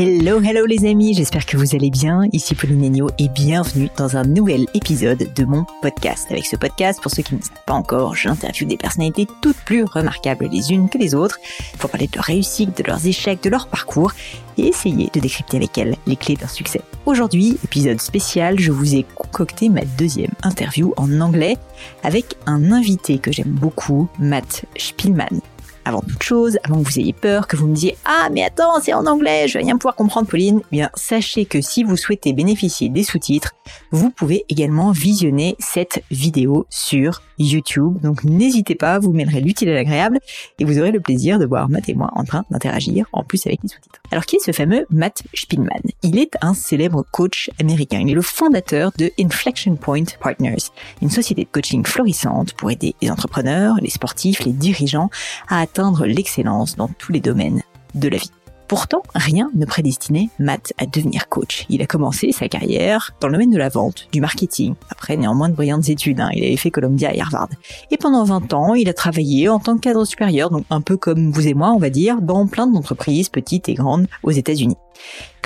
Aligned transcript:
Hello, 0.00 0.40
hello 0.40 0.64
les 0.64 0.88
amis, 0.88 1.12
j'espère 1.12 1.44
que 1.44 1.56
vous 1.56 1.74
allez 1.74 1.90
bien. 1.90 2.22
Ici 2.32 2.54
Pauline 2.54 2.84
Agneau 2.84 3.10
et 3.18 3.28
bienvenue 3.28 3.88
dans 3.96 4.16
un 4.16 4.22
nouvel 4.22 4.66
épisode 4.72 5.34
de 5.34 5.44
mon 5.44 5.66
podcast. 5.82 6.28
Avec 6.30 6.46
ce 6.46 6.54
podcast, 6.54 7.02
pour 7.02 7.10
ceux 7.10 7.24
qui 7.24 7.34
ne 7.34 7.42
savent 7.42 7.64
pas 7.66 7.72
encore, 7.72 8.14
j'interviewe 8.14 8.68
des 8.68 8.76
personnalités 8.76 9.26
toutes 9.42 9.56
plus 9.56 9.82
remarquables 9.82 10.46
les 10.52 10.70
unes 10.70 10.88
que 10.88 10.98
les 10.98 11.16
autres 11.16 11.40
pour 11.80 11.90
parler 11.90 12.06
de 12.06 12.14
leur 12.14 12.26
réussite, 12.26 12.78
de 12.78 12.84
leurs 12.84 13.04
échecs, 13.08 13.42
de 13.42 13.50
leur 13.50 13.66
parcours 13.66 14.12
et 14.56 14.68
essayer 14.68 15.10
de 15.12 15.18
décrypter 15.18 15.56
avec 15.56 15.76
elles 15.76 15.96
les 16.06 16.14
clés 16.14 16.36
d'un 16.36 16.46
succès. 16.46 16.82
Aujourd'hui, 17.04 17.58
épisode 17.64 18.00
spécial, 18.00 18.60
je 18.60 18.70
vous 18.70 18.94
ai 18.94 19.04
concocté 19.16 19.68
ma 19.68 19.84
deuxième 19.98 20.30
interview 20.44 20.94
en 20.96 21.20
anglais 21.20 21.56
avec 22.04 22.36
un 22.46 22.70
invité 22.70 23.18
que 23.18 23.32
j'aime 23.32 23.50
beaucoup, 23.50 24.08
Matt 24.20 24.64
Spielman 24.76 25.40
avant 25.88 26.02
toute 26.02 26.22
chose, 26.22 26.58
avant 26.64 26.82
que 26.82 26.88
vous 26.88 26.98
ayez 26.98 27.14
peur, 27.14 27.46
que 27.46 27.56
vous 27.56 27.66
me 27.66 27.74
disiez 27.74 27.96
ah 28.04 28.28
mais 28.30 28.44
attends 28.44 28.78
c'est 28.80 28.92
en 28.92 29.06
anglais, 29.06 29.48
je 29.48 29.54
vais 29.54 29.64
rien 29.64 29.76
pouvoir 29.76 29.94
comprendre 29.94 30.28
Pauline, 30.28 30.60
eh 30.64 30.76
bien 30.76 30.90
sachez 30.94 31.46
que 31.46 31.60
si 31.60 31.82
vous 31.82 31.96
souhaitez 31.96 32.32
bénéficier 32.34 32.90
des 32.90 33.02
sous-titres, 33.02 33.54
vous 33.90 34.10
pouvez 34.10 34.44
également 34.48 34.92
visionner 34.92 35.56
cette 35.58 36.02
vidéo 36.10 36.66
sur 36.68 37.22
YouTube. 37.38 38.00
Donc 38.02 38.24
n'hésitez 38.24 38.74
pas, 38.74 38.98
vous 38.98 39.12
mêlerez 39.12 39.40
l'utile 39.40 39.70
à 39.70 39.74
l'agréable 39.74 40.18
et 40.58 40.64
vous 40.64 40.78
aurez 40.78 40.90
le 40.90 41.00
plaisir 41.00 41.38
de 41.38 41.46
voir 41.46 41.68
Matt 41.68 41.88
et 41.88 41.94
moi 41.94 42.10
en 42.14 42.24
train 42.24 42.44
d'interagir 42.50 43.06
en 43.12 43.22
plus 43.22 43.46
avec 43.46 43.60
les 43.62 43.68
sous-titres. 43.68 44.00
Alors 44.10 44.26
qui 44.26 44.36
est 44.36 44.44
ce 44.44 44.52
fameux 44.52 44.86
Matt 44.90 45.22
Spielman 45.34 45.80
Il 46.02 46.18
est 46.18 46.36
un 46.40 46.54
célèbre 46.54 47.04
coach 47.10 47.50
américain. 47.60 48.00
Il 48.00 48.10
est 48.10 48.14
le 48.14 48.22
fondateur 48.22 48.92
de 48.98 49.10
Inflection 49.18 49.76
Point 49.76 50.04
Partners, 50.20 50.70
une 51.00 51.10
société 51.10 51.44
de 51.44 51.48
coaching 51.50 51.84
florissante 51.86 52.52
pour 52.54 52.70
aider 52.70 52.94
les 53.00 53.10
entrepreneurs, 53.10 53.76
les 53.80 53.90
sportifs, 53.90 54.44
les 54.44 54.52
dirigeants 54.52 55.10
à 55.48 55.60
atteindre 55.60 55.77
l'excellence 56.04 56.76
dans 56.76 56.88
tous 56.88 57.12
les 57.12 57.20
domaines 57.20 57.62
de 57.94 58.08
la 58.08 58.18
vie. 58.18 58.30
Pourtant, 58.68 59.02
rien 59.14 59.50
ne 59.54 59.64
prédestinait 59.64 60.28
Matt 60.38 60.74
à 60.76 60.84
devenir 60.84 61.30
coach. 61.30 61.64
Il 61.70 61.80
a 61.80 61.86
commencé 61.86 62.32
sa 62.32 62.48
carrière 62.48 63.14
dans 63.18 63.28
le 63.28 63.32
domaine 63.32 63.50
de 63.50 63.56
la 63.56 63.70
vente, 63.70 64.08
du 64.12 64.20
marketing. 64.20 64.74
Après, 64.90 65.16
néanmoins 65.16 65.48
de 65.48 65.54
brillantes 65.54 65.88
études, 65.88 66.20
hein. 66.20 66.28
il 66.34 66.44
avait 66.44 66.56
fait 66.56 66.70
Columbia 66.70 67.14
et 67.14 67.20
Harvard. 67.20 67.48
Et 67.90 67.96
pendant 67.96 68.24
20 68.24 68.52
ans, 68.52 68.74
il 68.74 68.90
a 68.90 68.92
travaillé 68.92 69.48
en 69.48 69.58
tant 69.58 69.76
que 69.76 69.80
cadre 69.80 70.04
supérieur, 70.04 70.50
donc 70.50 70.66
un 70.68 70.82
peu 70.82 70.98
comme 70.98 71.30
vous 71.30 71.48
et 71.48 71.54
moi, 71.54 71.70
on 71.70 71.78
va 71.78 71.88
dire, 71.88 72.20
dans 72.20 72.46
plein 72.46 72.66
d'entreprises, 72.66 73.30
petites 73.30 73.70
et 73.70 73.74
grandes, 73.74 74.06
aux 74.22 74.32
États-Unis. 74.32 74.76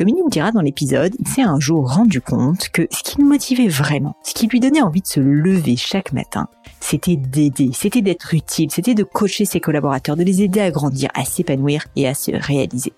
Comme 0.03 0.09
il 0.09 0.17
nous 0.17 0.31
dira 0.31 0.51
dans 0.51 0.63
l'épisode, 0.63 1.15
il 1.21 1.29
s'est 1.29 1.43
un 1.43 1.61
jour 1.61 1.95
rendu 1.95 2.21
compte 2.21 2.71
que 2.71 2.89
ce 2.91 3.05
qui 3.05 3.19
le 3.19 3.25
motivait 3.25 3.69
vraiment, 3.69 4.17
ce 4.25 4.35
qui 4.35 4.49
lui 4.49 4.59
donnait 4.59 4.83
envie 4.83 5.01
de 5.01 5.07
se 5.07 5.21
lever 5.21 5.77
chaque 5.77 6.13
matin, 6.13 6.49
c'était 6.81 7.15
d'aider, 7.15 7.71
c'était 7.73 8.03
d'être 8.03 8.35
utile, 8.35 8.69
c'était 8.73 8.95
de 8.95 9.05
coacher 9.05 9.45
ses 9.45 9.61
collaborateurs, 9.61 10.17
de 10.17 10.25
les 10.25 10.43
aider 10.43 10.59
à 10.59 10.73
grandir, 10.73 11.09
à 11.15 11.25
s'épanouir 11.25 11.87
et 11.95 12.09
à 12.09 12.15
se 12.15 12.33
réaliser. 12.33 12.93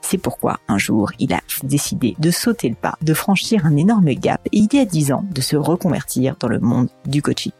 C'est 0.00 0.16
pourquoi 0.16 0.58
un 0.66 0.78
jour, 0.78 1.12
il 1.18 1.34
a 1.34 1.42
décidé 1.62 2.16
de 2.18 2.30
sauter 2.30 2.70
le 2.70 2.74
pas, 2.74 2.96
de 3.02 3.12
franchir 3.12 3.66
un 3.66 3.76
énorme 3.76 4.14
gap 4.14 4.40
et 4.50 4.56
il 4.56 4.72
y 4.72 4.78
a 4.78 4.86
dix 4.86 5.12
ans 5.12 5.26
de 5.30 5.42
se 5.42 5.56
reconvertir 5.56 6.36
dans 6.40 6.48
le 6.48 6.60
monde 6.60 6.88
du 7.04 7.20
coaching. 7.20 7.52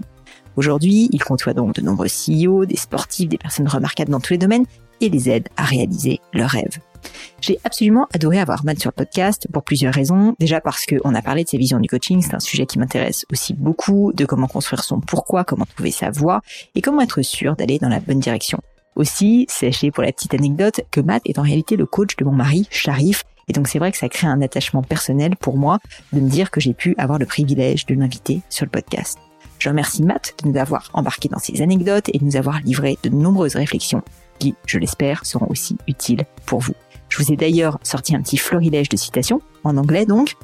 Aujourd'hui, 0.56 1.10
il 1.12 1.22
côtoie 1.22 1.52
donc 1.52 1.74
de 1.74 1.82
nombreux 1.82 2.08
CEO, 2.08 2.64
des 2.64 2.78
sportifs, 2.78 3.28
des 3.28 3.36
personnes 3.36 3.68
remarquables 3.68 4.10
dans 4.10 4.20
tous 4.20 4.32
les 4.32 4.38
domaines 4.38 4.64
et 5.02 5.10
les 5.10 5.28
aide 5.28 5.50
à 5.58 5.64
réaliser 5.64 6.18
leurs 6.32 6.48
rêves. 6.48 6.78
J'ai 7.40 7.58
absolument 7.64 8.06
adoré 8.12 8.40
avoir 8.40 8.64
Matt 8.64 8.80
sur 8.80 8.90
le 8.90 8.94
podcast 8.94 9.46
pour 9.52 9.62
plusieurs 9.62 9.94
raisons. 9.94 10.34
Déjà 10.38 10.60
parce 10.60 10.86
qu'on 10.86 11.14
a 11.14 11.22
parlé 11.22 11.44
de 11.44 11.48
ses 11.48 11.58
visions 11.58 11.78
du 11.78 11.88
coaching, 11.88 12.22
c'est 12.22 12.34
un 12.34 12.40
sujet 12.40 12.66
qui 12.66 12.78
m'intéresse 12.78 13.24
aussi 13.30 13.54
beaucoup, 13.54 14.12
de 14.14 14.24
comment 14.24 14.46
construire 14.46 14.84
son 14.84 15.00
pourquoi, 15.00 15.44
comment 15.44 15.66
trouver 15.66 15.90
sa 15.90 16.10
voie 16.10 16.40
et 16.74 16.82
comment 16.82 17.00
être 17.00 17.22
sûr 17.22 17.56
d'aller 17.56 17.78
dans 17.78 17.88
la 17.88 18.00
bonne 18.00 18.20
direction. 18.20 18.58
Aussi, 18.96 19.46
sachez 19.48 19.90
pour 19.90 20.02
la 20.02 20.12
petite 20.12 20.34
anecdote 20.34 20.80
que 20.90 21.00
Matt 21.00 21.22
est 21.26 21.38
en 21.38 21.42
réalité 21.42 21.76
le 21.76 21.84
coach 21.84 22.16
de 22.16 22.24
mon 22.24 22.32
mari, 22.32 22.66
Sharif, 22.70 23.24
et 23.48 23.52
donc 23.52 23.68
c'est 23.68 23.78
vrai 23.78 23.92
que 23.92 23.98
ça 23.98 24.08
crée 24.08 24.26
un 24.26 24.42
attachement 24.42 24.82
personnel 24.82 25.36
pour 25.36 25.56
moi 25.56 25.78
de 26.12 26.20
me 26.20 26.28
dire 26.28 26.50
que 26.50 26.60
j'ai 26.60 26.74
pu 26.74 26.94
avoir 26.98 27.18
le 27.18 27.26
privilège 27.26 27.86
de 27.86 27.94
l'inviter 27.94 28.40
sur 28.48 28.64
le 28.64 28.70
podcast. 28.70 29.18
Je 29.58 29.68
remercie 29.68 30.02
Matt 30.02 30.34
de 30.42 30.48
nous 30.48 30.58
avoir 30.58 30.90
embarqué 30.92 31.28
dans 31.28 31.38
ces 31.38 31.62
anecdotes 31.62 32.10
et 32.12 32.18
de 32.18 32.24
nous 32.24 32.36
avoir 32.36 32.60
livré 32.60 32.98
de 33.02 33.08
nombreuses 33.08 33.56
réflexions 33.56 34.02
qui, 34.38 34.54
je 34.66 34.78
l'espère, 34.78 35.24
seront 35.24 35.46
aussi 35.48 35.78
utiles 35.88 36.24
pour 36.44 36.60
vous. 36.60 36.74
Je 37.08 37.22
vous 37.22 37.32
ai 37.32 37.36
d'ailleurs 37.36 37.78
sorti 37.82 38.14
un 38.14 38.22
petit 38.22 38.36
florilège 38.36 38.88
de 38.88 38.96
citations, 38.96 39.40
en 39.64 39.76
anglais 39.76 40.06
donc, 40.06 40.36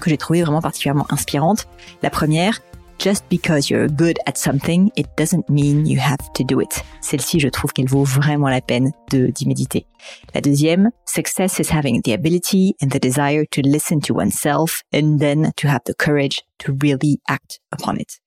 que 0.00 0.10
j'ai 0.10 0.18
trouvé 0.18 0.42
vraiment 0.42 0.60
particulièrement 0.60 1.06
inspirantes. 1.10 1.68
La 2.02 2.10
première, 2.10 2.60
Just 3.02 3.24
because 3.28 3.68
you're 3.68 3.88
good 3.88 4.20
at 4.26 4.38
something, 4.38 4.92
it 4.94 5.08
doesn't 5.16 5.48
mean 5.50 5.86
you 5.86 5.98
have 5.98 6.32
to 6.34 6.44
do 6.44 6.60
it. 6.60 6.84
Celle-ci, 7.00 7.40
je 7.40 7.48
trouve 7.48 7.72
qu'elle 7.72 7.88
vaut 7.88 8.04
vraiment 8.04 8.48
la 8.48 8.60
peine 8.60 8.92
de 9.10 9.26
d'y 9.26 9.48
méditer. 9.48 9.86
La 10.34 10.40
deuxième, 10.40 10.92
Success 11.04 11.58
is 11.58 11.72
having 11.72 12.00
the 12.02 12.12
ability 12.12 12.76
and 12.80 12.90
the 12.90 13.00
desire 13.00 13.44
to 13.50 13.60
listen 13.60 14.00
to 14.02 14.14
oneself 14.14 14.84
and 14.94 15.18
then 15.18 15.50
to 15.56 15.66
have 15.66 15.82
the 15.84 15.94
courage 15.94 16.42
to 16.58 16.72
really 16.80 17.20
act 17.28 17.58
upon 17.72 17.96
it. 17.96 18.20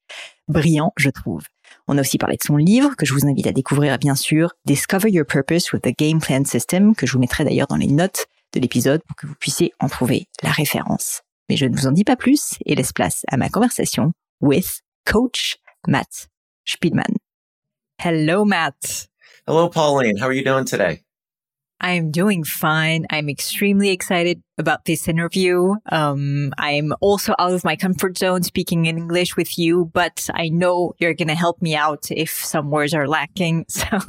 Brillant, 0.49 0.91
je 0.97 1.09
trouve. 1.09 1.43
On 1.87 1.97
a 1.97 2.01
aussi 2.01 2.17
parlé 2.17 2.35
de 2.35 2.41
son 2.41 2.57
livre, 2.57 2.95
que 2.95 3.05
je 3.05 3.13
vous 3.13 3.27
invite 3.27 3.45
à 3.45 3.51
découvrir 3.51 3.97
bien 3.99 4.15
sûr, 4.15 4.53
Discover 4.65 5.11
Your 5.11 5.25
Purpose 5.25 5.71
with 5.71 5.83
the 5.83 5.95
Game 5.97 6.19
Plan 6.19 6.43
System, 6.43 6.95
que 6.95 7.05
je 7.05 7.13
vous 7.13 7.19
mettrai 7.19 7.43
d'ailleurs 7.43 7.67
dans 7.67 7.75
les 7.75 7.87
notes 7.87 8.25
de 8.53 8.59
l'épisode 8.59 9.01
pour 9.07 9.15
que 9.15 9.27
vous 9.27 9.35
puissiez 9.35 9.71
en 9.79 9.87
trouver 9.87 10.25
la 10.41 10.49
référence. 10.49 11.21
Mais 11.47 11.57
je 11.57 11.65
ne 11.65 11.75
vous 11.75 11.85
en 11.85 11.91
dis 11.91 12.03
pas 12.03 12.15
plus 12.15 12.55
et 12.65 12.73
laisse 12.73 12.91
place 12.91 13.23
à 13.27 13.37
ma 13.37 13.49
conversation 13.49 14.13
with 14.41 14.81
Coach 15.05 15.57
Matt 15.87 16.27
Spielman. 16.65 17.13
Hello, 18.03 18.45
Matt. 18.45 19.07
Hello, 19.47 19.69
Pauline. 19.69 20.17
How 20.17 20.25
are 20.25 20.33
you 20.33 20.43
doing 20.43 20.65
today? 20.65 21.04
I'm 21.79 22.11
doing 22.11 22.43
fine. 22.43 23.05
I'm 23.09 23.29
extremely 23.29 23.89
excited 23.89 24.41
about 24.57 24.85
this 24.85 25.07
interview. 25.07 25.75
Um, 25.91 26.53
I'm 26.57 26.93
also 27.01 27.35
out 27.37 27.53
of 27.53 27.65
my 27.65 27.75
comfort 27.75 28.17
zone 28.17 28.43
speaking 28.43 28.85
in 28.85 28.97
English 28.97 29.35
with 29.35 29.59
you, 29.59 29.91
but 29.93 30.29
I 30.33 30.49
know 30.49 30.93
you're 30.99 31.13
going 31.13 31.27
to 31.27 31.35
help 31.35 31.61
me 31.61 31.75
out 31.75 32.09
if 32.11 32.31
some 32.31 32.71
words 32.71 32.93
are 32.93 33.07
lacking. 33.07 33.65
So 33.75 33.99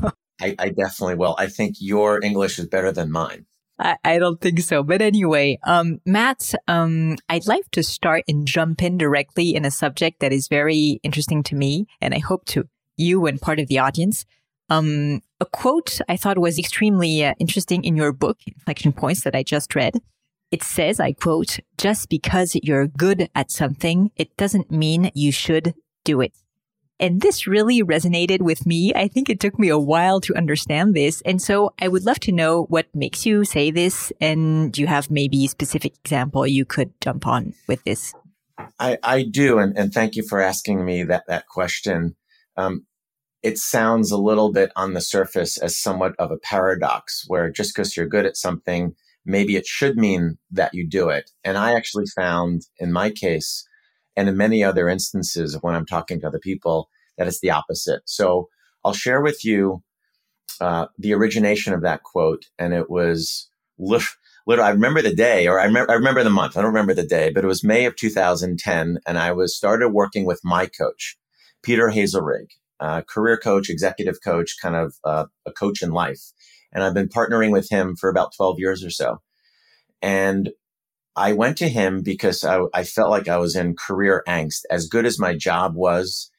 I, 0.41 0.55
I 0.59 0.69
definitely 0.69 1.15
will. 1.15 1.35
I 1.39 1.47
think 1.47 1.77
your 1.81 2.23
English 2.23 2.59
is 2.59 2.67
better 2.67 2.93
than 2.93 3.11
mine. 3.11 3.47
I, 3.79 3.97
I 4.05 4.19
don't 4.19 4.41
think 4.41 4.61
so. 4.61 4.83
But 4.83 5.03
anyway, 5.03 5.59
um, 5.65 6.01
Matt, 6.05 6.55
um, 6.69 7.17
I'd 7.29 7.47
like 7.47 7.71
to 7.73 7.83
start 7.83 8.25
and 8.29 8.47
jump 8.47 8.83
in 8.83 8.99
directly 8.99 9.55
in 9.55 9.65
a 9.65 9.71
subject 9.71 10.21
that 10.21 10.33
is 10.33 10.49
very 10.49 11.01
interesting 11.03 11.43
to 11.45 11.55
me. 11.55 11.87
And 12.01 12.15
I 12.15 12.19
hope 12.19 12.45
to 12.47 12.69
you 12.97 13.27
and 13.27 13.41
part 13.41 13.59
of 13.59 13.69
the 13.69 13.79
audience. 13.79 14.25
Um, 14.69 15.21
a 15.41 15.47
quote 15.47 16.01
I 16.09 16.17
thought 16.17 16.39
was 16.39 16.59
extremely 16.59 17.25
uh, 17.25 17.35
interesting 17.39 17.85
in 17.85 17.97
your 17.97 18.13
book, 18.13 18.39
Inflection 18.47 18.93
Points, 18.93 19.23
that 19.23 19.35
I 19.35 19.43
just 19.43 19.75
read. 19.75 20.01
It 20.51 20.63
says, 20.63 21.01
I 21.01 21.13
quote, 21.13 21.59
just 21.77 22.09
because 22.09 22.57
you're 22.63 22.87
good 22.87 23.29
at 23.35 23.51
something, 23.51 24.11
it 24.17 24.37
doesn't 24.37 24.71
mean 24.71 25.11
you 25.15 25.33
should 25.33 25.75
do 26.05 26.21
it. 26.21 26.33
And 26.99 27.21
this 27.21 27.47
really 27.47 27.83
resonated 27.83 28.41
with 28.41 28.65
me. 28.65 28.95
I 28.95 29.09
think 29.09 29.29
it 29.29 29.39
took 29.39 29.59
me 29.59 29.69
a 29.69 29.79
while 29.79 30.21
to 30.23 30.35
understand 30.35 30.95
this. 30.95 31.21
And 31.27 31.43
so 31.43 31.75
I 31.79 31.89
would 31.89 32.05
love 32.05 32.21
to 32.21 32.33
know 32.33 32.63
what 32.65 32.87
makes 32.95 33.27
you 33.27 33.45
say 33.45 33.71
this. 33.71 34.13
And 34.19 34.73
do 34.73 34.81
you 34.81 34.87
have 34.87 35.11
maybe 35.11 35.45
a 35.45 35.49
specific 35.49 35.95
example 36.03 36.47
you 36.47 36.65
could 36.65 36.99
jump 37.03 37.27
on 37.27 37.53
with 37.69 37.85
this? 37.85 38.15
I, 38.81 38.97
I 39.03 39.23
do, 39.25 39.59
and, 39.59 39.77
and 39.77 39.93
thank 39.93 40.17
you 40.17 40.27
for 40.27 40.41
asking 40.41 40.85
me 40.85 41.03
that 41.05 41.25
that 41.27 41.47
question. 41.49 42.17
Um, 42.57 42.87
it 43.47 43.59
sounds 43.59 44.11
a 44.11 44.19
little 44.19 44.51
bit 44.51 44.73
on 44.75 44.95
the 44.95 45.01
surface 45.01 45.57
as 45.57 45.79
somewhat 45.79 46.17
of 46.19 46.33
a 46.33 46.37
paradox, 46.37 47.25
where 47.29 47.49
just 47.49 47.73
because 47.73 47.97
you're 47.97 48.09
good 48.09 48.27
at 48.27 48.37
something, 48.37 48.93
maybe 49.25 49.55
it 49.55 49.69
should 49.69 49.97
mean 49.97 50.37
that 50.51 50.75
you 50.75 50.85
do 50.85 51.11
it. 51.11 51.31
And 51.45 51.57
I 51.57 51.77
actually 51.77 52.07
found, 52.07 52.63
in 52.81 52.93
my 52.93 53.09
case, 53.09 53.65
and 54.17 54.29
in 54.29 54.37
many 54.37 54.65
other 54.65 54.89
instances 54.89 55.57
when 55.61 55.77
I'm 55.77 55.87
talking 55.87 56.21
to 56.21 56.27
other 56.27 56.41
people, 56.41 56.91
that 57.17 57.29
it's 57.29 57.39
the 57.39 57.53
opposite. 57.53 58.03
So 58.07 58.49
I'll 58.85 58.93
share 58.93 59.23
with 59.23 59.45
you 59.45 59.85
uh, 60.61 60.87
the 60.99 61.15
origination 61.15 61.73
of 61.73 61.83
that 61.83 62.03
quote, 62.03 62.47
and 62.59 62.75
it 62.75 62.91
was 62.91 63.49
literally, 63.79 64.61
I 64.61 64.71
remember 64.71 65.03
the 65.03 65.15
day, 65.15 65.47
or 65.47 65.61
I 65.61 65.67
remember, 65.67 65.93
I 65.93 65.95
remember 65.95 66.25
the 66.25 66.31
month. 66.31 66.57
I 66.57 66.63
don't 66.63 66.75
remember 66.75 66.95
the 66.95 67.07
day, 67.07 67.31
but 67.31 67.45
it 67.45 67.49
was 67.49 67.63
May 67.63 67.85
of 67.85 67.95
2010, 67.95 68.99
and 69.07 69.19
I 69.19 69.31
was 69.31 69.57
started 69.57 69.91
working 69.91 70.27
with 70.27 70.41
my 70.43 70.67
coach, 70.67 71.17
Peter 71.63 71.91
Hazelrig, 71.91 72.49
uh, 72.81 73.03
career 73.03 73.39
coach, 73.39 73.71
executive 73.71 74.19
coach, 74.23 74.57
kind 74.61 74.77
of 74.77 74.95
uh, 75.05 75.27
a 75.47 75.53
coach 75.53 75.83
in 75.83 75.91
life, 75.91 76.21
and 76.73 76.83
I've 76.83 76.95
been 76.95 77.09
partnering 77.09 77.51
with 77.53 77.71
him 77.71 77.97
for 77.97 78.11
about 78.11 78.35
12 78.37 78.59
years 78.59 78.85
or 78.85 78.91
so. 78.91 79.21
And 80.03 80.51
I 81.17 81.33
went 81.33 81.57
to 81.59 81.69
him 81.69 82.03
because 82.03 82.45
I, 82.45 82.61
I 82.75 82.85
felt 82.85 83.11
like 83.11 83.29
I 83.29 83.39
was 83.39 83.57
in 83.57 83.75
career 83.75 84.23
angst. 84.29 84.65
As 84.71 84.87
good 84.87 85.07
as 85.07 85.19
my 85.19 85.35
job 85.35 85.75
was, 85.75 86.31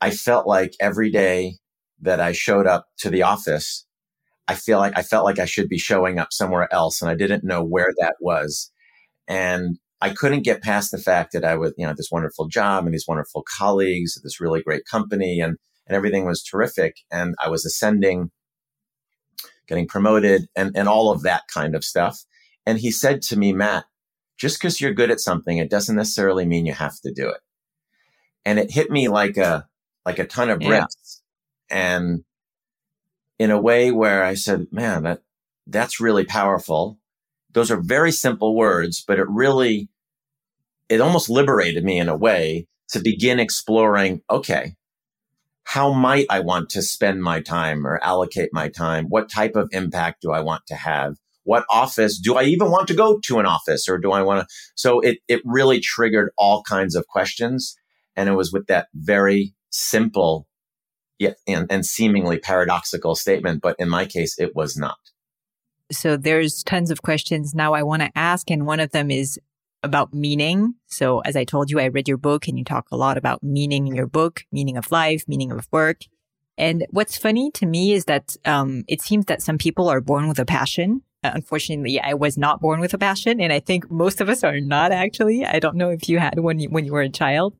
I 0.00 0.10
felt 0.10 0.46
like 0.46 0.74
every 0.80 1.10
day 1.10 1.58
that 2.00 2.18
I 2.18 2.32
showed 2.32 2.66
up 2.66 2.88
to 2.98 3.10
the 3.10 3.22
office, 3.22 3.86
I 4.48 4.56
feel 4.56 4.78
like 4.78 4.98
I 4.98 5.02
felt 5.02 5.24
like 5.24 5.38
I 5.38 5.44
should 5.44 5.68
be 5.68 5.78
showing 5.78 6.18
up 6.18 6.32
somewhere 6.32 6.68
else 6.72 7.00
and 7.00 7.08
I 7.08 7.14
didn't 7.14 7.44
know 7.44 7.62
where 7.62 7.92
that 8.00 8.16
was. 8.20 8.72
And 9.28 9.78
I 10.02 10.10
couldn't 10.10 10.42
get 10.42 10.62
past 10.62 10.90
the 10.90 10.98
fact 10.98 11.32
that 11.32 11.44
I 11.44 11.54
was, 11.54 11.72
you 11.78 11.86
know, 11.86 11.94
this 11.96 12.10
wonderful 12.10 12.48
job 12.48 12.84
and 12.84 12.92
these 12.92 13.06
wonderful 13.06 13.44
colleagues, 13.56 14.20
this 14.20 14.40
really 14.40 14.60
great 14.60 14.84
company 14.84 15.38
and, 15.38 15.58
and 15.86 15.96
everything 15.96 16.26
was 16.26 16.42
terrific. 16.42 16.96
And 17.12 17.36
I 17.40 17.48
was 17.48 17.64
ascending, 17.64 18.32
getting 19.68 19.86
promoted 19.86 20.48
and, 20.56 20.76
and 20.76 20.88
all 20.88 21.12
of 21.12 21.22
that 21.22 21.42
kind 21.54 21.76
of 21.76 21.84
stuff. 21.84 22.24
And 22.66 22.80
he 22.80 22.90
said 22.90 23.22
to 23.22 23.38
me, 23.38 23.52
Matt, 23.52 23.84
just 24.36 24.58
because 24.58 24.80
you're 24.80 24.92
good 24.92 25.12
at 25.12 25.20
something, 25.20 25.58
it 25.58 25.70
doesn't 25.70 25.94
necessarily 25.94 26.46
mean 26.46 26.66
you 26.66 26.74
have 26.74 27.00
to 27.02 27.12
do 27.12 27.28
it. 27.28 27.38
And 28.44 28.58
it 28.58 28.72
hit 28.72 28.90
me 28.90 29.06
like 29.06 29.36
a, 29.36 29.68
like 30.04 30.18
a 30.18 30.26
ton 30.26 30.50
of 30.50 30.58
bricks. 30.58 31.22
Yeah. 31.70 31.96
And 31.96 32.24
in 33.38 33.52
a 33.52 33.60
way 33.60 33.92
where 33.92 34.24
I 34.24 34.34
said, 34.34 34.66
man, 34.72 35.04
that, 35.04 35.20
that's 35.68 36.00
really 36.00 36.24
powerful. 36.24 36.98
Those 37.52 37.70
are 37.70 37.80
very 37.80 38.10
simple 38.10 38.56
words, 38.56 39.04
but 39.06 39.20
it 39.20 39.28
really, 39.28 39.90
it 40.88 41.00
almost 41.00 41.30
liberated 41.30 41.84
me 41.84 41.98
in 41.98 42.08
a 42.08 42.16
way 42.16 42.66
to 42.90 43.00
begin 43.00 43.40
exploring, 43.40 44.20
okay, 44.30 44.74
how 45.64 45.92
might 45.92 46.26
I 46.28 46.40
want 46.40 46.70
to 46.70 46.82
spend 46.82 47.22
my 47.22 47.40
time 47.40 47.86
or 47.86 48.02
allocate 48.02 48.50
my 48.52 48.68
time? 48.68 49.06
What 49.06 49.30
type 49.30 49.56
of 49.56 49.68
impact 49.72 50.22
do 50.22 50.32
I 50.32 50.40
want 50.40 50.66
to 50.66 50.74
have? 50.74 51.16
What 51.44 51.64
office 51.70 52.18
do 52.18 52.36
I 52.36 52.44
even 52.44 52.70
want 52.70 52.88
to 52.88 52.94
go 52.94 53.18
to 53.24 53.38
an 53.38 53.46
office 53.46 53.88
or 53.88 53.98
do 53.98 54.12
I 54.12 54.22
want 54.22 54.40
to? 54.40 54.54
So 54.74 55.00
it, 55.00 55.18
it 55.28 55.40
really 55.44 55.80
triggered 55.80 56.30
all 56.36 56.62
kinds 56.62 56.94
of 56.94 57.06
questions. 57.06 57.74
And 58.16 58.28
it 58.28 58.34
was 58.34 58.52
with 58.52 58.66
that 58.66 58.88
very 58.94 59.54
simple 59.70 60.46
yet 61.18 61.36
and, 61.46 61.66
and 61.70 61.86
seemingly 61.86 62.38
paradoxical 62.38 63.14
statement, 63.14 63.62
but 63.62 63.76
in 63.78 63.88
my 63.88 64.04
case, 64.04 64.38
it 64.38 64.54
was 64.54 64.76
not. 64.76 64.98
So 65.90 66.16
there's 66.16 66.62
tons 66.62 66.90
of 66.90 67.02
questions 67.02 67.54
now 67.54 67.74
I 67.74 67.82
want 67.82 68.02
to 68.02 68.10
ask, 68.14 68.50
and 68.50 68.66
one 68.66 68.80
of 68.80 68.92
them 68.92 69.10
is 69.10 69.38
about 69.82 70.14
meaning. 70.14 70.74
So 70.86 71.20
as 71.20 71.36
I 71.36 71.44
told 71.44 71.70
you, 71.70 71.80
I 71.80 71.86
read 71.86 72.08
your 72.08 72.16
book 72.16 72.48
and 72.48 72.58
you 72.58 72.64
talk 72.64 72.86
a 72.90 72.96
lot 72.96 73.16
about 73.16 73.42
meaning 73.42 73.86
in 73.86 73.94
your 73.94 74.06
book, 74.06 74.44
meaning 74.52 74.76
of 74.76 74.90
life, 74.90 75.24
meaning 75.26 75.50
of 75.50 75.66
work. 75.70 76.02
And 76.58 76.86
what's 76.90 77.16
funny 77.16 77.50
to 77.52 77.66
me 77.66 77.92
is 77.92 78.04
that 78.04 78.36
um, 78.44 78.84
it 78.86 79.00
seems 79.00 79.26
that 79.26 79.42
some 79.42 79.58
people 79.58 79.88
are 79.88 80.00
born 80.00 80.28
with 80.28 80.38
a 80.38 80.44
passion. 80.44 81.02
Uh, 81.24 81.32
unfortunately, 81.34 82.00
I 82.00 82.14
was 82.14 82.36
not 82.36 82.60
born 82.60 82.80
with 82.80 82.92
a 82.94 82.98
passion, 82.98 83.40
and 83.40 83.52
I 83.52 83.60
think 83.60 83.90
most 83.90 84.20
of 84.20 84.28
us 84.28 84.44
are 84.44 84.60
not 84.60 84.92
actually. 84.92 85.44
I 85.44 85.60
don't 85.60 85.76
know 85.76 85.90
if 85.90 86.08
you 86.08 86.18
had 86.18 86.38
one 86.38 86.60
when 86.64 86.84
you 86.84 86.92
were 86.92 87.02
a 87.02 87.08
child. 87.08 87.56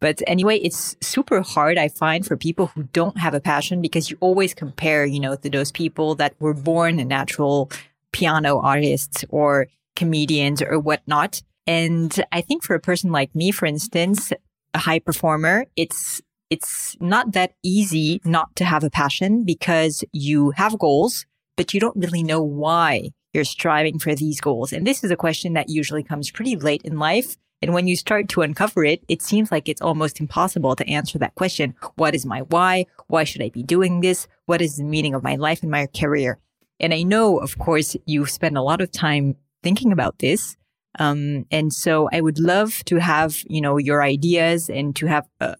But 0.00 0.22
anyway, 0.26 0.56
it's 0.58 0.96
super 1.02 1.42
hard, 1.42 1.76
I 1.76 1.88
find, 1.88 2.24
for 2.24 2.36
people 2.36 2.68
who 2.68 2.84
don't 2.84 3.18
have 3.18 3.34
a 3.34 3.40
passion 3.40 3.82
because 3.82 4.10
you 4.10 4.16
always 4.20 4.54
compare, 4.54 5.04
you 5.04 5.20
know, 5.20 5.36
to 5.36 5.50
those 5.50 5.70
people 5.70 6.14
that 6.14 6.34
were 6.40 6.54
born 6.54 6.96
natural 7.06 7.70
piano 8.10 8.58
artists 8.60 9.24
or 9.28 9.66
comedians 9.96 10.62
or 10.62 10.78
whatnot. 10.78 11.42
And 11.70 12.24
I 12.32 12.40
think 12.40 12.64
for 12.64 12.74
a 12.74 12.80
person 12.80 13.12
like 13.12 13.32
me, 13.32 13.52
for 13.52 13.66
instance, 13.66 14.32
a 14.74 14.78
high 14.78 14.98
performer, 14.98 15.66
it's 15.76 16.20
it's 16.50 16.96
not 17.00 17.30
that 17.34 17.52
easy 17.62 18.20
not 18.24 18.56
to 18.56 18.64
have 18.64 18.82
a 18.82 18.90
passion 18.90 19.44
because 19.44 20.02
you 20.12 20.50
have 20.62 20.80
goals, 20.80 21.26
but 21.56 21.72
you 21.72 21.78
don't 21.78 21.96
really 21.96 22.24
know 22.24 22.42
why 22.42 23.10
you're 23.32 23.44
striving 23.44 24.00
for 24.00 24.16
these 24.16 24.40
goals. 24.40 24.72
And 24.72 24.84
this 24.84 25.04
is 25.04 25.12
a 25.12 25.22
question 25.24 25.52
that 25.52 25.68
usually 25.68 26.02
comes 26.02 26.32
pretty 26.32 26.56
late 26.56 26.82
in 26.82 26.98
life 26.98 27.36
and 27.62 27.74
when 27.74 27.86
you 27.86 27.96
start 27.96 28.28
to 28.30 28.40
uncover 28.40 28.84
it, 28.84 29.04
it 29.08 29.20
seems 29.20 29.52
like 29.52 29.68
it's 29.68 29.82
almost 29.82 30.18
impossible 30.18 30.74
to 30.76 30.88
answer 30.88 31.18
that 31.18 31.34
question. 31.34 31.74
What 31.96 32.14
is 32.14 32.24
my 32.24 32.40
why? 32.40 32.86
Why 33.08 33.24
should 33.24 33.42
I 33.42 33.50
be 33.50 33.62
doing 33.62 34.00
this? 34.00 34.26
What 34.46 34.62
is 34.62 34.76
the 34.76 34.84
meaning 34.84 35.14
of 35.14 35.22
my 35.22 35.36
life 35.36 35.62
and 35.62 35.70
my 35.70 35.86
career? 35.86 36.38
And 36.78 36.94
I 36.94 37.02
know, 37.02 37.38
of 37.38 37.58
course, 37.58 37.96
you 38.06 38.24
spend 38.24 38.56
a 38.56 38.62
lot 38.62 38.80
of 38.80 38.90
time 38.90 39.36
thinking 39.62 39.92
about 39.92 40.20
this. 40.20 40.56
Um, 40.98 41.46
and 41.50 41.72
so 41.72 42.08
I 42.12 42.20
would 42.20 42.38
love 42.38 42.84
to 42.86 42.96
have, 42.96 43.42
you 43.48 43.60
know, 43.60 43.76
your 43.78 44.02
ideas 44.02 44.68
and 44.68 44.94
to 44.96 45.06
have, 45.06 45.26
uh, 45.40 45.54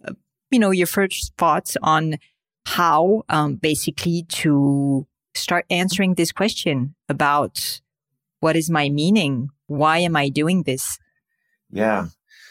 you 0.50 0.58
know, 0.58 0.70
your 0.70 0.86
first 0.86 1.32
thoughts 1.38 1.76
on 1.82 2.16
how, 2.66 3.22
um, 3.28 3.56
basically 3.56 4.24
to 4.28 5.06
start 5.34 5.64
answering 5.70 6.14
this 6.14 6.32
question 6.32 6.94
about 7.08 7.80
what 8.40 8.56
is 8.56 8.70
my 8.70 8.88
meaning? 8.88 9.50
Why 9.66 9.98
am 9.98 10.16
I 10.16 10.28
doing 10.28 10.64
this? 10.64 10.98
Yeah. 11.70 12.06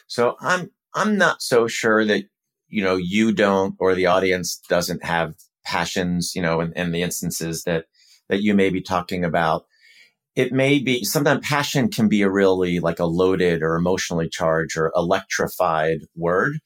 So 0.08 0.38
I'm 0.40 0.72
I'm 0.96 1.18
not 1.18 1.42
so 1.42 1.68
sure 1.68 2.06
that 2.06 2.24
you 2.68 2.84
know 2.84 2.96
you 2.96 3.31
don't 3.34 3.76
or 3.80 3.96
the 3.96 4.06
audience 4.06 4.60
doesn't 4.70 5.04
have 5.04 5.36
passions, 5.66 6.34
you 6.36 6.42
know, 6.42 6.62
in, 6.62 6.74
in 6.74 6.92
the 6.92 7.02
instances 7.02 7.64
that 7.64 7.86
that 8.30 8.42
you 8.42 8.54
may 8.54 8.70
be 8.70 8.81
talking 8.81 9.26
about. 9.26 9.66
It 10.39 10.53
may 10.53 10.80
be 10.80 11.03
sometimes 11.03 11.45
passion 11.45 11.89
can 11.89 12.07
be 12.07 12.21
a 12.21 12.31
really 12.31 12.80
like 12.80 13.00
a 13.00 13.06
loaded 13.06 13.62
or 13.62 13.75
emotionally 13.75 14.30
charged 14.30 14.77
or 14.77 14.89
electrified 14.95 15.97
word. 16.15 16.59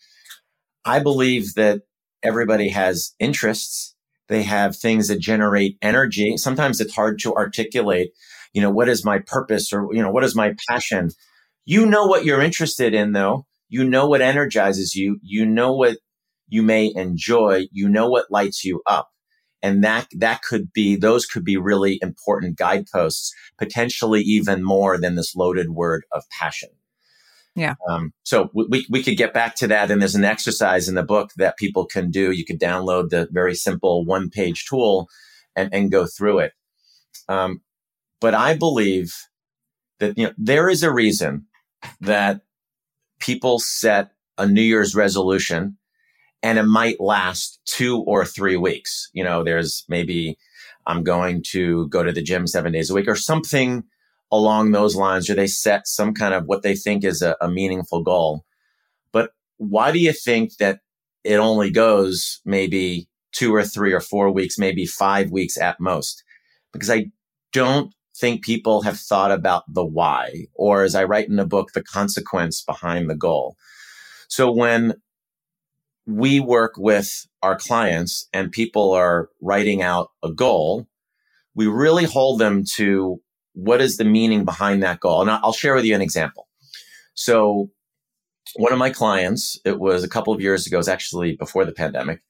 I 0.85 0.99
believe 0.99 1.55
that 1.55 1.81
everybody 2.21 2.69
has 2.69 3.15
interests. 3.17 3.95
They 4.29 4.43
have 4.43 4.75
things 4.75 5.07
that 5.07 5.19
generate 5.19 5.79
energy. 5.81 6.37
Sometimes 6.37 6.79
it's 6.79 6.93
hard 6.93 7.17
to 7.21 7.33
articulate, 7.33 8.11
you 8.53 8.61
know, 8.61 8.69
what 8.69 8.89
is 8.89 9.03
my 9.03 9.17
purpose 9.17 9.73
or, 9.73 9.87
you 9.91 10.03
know, 10.03 10.11
what 10.11 10.23
is 10.23 10.35
my 10.35 10.53
passion? 10.69 11.09
You 11.65 11.87
know 11.87 12.05
what 12.05 12.25
you're 12.25 12.43
interested 12.43 12.93
in, 12.93 13.13
though. 13.13 13.47
You 13.69 13.89
know 13.89 14.07
what 14.07 14.21
energizes 14.21 14.93
you. 14.93 15.17
You 15.23 15.47
know 15.47 15.73
what 15.73 15.97
you 16.47 16.61
may 16.61 16.93
enjoy. 16.93 17.65
You 17.71 17.89
know 17.89 18.07
what 18.07 18.29
lights 18.29 18.63
you 18.63 18.83
up. 18.85 19.09
And 19.63 19.83
that, 19.83 20.07
that 20.19 20.41
could 20.43 20.73
be, 20.73 20.97
those 20.97 21.25
could 21.25 21.45
be 21.45 21.57
really 21.57 21.97
important 22.01 22.57
guideposts, 22.57 23.33
potentially 23.57 24.21
even 24.21 24.61
more 24.61 24.99
than 24.99 25.15
this 25.15 25.35
loaded 25.35 25.69
word 25.69 26.03
of 26.11 26.23
passion. 26.37 26.69
Yeah. 27.55 27.75
Um, 27.87 28.13
so 28.23 28.49
we, 28.53 28.85
we 28.89 29.01
could 29.01 29.15
get 29.15 29.33
back 29.33 29.55
to 29.55 29.67
that. 29.67 29.89
And 29.89 30.01
there's 30.01 30.15
an 30.15 30.25
exercise 30.25 30.89
in 30.89 30.95
the 30.95 31.03
book 31.03 31.31
that 31.37 31.55
people 31.57 31.85
can 31.85 32.11
do. 32.11 32.31
You 32.31 32.43
could 32.45 32.59
download 32.59 33.09
the 33.09 33.29
very 33.31 33.55
simple 33.55 34.03
one 34.03 34.29
page 34.29 34.65
tool 34.65 35.07
and, 35.55 35.73
and 35.73 35.91
go 35.91 36.07
through 36.07 36.39
it. 36.39 36.51
Um, 37.29 37.61
but 38.19 38.33
I 38.33 38.57
believe 38.57 39.15
that, 39.99 40.17
you 40.17 40.25
know, 40.25 40.33
there 40.37 40.67
is 40.67 40.83
a 40.83 40.91
reason 40.91 41.45
that 42.01 42.41
people 43.19 43.59
set 43.59 44.11
a 44.37 44.45
New 44.45 44.61
Year's 44.61 44.95
resolution 44.95 45.77
and 46.43 46.59
it 46.59 46.63
might 46.63 46.99
last 46.99 47.59
two 47.65 48.01
or 48.01 48.25
three 48.25 48.57
weeks. 48.57 49.09
You 49.13 49.23
know, 49.23 49.43
there's 49.43 49.85
maybe 49.87 50.37
I'm 50.85 51.03
going 51.03 51.41
to 51.51 51.87
go 51.87 52.03
to 52.03 52.11
the 52.11 52.21
gym 52.21 52.45
seven 52.45 52.73
days 52.73 52.89
a 52.89 52.93
week 52.93 53.07
or 53.07 53.15
something 53.15 53.83
along 54.31 54.71
those 54.71 54.95
lines, 54.95 55.29
or 55.29 55.35
they 55.35 55.47
set 55.47 55.87
some 55.87 56.13
kind 56.13 56.33
of 56.33 56.45
what 56.45 56.61
they 56.61 56.75
think 56.75 57.03
is 57.03 57.21
a, 57.21 57.37
a 57.39 57.49
meaningful 57.49 58.03
goal. 58.03 58.43
But 59.11 59.31
why 59.57 59.91
do 59.91 59.99
you 59.99 60.11
think 60.11 60.57
that 60.57 60.79
it 61.23 61.37
only 61.37 61.71
goes 61.71 62.41
maybe 62.43 63.07
two 63.31 63.55
or 63.55 63.63
three 63.63 63.93
or 63.93 64.01
four 64.01 64.29
weeks, 64.29 64.59
maybe 64.59 64.85
five 64.85 65.31
weeks 65.31 65.57
at 65.57 65.79
most? 65.79 66.23
Because 66.73 66.89
I 66.89 67.11
don't 67.53 67.93
think 68.17 68.43
people 68.43 68.81
have 68.81 68.99
thought 68.99 69.31
about 69.31 69.63
the 69.67 69.85
why, 69.85 70.47
or 70.55 70.83
as 70.83 70.95
I 70.95 71.05
write 71.05 71.29
in 71.29 71.37
the 71.37 71.45
book, 71.45 71.71
the 71.73 71.83
consequence 71.83 72.61
behind 72.61 73.09
the 73.09 73.15
goal. 73.15 73.55
So 74.27 74.51
when 74.51 74.95
we 76.05 76.39
work 76.39 76.73
with 76.77 77.25
our 77.41 77.55
clients 77.55 78.27
and 78.33 78.51
people 78.51 78.91
are 78.91 79.29
writing 79.41 79.81
out 79.81 80.09
a 80.23 80.31
goal, 80.31 80.87
we 81.55 81.67
really 81.67 82.05
hold 82.05 82.39
them 82.39 82.63
to 82.75 83.21
what 83.53 83.81
is 83.81 83.97
the 83.97 84.03
meaning 84.03 84.45
behind 84.45 84.83
that 84.83 84.99
goal. 84.99 85.21
And 85.21 85.29
I'll 85.29 85.53
share 85.53 85.75
with 85.75 85.85
you 85.85 85.95
an 85.95 86.01
example. 86.01 86.47
So 87.13 87.69
one 88.55 88.73
of 88.73 88.79
my 88.79 88.89
clients, 88.89 89.59
it 89.63 89.79
was 89.79 90.03
a 90.03 90.09
couple 90.09 90.33
of 90.33 90.41
years 90.41 90.67
ago, 90.67 90.77
it 90.77 90.79
was 90.79 90.87
actually 90.87 91.35
before 91.35 91.65
the 91.65 91.71
pandemic. 91.71 92.21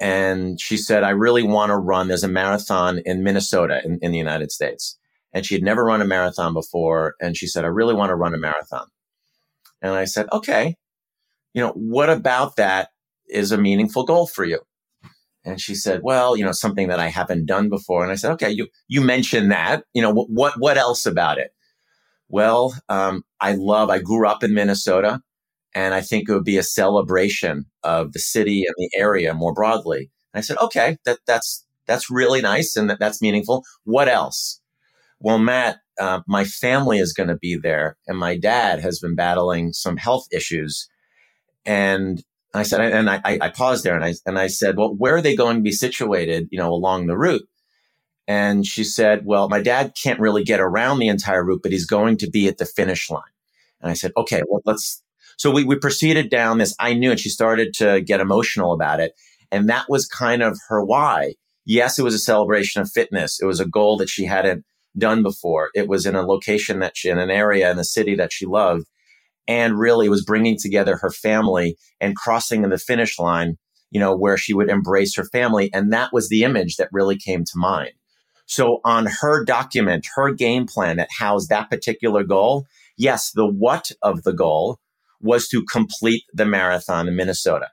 And 0.00 0.60
she 0.60 0.76
said, 0.76 1.02
I 1.02 1.10
really 1.10 1.42
want 1.42 1.70
to 1.70 1.76
run, 1.76 2.08
there's 2.08 2.24
a 2.24 2.28
marathon 2.28 3.00
in 3.04 3.22
Minnesota 3.22 3.80
in, 3.84 3.98
in 4.00 4.12
the 4.12 4.18
United 4.18 4.52
States. 4.52 4.98
And 5.32 5.44
she 5.44 5.54
had 5.54 5.62
never 5.62 5.84
run 5.84 6.00
a 6.00 6.06
marathon 6.06 6.54
before. 6.54 7.14
And 7.20 7.36
she 7.36 7.46
said, 7.46 7.64
I 7.64 7.68
really 7.68 7.94
want 7.94 8.10
to 8.10 8.16
run 8.16 8.34
a 8.34 8.38
marathon. 8.38 8.86
And 9.82 9.92
I 9.92 10.04
said, 10.04 10.26
okay, 10.32 10.76
you 11.54 11.62
know, 11.62 11.72
what 11.72 12.10
about 12.10 12.56
that 12.56 12.88
is 13.28 13.52
a 13.52 13.58
meaningful 13.58 14.04
goal 14.04 14.26
for 14.26 14.44
you? 14.44 14.60
And 15.44 15.60
she 15.60 15.74
said, 15.74 16.00
well, 16.02 16.36
you 16.36 16.44
know, 16.44 16.52
something 16.52 16.88
that 16.88 17.00
I 17.00 17.08
haven't 17.08 17.46
done 17.46 17.68
before. 17.68 18.02
And 18.02 18.12
I 18.12 18.16
said, 18.16 18.32
okay, 18.32 18.50
you, 18.50 18.68
you 18.86 19.00
mentioned 19.00 19.50
that, 19.50 19.84
you 19.94 20.02
know, 20.02 20.12
what, 20.12 20.54
what 20.58 20.76
else 20.76 21.06
about 21.06 21.38
it? 21.38 21.52
Well, 22.28 22.74
um, 22.88 23.22
I 23.40 23.52
love, 23.52 23.88
I 23.88 24.00
grew 24.00 24.28
up 24.28 24.44
in 24.44 24.52
Minnesota 24.52 25.20
and 25.74 25.94
I 25.94 26.02
think 26.02 26.28
it 26.28 26.34
would 26.34 26.44
be 26.44 26.58
a 26.58 26.62
celebration 26.62 27.64
of 27.82 28.12
the 28.12 28.18
city 28.18 28.64
and 28.66 28.74
the 28.76 28.90
area 28.98 29.32
more 29.32 29.54
broadly. 29.54 30.10
And 30.34 30.38
I 30.38 30.42
said, 30.42 30.58
okay, 30.58 30.98
that, 31.06 31.20
that's, 31.26 31.64
that's 31.86 32.10
really 32.10 32.42
nice 32.42 32.76
and 32.76 32.90
that, 32.90 32.98
that's 32.98 33.22
meaningful. 33.22 33.64
What 33.84 34.08
else? 34.08 34.60
Well, 35.20 35.38
Matt, 35.38 35.78
uh, 35.98 36.20
my 36.28 36.44
family 36.44 36.98
is 36.98 37.14
going 37.14 37.28
to 37.30 37.36
be 37.36 37.56
there 37.56 37.96
and 38.06 38.18
my 38.18 38.36
dad 38.36 38.80
has 38.80 38.98
been 38.98 39.14
battling 39.14 39.72
some 39.72 39.96
health 39.96 40.26
issues. 40.30 40.88
And 41.64 42.22
I 42.54 42.62
said, 42.62 42.80
and 42.80 43.10
I, 43.10 43.20
I 43.24 43.48
paused 43.50 43.84
there 43.84 43.94
and 43.94 44.04
I, 44.04 44.14
and 44.24 44.38
I 44.38 44.46
said, 44.46 44.76
well, 44.76 44.94
where 44.94 45.16
are 45.16 45.22
they 45.22 45.36
going 45.36 45.56
to 45.56 45.62
be 45.62 45.72
situated, 45.72 46.48
you 46.50 46.58
know, 46.58 46.72
along 46.72 47.06
the 47.06 47.16
route? 47.16 47.46
And 48.26 48.66
she 48.66 48.84
said, 48.84 49.24
well, 49.24 49.48
my 49.48 49.62
dad 49.62 49.94
can't 50.00 50.20
really 50.20 50.44
get 50.44 50.60
around 50.60 50.98
the 50.98 51.08
entire 51.08 51.44
route, 51.44 51.60
but 51.62 51.72
he's 51.72 51.86
going 51.86 52.18
to 52.18 52.30
be 52.30 52.48
at 52.48 52.58
the 52.58 52.66
finish 52.66 53.10
line. 53.10 53.22
And 53.80 53.90
I 53.90 53.94
said, 53.94 54.12
okay, 54.16 54.42
well, 54.48 54.60
let's, 54.64 55.02
so 55.36 55.50
we, 55.50 55.64
we 55.64 55.76
proceeded 55.76 56.30
down 56.30 56.58
this. 56.58 56.74
I 56.78 56.94
knew, 56.94 57.10
and 57.10 57.20
she 57.20 57.30
started 57.30 57.74
to 57.74 58.00
get 58.00 58.20
emotional 58.20 58.72
about 58.72 59.00
it. 59.00 59.12
And 59.50 59.68
that 59.68 59.86
was 59.88 60.06
kind 60.06 60.42
of 60.42 60.58
her 60.68 60.84
why. 60.84 61.34
Yes, 61.64 61.98
it 61.98 62.02
was 62.02 62.14
a 62.14 62.18
celebration 62.18 62.82
of 62.82 62.90
fitness. 62.90 63.40
It 63.40 63.46
was 63.46 63.60
a 63.60 63.66
goal 63.66 63.98
that 63.98 64.08
she 64.08 64.24
hadn't 64.24 64.64
done 64.96 65.22
before. 65.22 65.70
It 65.74 65.88
was 65.88 66.06
in 66.06 66.14
a 66.14 66.26
location 66.26 66.80
that 66.80 66.96
she, 66.96 67.08
in 67.08 67.18
an 67.18 67.30
area 67.30 67.70
in 67.70 67.78
a 67.78 67.84
city 67.84 68.14
that 68.16 68.32
she 68.32 68.46
loved 68.46 68.86
and 69.48 69.78
really 69.78 70.08
was 70.08 70.24
bringing 70.24 70.58
together 70.60 70.98
her 70.98 71.10
family 71.10 71.76
and 72.00 72.14
crossing 72.14 72.62
in 72.62 72.70
the 72.70 72.78
finish 72.78 73.18
line, 73.18 73.56
you 73.90 73.98
know, 73.98 74.14
where 74.14 74.36
she 74.36 74.52
would 74.52 74.68
embrace 74.68 75.16
her 75.16 75.24
family. 75.24 75.70
And 75.72 75.92
that 75.92 76.12
was 76.12 76.28
the 76.28 76.44
image 76.44 76.76
that 76.76 76.90
really 76.92 77.16
came 77.16 77.44
to 77.44 77.52
mind. 77.56 77.92
So 78.46 78.80
on 78.84 79.06
her 79.20 79.44
document, 79.44 80.06
her 80.14 80.32
game 80.32 80.66
plan 80.66 80.98
that 80.98 81.08
housed 81.18 81.48
that 81.48 81.70
particular 81.70 82.24
goal, 82.24 82.66
yes, 82.96 83.32
the 83.32 83.46
what 83.46 83.90
of 84.02 84.22
the 84.22 84.32
goal 84.32 84.78
was 85.20 85.48
to 85.48 85.64
complete 85.64 86.22
the 86.32 86.46
marathon 86.46 87.08
in 87.08 87.16
Minnesota. 87.16 87.68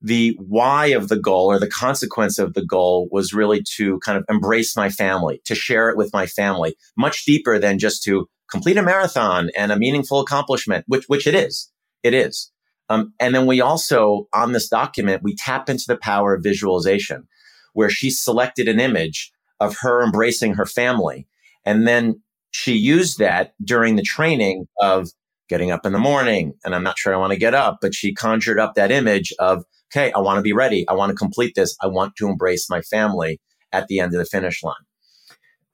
The 0.00 0.36
why 0.38 0.86
of 0.86 1.08
the 1.08 1.18
goal 1.18 1.46
or 1.46 1.58
the 1.58 1.70
consequence 1.70 2.38
of 2.38 2.54
the 2.54 2.64
goal 2.64 3.08
was 3.10 3.32
really 3.32 3.62
to 3.76 3.98
kind 4.00 4.16
of 4.16 4.24
embrace 4.28 4.76
my 4.76 4.90
family, 4.90 5.40
to 5.46 5.56
share 5.56 5.88
it 5.88 5.96
with 5.96 6.12
my 6.12 6.26
family, 6.26 6.76
much 6.96 7.24
deeper 7.24 7.58
than 7.58 7.80
just 7.80 8.04
to 8.04 8.28
complete 8.50 8.76
a 8.76 8.82
marathon 8.82 9.50
and 9.56 9.72
a 9.72 9.78
meaningful 9.78 10.20
accomplishment, 10.20 10.84
which, 10.88 11.04
which 11.06 11.26
it 11.26 11.34
is. 11.34 11.70
It 12.02 12.14
is. 12.14 12.50
Um, 12.88 13.12
and 13.20 13.34
then 13.34 13.46
we 13.46 13.60
also, 13.60 14.28
on 14.32 14.52
this 14.52 14.68
document, 14.68 15.22
we 15.22 15.34
tap 15.36 15.68
into 15.68 15.84
the 15.86 15.98
power 15.98 16.34
of 16.34 16.42
visualization, 16.42 17.28
where 17.74 17.90
she 17.90 18.10
selected 18.10 18.68
an 18.68 18.80
image 18.80 19.30
of 19.60 19.76
her 19.80 20.02
embracing 20.02 20.54
her 20.54 20.66
family. 20.66 21.26
And 21.66 21.86
then 21.86 22.22
she 22.50 22.72
used 22.72 23.18
that 23.18 23.52
during 23.62 23.96
the 23.96 24.02
training 24.02 24.68
of 24.80 25.08
getting 25.48 25.70
up 25.70 25.84
in 25.84 25.92
the 25.92 25.98
morning. 25.98 26.54
And 26.64 26.74
I'm 26.74 26.82
not 26.82 26.98
sure 26.98 27.14
I 27.14 27.18
want 27.18 27.32
to 27.32 27.38
get 27.38 27.54
up, 27.54 27.78
but 27.82 27.94
she 27.94 28.14
conjured 28.14 28.58
up 28.58 28.74
that 28.74 28.90
image 28.90 29.32
of, 29.38 29.64
okay, 29.92 30.12
I 30.12 30.18
want 30.18 30.38
to 30.38 30.42
be 30.42 30.52
ready. 30.52 30.88
I 30.88 30.94
want 30.94 31.10
to 31.10 31.16
complete 31.16 31.54
this. 31.56 31.76
I 31.82 31.88
want 31.88 32.16
to 32.16 32.28
embrace 32.28 32.70
my 32.70 32.80
family 32.80 33.40
at 33.72 33.86
the 33.88 34.00
end 34.00 34.14
of 34.14 34.18
the 34.18 34.24
finish 34.24 34.62
line. 34.62 34.74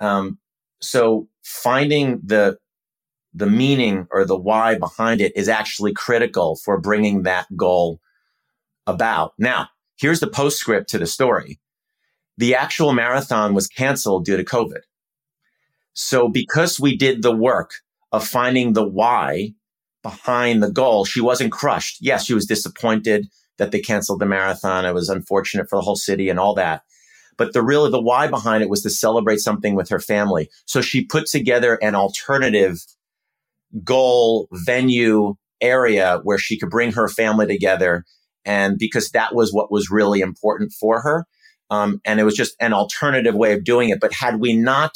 Um, 0.01 0.39
so 0.81 1.29
finding 1.43 2.21
the 2.25 2.57
the 3.35 3.47
meaning 3.47 4.07
or 4.11 4.25
the 4.25 4.37
why 4.37 4.77
behind 4.77 5.21
it 5.21 5.33
is 5.37 5.49
actually 5.49 5.93
critical 5.93 6.57
for 6.57 6.81
bringing 6.81 7.25
that 7.25 7.47
goal 7.57 8.01
about. 8.87 9.35
Now, 9.39 9.69
here's 9.97 10.21
the 10.21 10.29
postscript 10.29 10.89
to 10.91 10.99
the 10.99 11.07
story. 11.07 11.59
The 12.39 12.55
actual 12.55 12.93
marathon 12.93 13.55
was 13.55 13.67
canceled 13.67 14.25
due 14.25 14.37
to 14.37 14.45
COVID. 14.45 14.81
So 15.95 16.29
because 16.29 16.81
we 16.81 16.97
did 16.97 17.23
the 17.23 17.35
work 17.35 17.75
of 18.13 18.27
finding 18.27 18.73
the 18.73 18.87
why 18.87 19.55
behind 20.03 20.63
the 20.63 20.71
goal, 20.71 21.05
she 21.05 21.21
wasn't 21.21 21.53
crushed. 21.53 21.99
Yes, 22.01 22.25
she 22.25 22.35
was 22.35 22.47
disappointed 22.47 23.27
that 23.59 23.71
they 23.71 23.81
canceled 23.81 24.21
the 24.21 24.27
marathon. 24.27 24.85
It 24.85 24.95
was 24.95 25.09
unfortunate 25.09 25.69
for 25.69 25.77
the 25.77 25.83
whole 25.83 25.97
city 25.97 26.29
and 26.29 26.39
all 26.39 26.55
that. 26.55 26.83
But 27.37 27.53
the 27.53 27.63
real, 27.63 27.89
the 27.91 28.01
why 28.01 28.29
behind 28.29 28.63
it 28.63 28.69
was 28.69 28.83
to 28.83 28.91
celebrate 28.91 29.39
something 29.39 29.75
with 29.75 29.89
her 29.89 29.99
family. 29.99 30.51
So 30.67 30.81
she 30.81 31.05
put 31.05 31.27
together 31.27 31.77
an 31.77 31.95
alternative 31.95 32.85
goal, 33.83 34.49
venue, 34.53 35.35
area 35.61 36.21
where 36.23 36.39
she 36.39 36.59
could 36.59 36.71
bring 36.71 36.93
her 36.93 37.09
family 37.09 37.47
together. 37.47 38.05
And 38.45 38.79
because 38.79 39.11
that 39.11 39.35
was 39.35 39.53
what 39.53 39.73
was 39.73 39.91
really 39.91 40.21
important 40.21 40.73
for 40.73 41.01
her. 41.01 41.25
Um, 41.71 42.01
and 42.05 42.21
it 42.21 42.25
was 42.25 42.35
just 42.35 42.55
an 42.61 42.73
alternative 42.73 43.35
way 43.35 43.55
of 43.55 43.65
doing 43.65 43.89
it. 43.89 44.01
But 44.01 44.13
had 44.13 44.39
we 44.39 44.55
not 44.55 44.93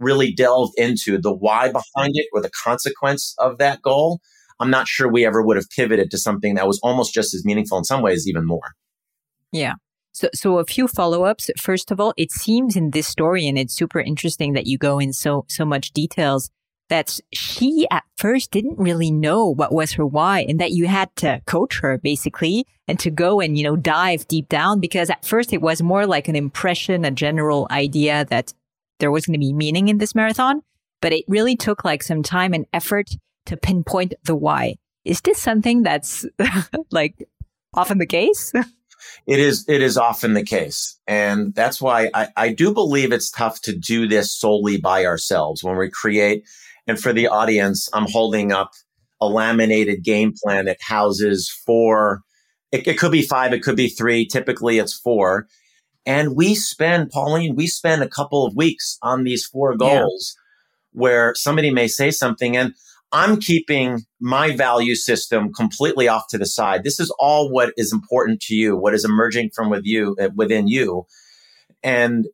really 0.00 0.32
delved 0.32 0.72
into 0.78 1.18
the 1.18 1.32
why 1.32 1.66
behind 1.66 2.12
it 2.14 2.26
or 2.32 2.40
the 2.40 2.50
consequence 2.50 3.34
of 3.38 3.58
that 3.58 3.82
goal, 3.82 4.20
I'm 4.60 4.70
not 4.70 4.88
sure 4.88 5.08
we 5.08 5.26
ever 5.26 5.42
would 5.42 5.56
have 5.56 5.68
pivoted 5.70 6.10
to 6.10 6.18
something 6.18 6.54
that 6.54 6.66
was 6.66 6.80
almost 6.82 7.12
just 7.12 7.34
as 7.34 7.44
meaningful 7.44 7.78
in 7.78 7.84
some 7.84 8.02
ways, 8.02 8.26
even 8.26 8.46
more. 8.46 8.72
Yeah. 9.52 9.74
So, 10.12 10.28
so 10.34 10.58
a 10.58 10.64
few 10.64 10.88
follow-ups. 10.88 11.50
First 11.58 11.90
of 11.90 12.00
all, 12.00 12.14
it 12.16 12.32
seems 12.32 12.74
in 12.74 12.90
this 12.90 13.06
story, 13.06 13.46
and 13.46 13.58
it's 13.58 13.76
super 13.76 14.00
interesting 14.00 14.54
that 14.54 14.66
you 14.66 14.78
go 14.78 14.98
in 14.98 15.12
so 15.12 15.44
so 15.48 15.64
much 15.64 15.92
details 15.92 16.50
that 16.88 17.18
she 17.32 17.86
at 17.90 18.04
first 18.16 18.50
didn't 18.50 18.78
really 18.78 19.10
know 19.10 19.46
what 19.46 19.72
was 19.72 19.92
her 19.92 20.06
why 20.06 20.40
and 20.48 20.58
that 20.58 20.72
you 20.72 20.86
had 20.86 21.14
to 21.16 21.40
coach 21.46 21.80
her 21.80 21.98
basically 21.98 22.66
and 22.86 22.98
to 23.00 23.10
go 23.10 23.40
and, 23.40 23.58
you 23.58 23.64
know, 23.64 23.76
dive 23.76 24.26
deep 24.28 24.48
down 24.48 24.80
because 24.80 25.10
at 25.10 25.24
first 25.24 25.52
it 25.52 25.60
was 25.60 25.82
more 25.82 26.06
like 26.06 26.28
an 26.28 26.36
impression, 26.36 27.04
a 27.04 27.10
general 27.10 27.66
idea 27.70 28.24
that 28.30 28.54
there 28.98 29.10
was 29.10 29.26
going 29.26 29.34
to 29.34 29.38
be 29.38 29.52
meaning 29.52 29.88
in 29.88 29.98
this 29.98 30.14
marathon, 30.14 30.62
but 31.00 31.12
it 31.12 31.24
really 31.28 31.56
took 31.56 31.84
like 31.84 32.02
some 32.02 32.22
time 32.22 32.54
and 32.54 32.66
effort 32.72 33.10
to 33.46 33.56
pinpoint 33.56 34.14
the 34.24 34.34
why. 34.34 34.76
Is 35.04 35.20
this 35.20 35.38
something 35.38 35.82
that's 35.82 36.26
like 36.90 37.28
often 37.74 37.98
the 37.98 38.06
case? 38.06 38.52
it 39.26 39.38
is 39.38 39.64
it 39.68 39.80
is 39.80 39.96
often 39.96 40.34
the 40.34 40.42
case 40.42 40.98
and 41.06 41.54
that's 41.54 41.80
why 41.80 42.10
I, 42.14 42.28
I 42.36 42.48
do 42.52 42.74
believe 42.74 43.12
it's 43.12 43.30
tough 43.30 43.60
to 43.62 43.76
do 43.76 44.08
this 44.08 44.32
solely 44.32 44.76
by 44.76 45.06
ourselves 45.06 45.62
when 45.62 45.76
we 45.76 45.88
create 45.88 46.44
and 46.88 46.98
for 46.98 47.12
the 47.12 47.28
audience, 47.28 47.88
I'm 47.92 48.06
holding 48.08 48.50
up 48.50 48.72
a 49.20 49.28
laminated 49.28 50.02
game 50.02 50.32
plan 50.42 50.64
that 50.64 50.78
houses 50.80 51.50
four. 51.66 52.22
It, 52.72 52.86
it, 52.86 52.98
could 52.98 53.12
be 53.12 53.22
five, 53.22 53.52
it 53.52 53.62
could 53.62 53.76
be 53.76 53.88
three. 53.88 54.26
Typically, 54.26 54.78
it's 54.78 54.98
four. 54.98 55.46
And 56.06 56.34
we 56.34 56.54
spend, 56.54 57.10
Pauline, 57.10 57.54
we 57.54 57.66
spend 57.66 58.02
a 58.02 58.08
couple 58.08 58.46
of 58.46 58.56
weeks 58.56 58.96
on 59.02 59.24
these 59.24 59.44
four 59.44 59.76
goals 59.76 60.34
yeah. 60.34 61.00
where 61.00 61.34
somebody 61.36 61.70
may 61.70 61.86
say 61.86 62.10
something 62.10 62.56
and 62.56 62.72
I'm 63.12 63.38
keeping 63.38 64.00
my 64.20 64.54
value 64.56 64.94
system 64.94 65.52
completely 65.52 66.08
off 66.08 66.24
to 66.30 66.38
the 66.38 66.46
side. 66.46 66.84
This 66.84 67.00
is 67.00 67.14
all 67.18 67.50
what 67.50 67.72
is 67.76 67.92
important 67.92 68.40
to 68.42 68.54
you, 68.54 68.76
what 68.76 68.94
is 68.94 69.04
emerging 69.04 69.50
from 69.54 69.70
with 69.70 69.84
you, 69.84 70.16
uh, 70.20 70.28
within 70.34 70.68
you. 70.68 71.06
And 71.82 72.26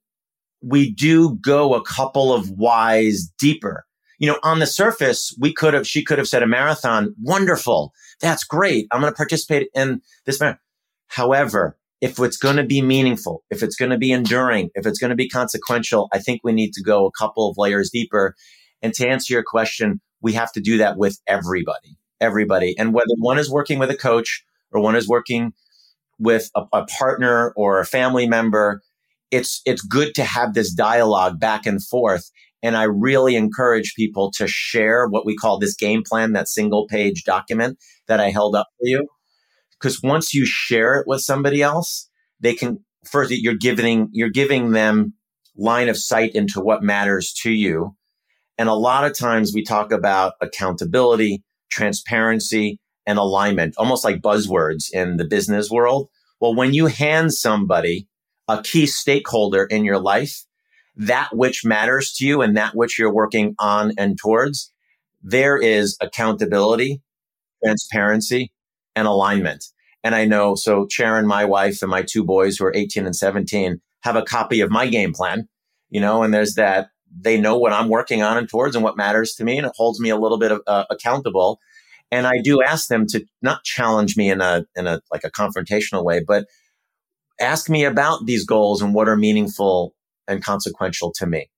we 0.62 0.92
do 0.92 1.38
go 1.44 1.74
a 1.74 1.84
couple 1.84 2.32
of 2.32 2.50
whys 2.50 3.30
deeper 3.38 3.84
you 4.24 4.30
know, 4.30 4.38
on 4.42 4.58
the 4.58 4.66
surface, 4.66 5.36
we 5.38 5.52
could 5.52 5.74
have, 5.74 5.86
she 5.86 6.02
could 6.02 6.16
have 6.16 6.26
said 6.26 6.42
a 6.42 6.46
marathon, 6.46 7.14
wonderful. 7.20 7.92
That's 8.22 8.42
great. 8.42 8.86
I'm 8.90 9.02
going 9.02 9.12
to 9.12 9.14
participate 9.14 9.68
in 9.74 10.00
this 10.24 10.40
marathon. 10.40 10.60
However, 11.08 11.76
if 12.00 12.18
it's 12.18 12.38
going 12.38 12.56
to 12.56 12.64
be 12.64 12.80
meaningful, 12.80 13.44
if 13.50 13.62
it's 13.62 13.76
going 13.76 13.90
to 13.90 13.98
be 13.98 14.12
enduring, 14.12 14.70
if 14.74 14.86
it's 14.86 14.98
going 14.98 15.10
to 15.10 15.14
be 15.14 15.28
consequential, 15.28 16.08
I 16.10 16.20
think 16.20 16.40
we 16.42 16.52
need 16.52 16.72
to 16.72 16.82
go 16.82 17.04
a 17.04 17.10
couple 17.10 17.50
of 17.50 17.58
layers 17.58 17.90
deeper. 17.90 18.34
And 18.80 18.94
to 18.94 19.06
answer 19.06 19.34
your 19.34 19.44
question, 19.46 20.00
we 20.22 20.32
have 20.32 20.52
to 20.52 20.60
do 20.62 20.78
that 20.78 20.96
with 20.96 21.20
everybody, 21.26 21.98
everybody. 22.18 22.74
And 22.78 22.94
whether 22.94 23.14
one 23.18 23.38
is 23.38 23.50
working 23.50 23.78
with 23.78 23.90
a 23.90 23.94
coach 23.94 24.42
or 24.72 24.80
one 24.80 24.96
is 24.96 25.06
working 25.06 25.52
with 26.18 26.50
a, 26.56 26.62
a 26.72 26.86
partner 26.86 27.52
or 27.58 27.78
a 27.78 27.84
family 27.84 28.26
member, 28.26 28.80
it's, 29.30 29.60
it's 29.66 29.82
good 29.82 30.14
to 30.14 30.24
have 30.24 30.54
this 30.54 30.72
dialogue 30.72 31.38
back 31.38 31.66
and 31.66 31.84
forth 31.84 32.30
and 32.64 32.78
I 32.78 32.84
really 32.84 33.36
encourage 33.36 33.94
people 33.94 34.32
to 34.36 34.48
share 34.48 35.06
what 35.06 35.26
we 35.26 35.36
call 35.36 35.58
this 35.58 35.76
game 35.76 36.02
plan, 36.02 36.32
that 36.32 36.48
single 36.48 36.86
page 36.88 37.22
document 37.22 37.78
that 38.08 38.20
I 38.20 38.30
held 38.30 38.56
up 38.56 38.68
for 38.78 38.86
you. 38.86 39.06
Because 39.78 40.02
once 40.02 40.32
you 40.32 40.46
share 40.46 40.96
it 40.96 41.06
with 41.06 41.20
somebody 41.20 41.60
else, 41.60 42.08
they 42.40 42.54
can 42.54 42.78
first 43.04 43.30
you're 43.30 43.54
giving 43.54 44.08
you're 44.12 44.30
giving 44.30 44.70
them 44.72 45.12
line 45.56 45.90
of 45.90 45.98
sight 45.98 46.34
into 46.34 46.58
what 46.58 46.82
matters 46.82 47.34
to 47.42 47.52
you. 47.52 47.94
And 48.56 48.70
a 48.70 48.74
lot 48.74 49.04
of 49.04 49.16
times 49.16 49.52
we 49.54 49.62
talk 49.62 49.92
about 49.92 50.32
accountability, 50.40 51.44
transparency, 51.70 52.80
and 53.06 53.18
alignment, 53.18 53.74
almost 53.76 54.04
like 54.04 54.22
buzzwords 54.22 54.90
in 54.90 55.18
the 55.18 55.26
business 55.26 55.70
world. 55.70 56.08
Well, 56.40 56.54
when 56.54 56.72
you 56.72 56.86
hand 56.86 57.34
somebody 57.34 58.08
a 58.48 58.62
key 58.62 58.86
stakeholder 58.86 59.64
in 59.64 59.84
your 59.84 59.98
life, 59.98 60.44
that 60.96 61.34
which 61.34 61.64
matters 61.64 62.12
to 62.14 62.26
you 62.26 62.42
and 62.42 62.56
that 62.56 62.74
which 62.74 62.98
you're 62.98 63.12
working 63.12 63.54
on 63.58 63.92
and 63.98 64.18
towards, 64.18 64.72
there 65.22 65.56
is 65.56 65.96
accountability, 66.00 67.02
transparency, 67.64 68.52
and 68.94 69.06
alignment. 69.08 69.64
And 70.04 70.14
I 70.14 70.26
know, 70.26 70.54
so 70.54 70.86
Sharon, 70.90 71.26
my 71.26 71.44
wife, 71.44 71.80
and 71.82 71.90
my 71.90 72.02
two 72.02 72.24
boys 72.24 72.58
who 72.58 72.66
are 72.66 72.76
18 72.76 73.06
and 73.06 73.16
17 73.16 73.80
have 74.02 74.16
a 74.16 74.22
copy 74.22 74.60
of 74.60 74.70
my 74.70 74.86
game 74.86 75.12
plan, 75.14 75.48
you 75.90 76.00
know, 76.00 76.22
and 76.22 76.32
there's 76.32 76.54
that 76.54 76.88
they 77.16 77.40
know 77.40 77.56
what 77.56 77.72
I'm 77.72 77.88
working 77.88 78.22
on 78.22 78.36
and 78.36 78.48
towards 78.48 78.76
and 78.76 78.84
what 78.84 78.96
matters 78.96 79.34
to 79.34 79.44
me. 79.44 79.56
And 79.56 79.66
it 79.66 79.72
holds 79.76 80.00
me 80.00 80.10
a 80.10 80.16
little 80.16 80.38
bit 80.38 80.52
of, 80.52 80.60
uh, 80.66 80.84
accountable. 80.90 81.58
And 82.10 82.26
I 82.26 82.34
do 82.42 82.62
ask 82.62 82.88
them 82.88 83.06
to 83.08 83.24
not 83.40 83.64
challenge 83.64 84.16
me 84.16 84.30
in 84.30 84.40
a, 84.40 84.66
in 84.76 84.86
a, 84.86 85.00
like 85.10 85.24
a 85.24 85.30
confrontational 85.30 86.04
way, 86.04 86.22
but 86.26 86.46
ask 87.40 87.70
me 87.70 87.84
about 87.84 88.26
these 88.26 88.44
goals 88.44 88.82
and 88.82 88.94
what 88.94 89.08
are 89.08 89.16
meaningful 89.16 89.94
and 90.28 90.42
consequential 90.42 91.12
to 91.16 91.26
me. 91.26 91.48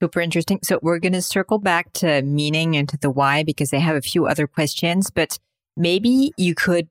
Super 0.00 0.20
interesting. 0.20 0.60
So 0.62 0.78
we're 0.82 1.00
going 1.00 1.12
to 1.12 1.22
circle 1.22 1.58
back 1.58 1.92
to 1.94 2.22
meaning 2.22 2.76
and 2.76 2.88
to 2.88 2.96
the 2.96 3.10
why 3.10 3.42
because 3.42 3.72
I 3.72 3.78
have 3.78 3.96
a 3.96 4.00
few 4.00 4.26
other 4.26 4.46
questions, 4.46 5.10
but 5.10 5.38
maybe 5.76 6.32
you 6.36 6.54
could 6.54 6.88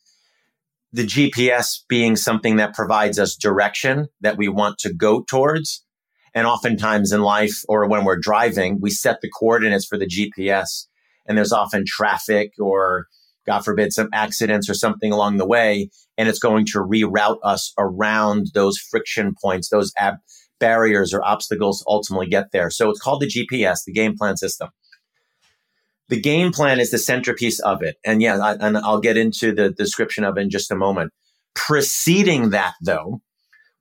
The 0.92 1.06
GPS 1.06 1.78
being 1.88 2.16
something 2.16 2.56
that 2.56 2.75
provides 2.75 3.21
us 3.21 3.37
direction 3.37 4.09
that 4.21 4.37
we 4.37 4.49
want 4.49 4.78
to 4.78 4.92
go 4.92 5.23
towards 5.23 5.85
and 6.35 6.47
oftentimes 6.47 7.12
in 7.12 7.23
life 7.23 7.62
or 7.69 7.87
when 7.88 8.05
we're 8.05 8.19
driving, 8.19 8.79
we 8.81 8.91
set 8.91 9.21
the 9.21 9.31
coordinates 9.31 9.87
for 9.87 9.97
the 9.97 10.07
GPS 10.07 10.87
and 11.26 11.38
there's 11.38 11.53
often 11.53 11.85
traffic 11.87 12.53
or 12.59 13.07
God 13.47 13.61
forbid 13.61 13.93
some 13.93 14.09
accidents 14.12 14.69
or 14.69 14.75
something 14.75 15.12
along 15.12 15.37
the 15.37 15.47
way. 15.47 15.91
And 16.17 16.29
it's 16.29 16.38
going 16.38 16.67
to 16.67 16.79
reroute 16.79 17.38
us 17.43 17.73
around 17.79 18.49
those 18.55 18.79
friction 18.79 19.35
points, 19.41 19.69
those 19.69 19.93
ab- 19.99 20.19
barriers 20.59 21.12
or 21.12 21.23
obstacles 21.25 21.81
to 21.81 21.85
ultimately 21.88 22.26
get 22.26 22.53
there. 22.53 22.71
So 22.71 22.91
it's 22.91 23.00
called 23.00 23.21
the 23.21 23.26
GPS, 23.26 23.85
the 23.85 23.93
game 23.93 24.17
plan 24.17 24.37
system. 24.37 24.71
The 26.09 26.21
game 26.21 26.53
plan 26.53 26.81
is 26.81 26.91
the 26.91 26.99
centerpiece 26.99 27.61
of 27.61 27.83
it. 27.83 27.97
And 28.05 28.21
yeah, 28.21 28.38
I, 28.38 28.55
and 28.55 28.76
I'll 28.79 29.00
get 29.00 29.17
into 29.17 29.55
the 29.55 29.71
description 29.71 30.25
of 30.25 30.37
it 30.37 30.43
in 30.43 30.50
just 30.50 30.71
a 30.71 30.76
moment. 30.76 31.12
Preceding 31.55 32.50
that 32.50 32.75
though, 32.83 33.21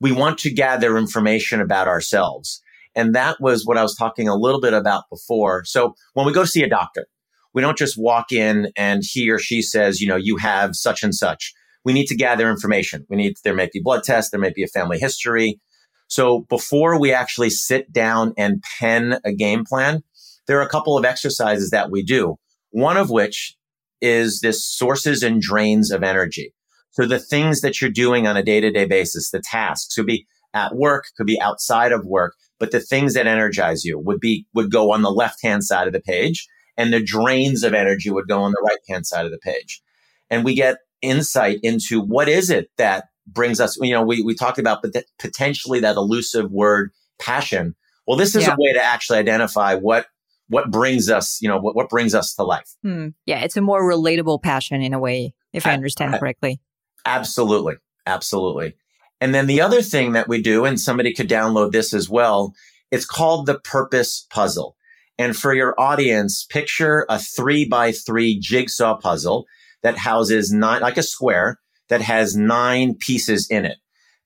we 0.04 0.12
want 0.12 0.38
to 0.40 0.52
gather 0.52 0.98
information 0.98 1.62
about 1.62 1.88
ourselves. 1.88 2.62
And 2.94 3.16
that 3.16 3.38
was 3.40 3.66
what 3.66 3.78
I 3.78 3.84
was 3.84 3.96
talking 3.96 4.28
a 4.28 4.36
little 4.36 4.60
bit 4.60 4.74
about 4.74 5.06
before. 5.10 5.64
So 5.64 5.96
when 6.14 6.26
we 6.26 6.34
go 6.34 6.44
see 6.44 6.62
a 6.62 6.70
doctor, 6.70 7.08
we 7.54 7.62
don't 7.62 7.78
just 7.78 7.98
walk 7.98 8.34
in 8.34 8.70
and 8.76 9.02
he 9.04 9.32
or 9.32 9.40
she 9.40 9.62
says, 9.62 10.02
you 10.02 10.08
know, 10.08 10.18
you 10.18 10.36
have 10.38 10.76
such 10.76 11.04
and 11.04 11.16
such. 11.16 11.54
We 11.86 11.94
need 11.94 12.08
to 12.08 12.18
gather 12.18 12.50
information. 12.50 13.06
We 13.10 13.16
need, 13.16 13.36
there 13.46 13.56
may 13.56 13.70
be 13.72 13.80
blood 13.82 14.04
tests, 14.04 14.30
there 14.30 14.42
may 14.42 14.52
be 14.54 14.64
a 14.64 14.68
family 14.68 15.00
history. 15.00 15.62
So 16.10 16.46
before 16.50 17.00
we 17.00 17.14
actually 17.14 17.50
sit 17.50 17.94
down 17.94 18.34
and 18.38 18.62
pen 18.80 19.20
a 19.24 19.34
game 19.34 19.64
plan, 19.64 20.04
there 20.48 20.60
are 20.60 20.66
a 20.66 20.70
couple 20.70 20.98
of 20.98 21.06
exercises 21.06 21.70
that 21.70 21.90
we 21.90 22.04
do. 22.04 22.36
One 22.72 22.98
of 22.98 23.10
which 23.10 23.56
is 24.02 24.42
this 24.42 24.66
sources 24.66 25.24
and 25.24 25.42
drains 25.42 25.92
of 25.92 26.04
energy. 26.04 26.54
So 26.94 27.06
the 27.06 27.20
things 27.20 27.62
that 27.62 27.82
you're 27.82 27.92
doing 27.92 28.28
on 28.28 28.38
a 28.38 28.44
day 28.44 28.62
to 28.62 28.72
day 28.72 28.86
basis, 28.86 29.32
the 29.32 29.42
tasks 29.44 29.94
could 29.94 30.06
be 30.06 30.26
at 30.54 30.76
work, 30.76 31.06
could 31.18 31.28
be 31.28 31.42
outside 31.42 31.92
of 31.92 32.06
work, 32.06 32.36
but 32.60 32.72
the 32.72 32.80
things 32.80 33.16
that 33.16 33.28
energize 33.28 33.84
you 33.84 34.00
would 34.00 34.20
be, 34.20 34.46
would 34.54 34.72
go 34.72 34.92
on 34.92 35.02
the 35.02 35.12
left 35.12 35.42
hand 35.44 35.64
side 35.64 35.88
of 35.88 35.94
the 35.94 36.00
page 36.00 36.48
and 36.78 36.94
the 36.94 37.04
drains 37.04 37.64
of 37.64 37.74
energy 37.74 38.10
would 38.10 38.28
go 38.28 38.42
on 38.42 38.52
the 38.52 38.64
right 38.68 38.80
hand 38.88 39.06
side 39.06 39.26
of 39.26 39.32
the 39.32 39.40
page. 39.40 39.82
And 40.30 40.46
we 40.46 40.56
get 40.56 40.78
insight 41.02 41.60
into 41.64 42.02
what 42.02 42.30
is 42.30 42.50
it 42.50 42.70
that 42.78 43.06
brings 43.28 43.60
us, 43.60 43.78
you 43.82 43.92
know, 43.92 44.04
we, 44.04 44.22
we 44.22 44.36
talked 44.36 44.60
about 44.60 44.84
potentially 45.20 45.80
that 45.80 45.96
elusive 45.96 46.52
word 46.52 46.92
passion. 47.20 47.76
Well, 48.08 48.18
this 48.18 48.36
is 48.36 48.46
yeah. 48.46 48.54
a 48.54 48.58
way 48.58 48.74
to 48.74 48.84
actually 48.84 49.20
identify 49.20 49.76
what 49.76 50.08
what 50.50 50.70
brings 50.70 51.10
us, 51.10 51.40
you 51.42 51.48
know, 51.48 51.58
what, 51.58 51.76
what 51.76 51.90
brings 51.90 52.14
us 52.14 52.34
to 52.36 52.44
life. 52.44 52.70
Hmm. 52.84 53.10
Yeah, 53.26 53.40
it's 53.40 53.58
a 53.58 53.62
more 53.62 53.82
relatable 53.82 54.44
passion 54.44 54.82
in 54.82 54.94
a 54.94 55.00
way, 55.00 55.34
if 55.54 55.66
I, 55.66 55.72
I 55.72 55.74
understand 55.74 56.14
I, 56.14 56.20
correctly. 56.20 56.60
Absolutely. 57.06 57.76
Absolutely. 58.06 58.76
And 59.22 59.34
then 59.34 59.48
the 59.48 59.62
other 59.62 59.82
thing 59.82 60.12
that 60.14 60.28
we 60.28 60.42
do, 60.42 60.66
and 60.66 60.80
somebody 60.80 61.14
could 61.14 61.30
download 61.30 61.72
this 61.72 61.94
as 61.94 62.10
well, 62.10 62.54
it's 62.92 63.06
called 63.06 63.46
the 63.46 63.60
purpose 63.60 64.26
puzzle. 64.30 64.76
And 65.18 65.36
for 65.36 65.54
your 65.54 65.80
audience, 65.80 66.46
picture 66.46 67.06
a 67.08 67.20
three 67.20 67.66
by 67.66 67.92
three 67.92 68.40
jigsaw 68.40 68.98
puzzle 68.98 69.46
that 69.82 69.98
houses 69.98 70.52
nine, 70.52 70.82
like 70.82 70.98
a 70.98 71.04
square 71.04 71.60
that 71.90 72.02
has 72.02 72.36
nine 72.36 72.96
pieces 72.96 73.48
in 73.50 73.66
it. 73.66 73.78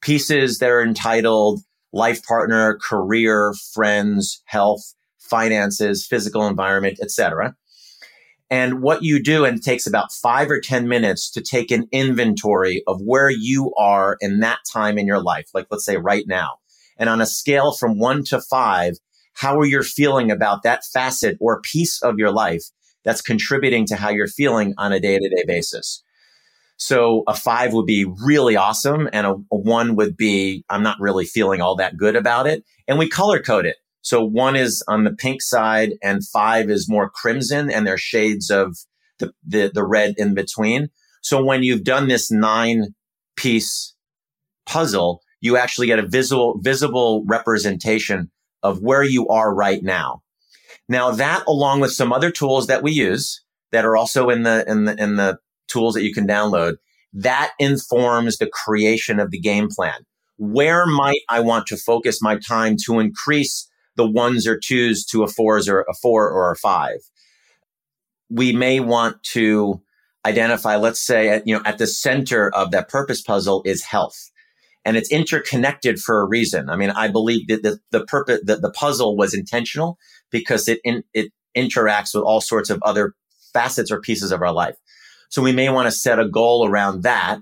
Pieces 0.01 0.59
that 0.59 0.69
are 0.69 0.81
entitled 0.81 1.61
life 1.91 2.23
partner, 2.23 2.77
career, 2.81 3.53
friends, 3.73 4.41
health, 4.45 4.93
finances, 5.19 6.05
physical 6.05 6.47
environment, 6.47 6.99
etc. 7.01 7.55
And 8.49 8.81
what 8.81 9.03
you 9.03 9.21
do, 9.21 9.43
and 9.43 9.57
it 9.57 9.63
takes 9.63 9.85
about 9.85 10.11
five 10.11 10.49
or 10.49 10.61
10 10.61 10.87
minutes 10.87 11.29
to 11.31 11.41
take 11.41 11.69
an 11.69 11.87
inventory 11.91 12.81
of 12.87 13.01
where 13.01 13.29
you 13.29 13.73
are 13.77 14.17
in 14.21 14.39
that 14.39 14.59
time 14.71 14.97
in 14.97 15.05
your 15.05 15.21
life. 15.21 15.49
Like, 15.53 15.67
let's 15.69 15.83
say 15.83 15.97
right 15.97 16.23
now. 16.27 16.59
And 16.97 17.09
on 17.09 17.21
a 17.21 17.25
scale 17.25 17.73
from 17.73 17.99
one 17.99 18.23
to 18.25 18.41
five, 18.41 18.95
how 19.33 19.59
are 19.59 19.65
you 19.65 19.83
feeling 19.83 20.31
about 20.31 20.63
that 20.63 20.83
facet 20.85 21.37
or 21.39 21.61
piece 21.61 22.01
of 22.01 22.15
your 22.17 22.31
life 22.31 22.63
that's 23.03 23.21
contributing 23.21 23.85
to 23.87 23.95
how 23.95 24.09
you're 24.09 24.27
feeling 24.27 24.73
on 24.77 24.93
a 24.93 24.99
day 24.99 25.19
to 25.19 25.29
day 25.29 25.43
basis? 25.45 26.01
So 26.77 27.23
a 27.27 27.35
five 27.35 27.73
would 27.73 27.85
be 27.85 28.05
really 28.23 28.55
awesome. 28.55 29.09
And 29.11 29.27
a, 29.27 29.31
a 29.31 29.57
one 29.57 29.95
would 29.95 30.15
be, 30.15 30.63
I'm 30.69 30.83
not 30.83 30.99
really 30.99 31.25
feeling 31.25 31.59
all 31.59 31.75
that 31.75 31.97
good 31.97 32.15
about 32.15 32.47
it. 32.47 32.63
And 32.87 32.97
we 32.97 33.09
color 33.09 33.39
code 33.39 33.65
it. 33.65 33.77
So 34.07 34.23
one 34.23 34.55
is 34.55 34.81
on 34.87 35.03
the 35.03 35.11
pink 35.11 35.41
side 35.41 35.95
and 36.01 36.25
five 36.25 36.69
is 36.69 36.87
more 36.87 37.09
crimson 37.09 37.69
and 37.69 37.85
there's 37.85 37.99
shades 37.99 38.49
of 38.49 38.77
the, 39.19 39.33
the, 39.45 39.69
the 39.73 39.83
red 39.83 40.15
in 40.17 40.33
between. 40.33 40.87
So 41.21 41.43
when 41.43 41.61
you've 41.61 41.83
done 41.83 42.07
this 42.07 42.31
nine 42.31 42.95
piece 43.35 43.93
puzzle, 44.65 45.19
you 45.41 45.57
actually 45.57 45.87
get 45.87 45.99
a 45.99 46.07
visual, 46.07 46.57
visible 46.61 47.25
representation 47.27 48.31
of 48.63 48.81
where 48.81 49.03
you 49.03 49.27
are 49.27 49.53
right 49.53 49.83
now. 49.83 50.21
Now 50.87 51.11
that 51.11 51.43
along 51.45 51.81
with 51.81 51.91
some 51.91 52.13
other 52.13 52.31
tools 52.31 52.67
that 52.67 52.81
we 52.81 52.93
use 52.93 53.43
that 53.73 53.83
are 53.83 53.97
also 53.97 54.29
in 54.29 54.43
the, 54.43 54.63
in 54.69 54.85
the, 54.85 54.95
in 55.03 55.17
the 55.17 55.37
tools 55.67 55.95
that 55.95 56.03
you 56.03 56.13
can 56.13 56.25
download, 56.25 56.75
that 57.11 57.51
informs 57.59 58.37
the 58.37 58.47
creation 58.47 59.19
of 59.19 59.31
the 59.31 59.39
game 59.41 59.67
plan. 59.67 60.05
Where 60.37 60.85
might 60.85 61.19
I 61.27 61.41
want 61.41 61.67
to 61.67 61.75
focus 61.75 62.21
my 62.21 62.37
time 62.37 62.77
to 62.85 62.99
increase 62.99 63.66
the 63.97 64.09
ones 64.09 64.47
or 64.47 64.57
twos 64.57 65.03
to 65.07 65.23
a 65.23 65.27
fours 65.27 65.67
or 65.67 65.81
a 65.81 65.93
four 65.93 66.29
or 66.29 66.51
a 66.51 66.55
five. 66.55 66.99
We 68.29 68.53
may 68.53 68.79
want 68.79 69.21
to 69.33 69.81
identify, 70.25 70.75
let's 70.75 70.99
say, 70.99 71.29
at, 71.29 71.47
you 71.47 71.55
know, 71.55 71.61
at 71.65 71.77
the 71.77 71.87
center 71.87 72.49
of 72.49 72.71
that 72.71 72.89
purpose 72.89 73.21
puzzle 73.21 73.61
is 73.65 73.83
health. 73.83 74.31
And 74.85 74.95
it's 74.95 75.11
interconnected 75.11 75.99
for 75.99 76.21
a 76.21 76.25
reason. 76.25 76.69
I 76.69 76.77
mean, 76.77 76.91
I 76.91 77.09
believe 77.09 77.47
that 77.47 77.63
the, 77.63 77.79
the 77.91 78.05
purpose, 78.05 78.39
the, 78.43 78.55
the 78.55 78.71
puzzle 78.71 79.17
was 79.17 79.33
intentional 79.33 79.97
because 80.31 80.69
it, 80.69 80.79
in, 80.85 81.03
it 81.13 81.31
interacts 81.55 82.13
with 82.13 82.23
all 82.23 82.39
sorts 82.39 82.69
of 82.69 82.81
other 82.83 83.13
facets 83.53 83.91
or 83.91 83.99
pieces 83.99 84.31
of 84.31 84.41
our 84.41 84.53
life. 84.53 84.75
So 85.29 85.41
we 85.41 85.51
may 85.51 85.69
want 85.69 85.87
to 85.87 85.91
set 85.91 86.19
a 86.19 86.29
goal 86.29 86.65
around 86.65 87.03
that 87.03 87.41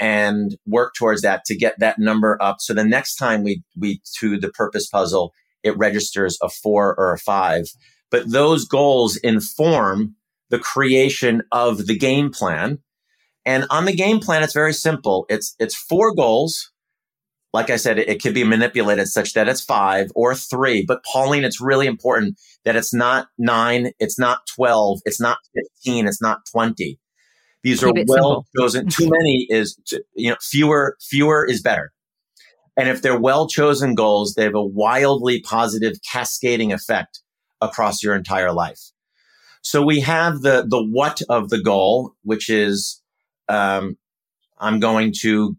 and 0.00 0.56
work 0.66 0.94
towards 0.98 1.22
that 1.22 1.44
to 1.44 1.56
get 1.56 1.78
that 1.78 1.98
number 1.98 2.36
up. 2.40 2.56
So 2.60 2.74
the 2.74 2.84
next 2.84 3.14
time 3.14 3.44
we, 3.44 3.62
we 3.76 4.00
do 4.20 4.38
the 4.40 4.48
purpose 4.48 4.88
puzzle, 4.88 5.32
it 5.62 5.76
registers 5.76 6.38
a 6.42 6.48
four 6.48 6.94
or 6.98 7.12
a 7.12 7.18
five. 7.18 7.66
But 8.10 8.30
those 8.30 8.66
goals 8.66 9.16
inform 9.16 10.16
the 10.50 10.58
creation 10.58 11.42
of 11.50 11.86
the 11.86 11.96
game 11.96 12.30
plan. 12.30 12.78
And 13.44 13.66
on 13.70 13.86
the 13.86 13.96
game 13.96 14.20
plan, 14.20 14.42
it's 14.42 14.52
very 14.52 14.74
simple. 14.74 15.26
It's, 15.28 15.56
it's 15.58 15.74
four 15.74 16.14
goals. 16.14 16.70
Like 17.54 17.70
I 17.70 17.76
said, 17.76 17.98
it, 17.98 18.08
it 18.08 18.22
could 18.22 18.34
be 18.34 18.44
manipulated 18.44 19.08
such 19.08 19.32
that 19.32 19.48
it's 19.48 19.62
five 19.62 20.10
or 20.14 20.34
three. 20.34 20.84
But 20.86 21.04
Pauline, 21.04 21.44
it's 21.44 21.60
really 21.60 21.86
important 21.86 22.38
that 22.64 22.76
it's 22.76 22.94
not 22.94 23.28
nine. 23.38 23.92
It's 23.98 24.18
not 24.18 24.40
12. 24.54 25.00
It's 25.04 25.20
not 25.20 25.38
15. 25.84 26.06
It's 26.06 26.22
not 26.22 26.40
20. 26.52 26.98
These 27.62 27.80
Keep 27.80 27.96
are 27.96 28.04
well 28.06 28.46
chosen. 28.58 28.88
Too 28.88 29.08
many 29.10 29.46
is, 29.48 29.78
you 30.14 30.30
know, 30.30 30.36
fewer, 30.40 30.96
fewer 31.00 31.46
is 31.46 31.62
better. 31.62 31.92
And 32.76 32.88
if 32.88 33.02
they're 33.02 33.18
well 33.18 33.48
chosen 33.48 33.94
goals, 33.94 34.34
they 34.34 34.44
have 34.44 34.54
a 34.54 34.64
wildly 34.64 35.40
positive 35.40 35.96
cascading 36.10 36.72
effect 36.72 37.20
across 37.60 38.02
your 38.02 38.14
entire 38.14 38.52
life. 38.52 38.80
So 39.62 39.82
we 39.82 40.00
have 40.00 40.40
the, 40.40 40.66
the 40.68 40.82
what 40.82 41.22
of 41.28 41.50
the 41.50 41.60
goal, 41.60 42.14
which 42.22 42.48
is, 42.48 43.00
um, 43.48 43.96
I'm 44.58 44.80
going 44.80 45.12
to 45.20 45.56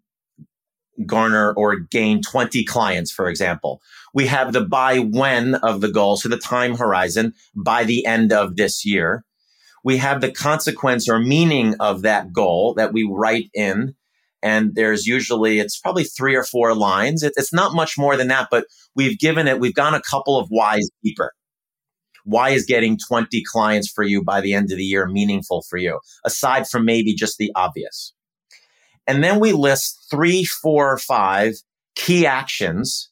garner 1.05 1.53
or 1.53 1.79
gain 1.79 2.21
20 2.21 2.63
clients, 2.65 3.11
for 3.11 3.27
example. 3.27 3.81
We 4.13 4.27
have 4.27 4.53
the 4.53 4.61
by 4.61 4.99
when 4.99 5.55
of 5.55 5.81
the 5.81 5.91
goal. 5.91 6.17
So 6.17 6.29
the 6.29 6.37
time 6.37 6.75
horizon 6.75 7.33
by 7.55 7.83
the 7.83 8.05
end 8.05 8.31
of 8.31 8.55
this 8.55 8.85
year. 8.85 9.23
We 9.83 9.97
have 9.97 10.21
the 10.21 10.31
consequence 10.31 11.09
or 11.09 11.19
meaning 11.19 11.75
of 11.79 12.03
that 12.03 12.31
goal 12.31 12.73
that 12.75 12.93
we 12.93 13.03
write 13.09 13.49
in 13.53 13.95
and 14.43 14.75
there's 14.75 15.07
usually 15.07 15.59
it's 15.59 15.79
probably 15.79 16.03
three 16.03 16.35
or 16.35 16.43
four 16.43 16.75
lines. 16.75 17.23
It, 17.23 17.33
it's 17.37 17.53
not 17.53 17.73
much 17.73 17.97
more 17.97 18.17
than 18.17 18.27
that, 18.27 18.49
but 18.51 18.65
we've 18.93 19.17
given 19.17 19.47
it. 19.47 19.59
We've 19.59 19.73
gone 19.73 19.95
a 19.95 20.01
couple 20.01 20.37
of 20.37 20.49
whys 20.49 20.87
deeper. 21.01 21.31
Why 22.25 22.49
is 22.49 22.65
getting 22.65 22.97
20 23.07 23.41
clients 23.51 23.89
for 23.89 24.03
you 24.03 24.23
by 24.23 24.41
the 24.41 24.53
end 24.53 24.71
of 24.71 24.77
the 24.77 24.83
year 24.83 25.07
meaningful 25.07 25.63
for 25.69 25.77
you, 25.77 25.99
aside 26.25 26.67
from 26.67 26.85
maybe 26.85 27.15
just 27.15 27.37
the 27.37 27.51
obvious? 27.55 28.13
And 29.07 29.23
then 29.23 29.39
we 29.39 29.53
list 29.53 30.07
three, 30.11 30.43
four, 30.43 30.97
five 30.97 31.53
key 31.95 32.25
actions 32.25 33.09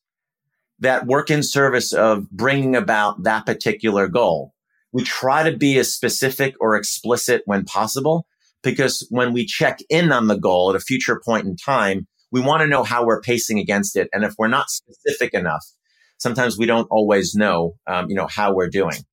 that 0.79 1.05
work 1.05 1.29
in 1.29 1.43
service 1.43 1.93
of 1.93 2.29
bringing 2.29 2.75
about 2.75 3.23
that 3.23 3.45
particular 3.45 4.07
goal. 4.07 4.53
We 4.91 5.03
try 5.03 5.49
to 5.49 5.55
be 5.55 5.77
as 5.79 5.93
specific 5.93 6.55
or 6.59 6.75
explicit 6.75 7.43
when 7.45 7.63
possible 7.63 8.25
because 8.63 9.05
when 9.09 9.33
we 9.33 9.45
check 9.45 9.79
in 9.89 10.11
on 10.11 10.27
the 10.27 10.37
goal 10.37 10.69
at 10.69 10.75
a 10.75 10.79
future 10.79 11.21
point 11.23 11.45
in 11.45 11.55
time, 11.55 12.07
we 12.31 12.41
want 12.41 12.61
to 12.61 12.67
know 12.67 12.83
how 12.83 13.05
we're 13.05 13.21
pacing 13.21 13.59
against 13.59 13.95
it. 13.95 14.07
And 14.13 14.23
if 14.23 14.33
we're 14.37 14.47
not 14.47 14.69
specific 14.69 15.33
enough, 15.33 15.65
sometimes 16.17 16.57
we 16.57 16.65
don't 16.65 16.87
always 16.89 17.35
know, 17.35 17.75
um, 17.87 18.09
you 18.09 18.15
know, 18.15 18.27
how 18.27 18.53
we're 18.53 18.69
doing. 18.69 19.05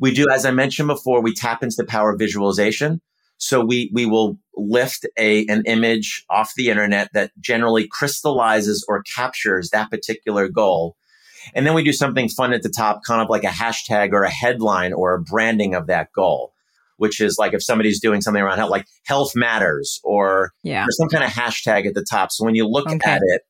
We 0.00 0.14
do, 0.14 0.26
as 0.32 0.44
I 0.44 0.52
mentioned 0.52 0.88
before, 0.88 1.20
we 1.20 1.34
tap 1.34 1.62
into 1.62 1.76
the 1.76 1.84
power 1.84 2.12
of 2.12 2.18
visualization. 2.18 3.00
So 3.38 3.64
we, 3.64 3.90
we 3.92 4.06
will 4.06 4.38
lift 4.56 5.06
a, 5.16 5.46
an 5.46 5.62
image 5.66 6.24
off 6.28 6.52
the 6.56 6.70
internet 6.70 7.10
that 7.14 7.32
generally 7.40 7.88
crystallizes 7.88 8.84
or 8.88 9.02
captures 9.02 9.70
that 9.70 9.90
particular 9.90 10.48
goal. 10.48 10.96
And 11.54 11.66
then 11.66 11.74
we 11.74 11.84
do 11.84 11.92
something 11.92 12.28
fun 12.28 12.52
at 12.52 12.62
the 12.62 12.68
top, 12.68 13.02
kind 13.06 13.22
of 13.22 13.28
like 13.28 13.44
a 13.44 13.48
hashtag 13.48 14.12
or 14.12 14.24
a 14.24 14.30
headline 14.30 14.92
or 14.92 15.14
a 15.14 15.20
branding 15.20 15.74
of 15.74 15.86
that 15.86 16.12
goal 16.12 16.52
which 16.98 17.20
is 17.20 17.36
like 17.38 17.54
if 17.54 17.62
somebody's 17.62 18.00
doing 18.00 18.20
something 18.20 18.42
around 18.42 18.58
health, 18.58 18.70
like 18.70 18.84
health 19.06 19.32
matters 19.34 20.00
or 20.04 20.52
yeah. 20.62 20.84
there's 20.84 20.96
some 20.98 21.08
kind 21.08 21.24
of 21.24 21.30
hashtag 21.30 21.86
at 21.86 21.94
the 21.94 22.04
top. 22.08 22.30
So 22.30 22.44
when 22.44 22.54
you 22.54 22.68
look 22.68 22.88
okay. 22.88 23.10
at 23.10 23.20
it, 23.24 23.42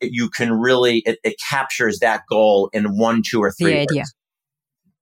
it, 0.00 0.10
you 0.12 0.28
can 0.28 0.52
really, 0.52 1.02
it, 1.06 1.18
it, 1.22 1.36
captures 1.48 2.00
that 2.00 2.22
goal 2.28 2.70
in 2.72 2.98
one, 2.98 3.22
two, 3.28 3.40
or 3.40 3.52
three. 3.52 3.72
The 3.72 3.80
idea. 3.80 4.00
Words. 4.00 4.14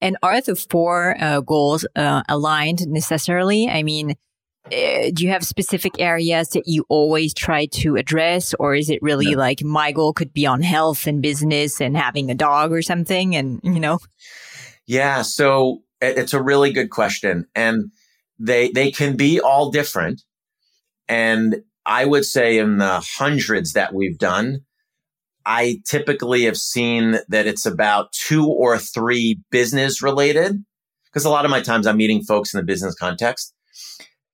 And 0.01 0.17
are 0.21 0.41
the 0.41 0.55
four 0.55 1.15
uh, 1.19 1.41
goals 1.41 1.85
uh, 1.95 2.23
aligned 2.29 2.85
necessarily? 2.87 3.67
I 3.67 3.83
mean, 3.83 4.15
uh, 4.67 5.11
do 5.13 5.23
you 5.23 5.29
have 5.29 5.45
specific 5.45 5.93
areas 5.99 6.49
that 6.49 6.67
you 6.67 6.85
always 6.89 7.33
try 7.33 7.67
to 7.67 7.95
address 7.95 8.53
or 8.59 8.75
is 8.75 8.89
it 8.89 9.01
really 9.01 9.31
no. 9.31 9.37
like 9.37 9.63
my 9.63 9.93
goal 9.93 10.11
could 10.11 10.33
be 10.33 10.45
on 10.45 10.61
health 10.61 11.07
and 11.07 11.21
business 11.21 11.79
and 11.79 11.95
having 11.95 12.29
a 12.29 12.35
dog 12.35 12.73
or 12.73 12.81
something 12.81 13.33
and 13.33 13.61
you 13.63 13.79
know 13.79 13.97
yeah 14.85 15.21
so 15.21 15.81
it's 16.01 16.33
a 16.33 16.41
really 16.41 16.71
good 16.71 16.89
question. 16.89 17.45
And 17.55 17.91
they, 18.39 18.69
they 18.69 18.91
can 18.91 19.15
be 19.15 19.39
all 19.39 19.71
different. 19.71 20.21
And 21.07 21.63
I 21.85 22.05
would 22.05 22.25
say 22.25 22.57
in 22.57 22.77
the 22.77 22.99
hundreds 23.17 23.73
that 23.73 23.93
we've 23.93 24.17
done, 24.17 24.61
I 25.45 25.81
typically 25.85 26.43
have 26.43 26.57
seen 26.57 27.19
that 27.29 27.47
it's 27.47 27.65
about 27.65 28.11
two 28.11 28.45
or 28.45 28.77
three 28.77 29.39
business 29.49 30.01
related 30.03 30.63
because 31.05 31.23
a 31.23 31.29
lot 31.29 31.45
of 31.45 31.51
my 31.51 31.61
times 31.61 31.87
I'm 31.87 31.95
meeting 31.95 32.21
folks 32.21 32.53
in 32.53 32.57
the 32.57 32.65
business 32.65 32.93
context. 32.95 33.53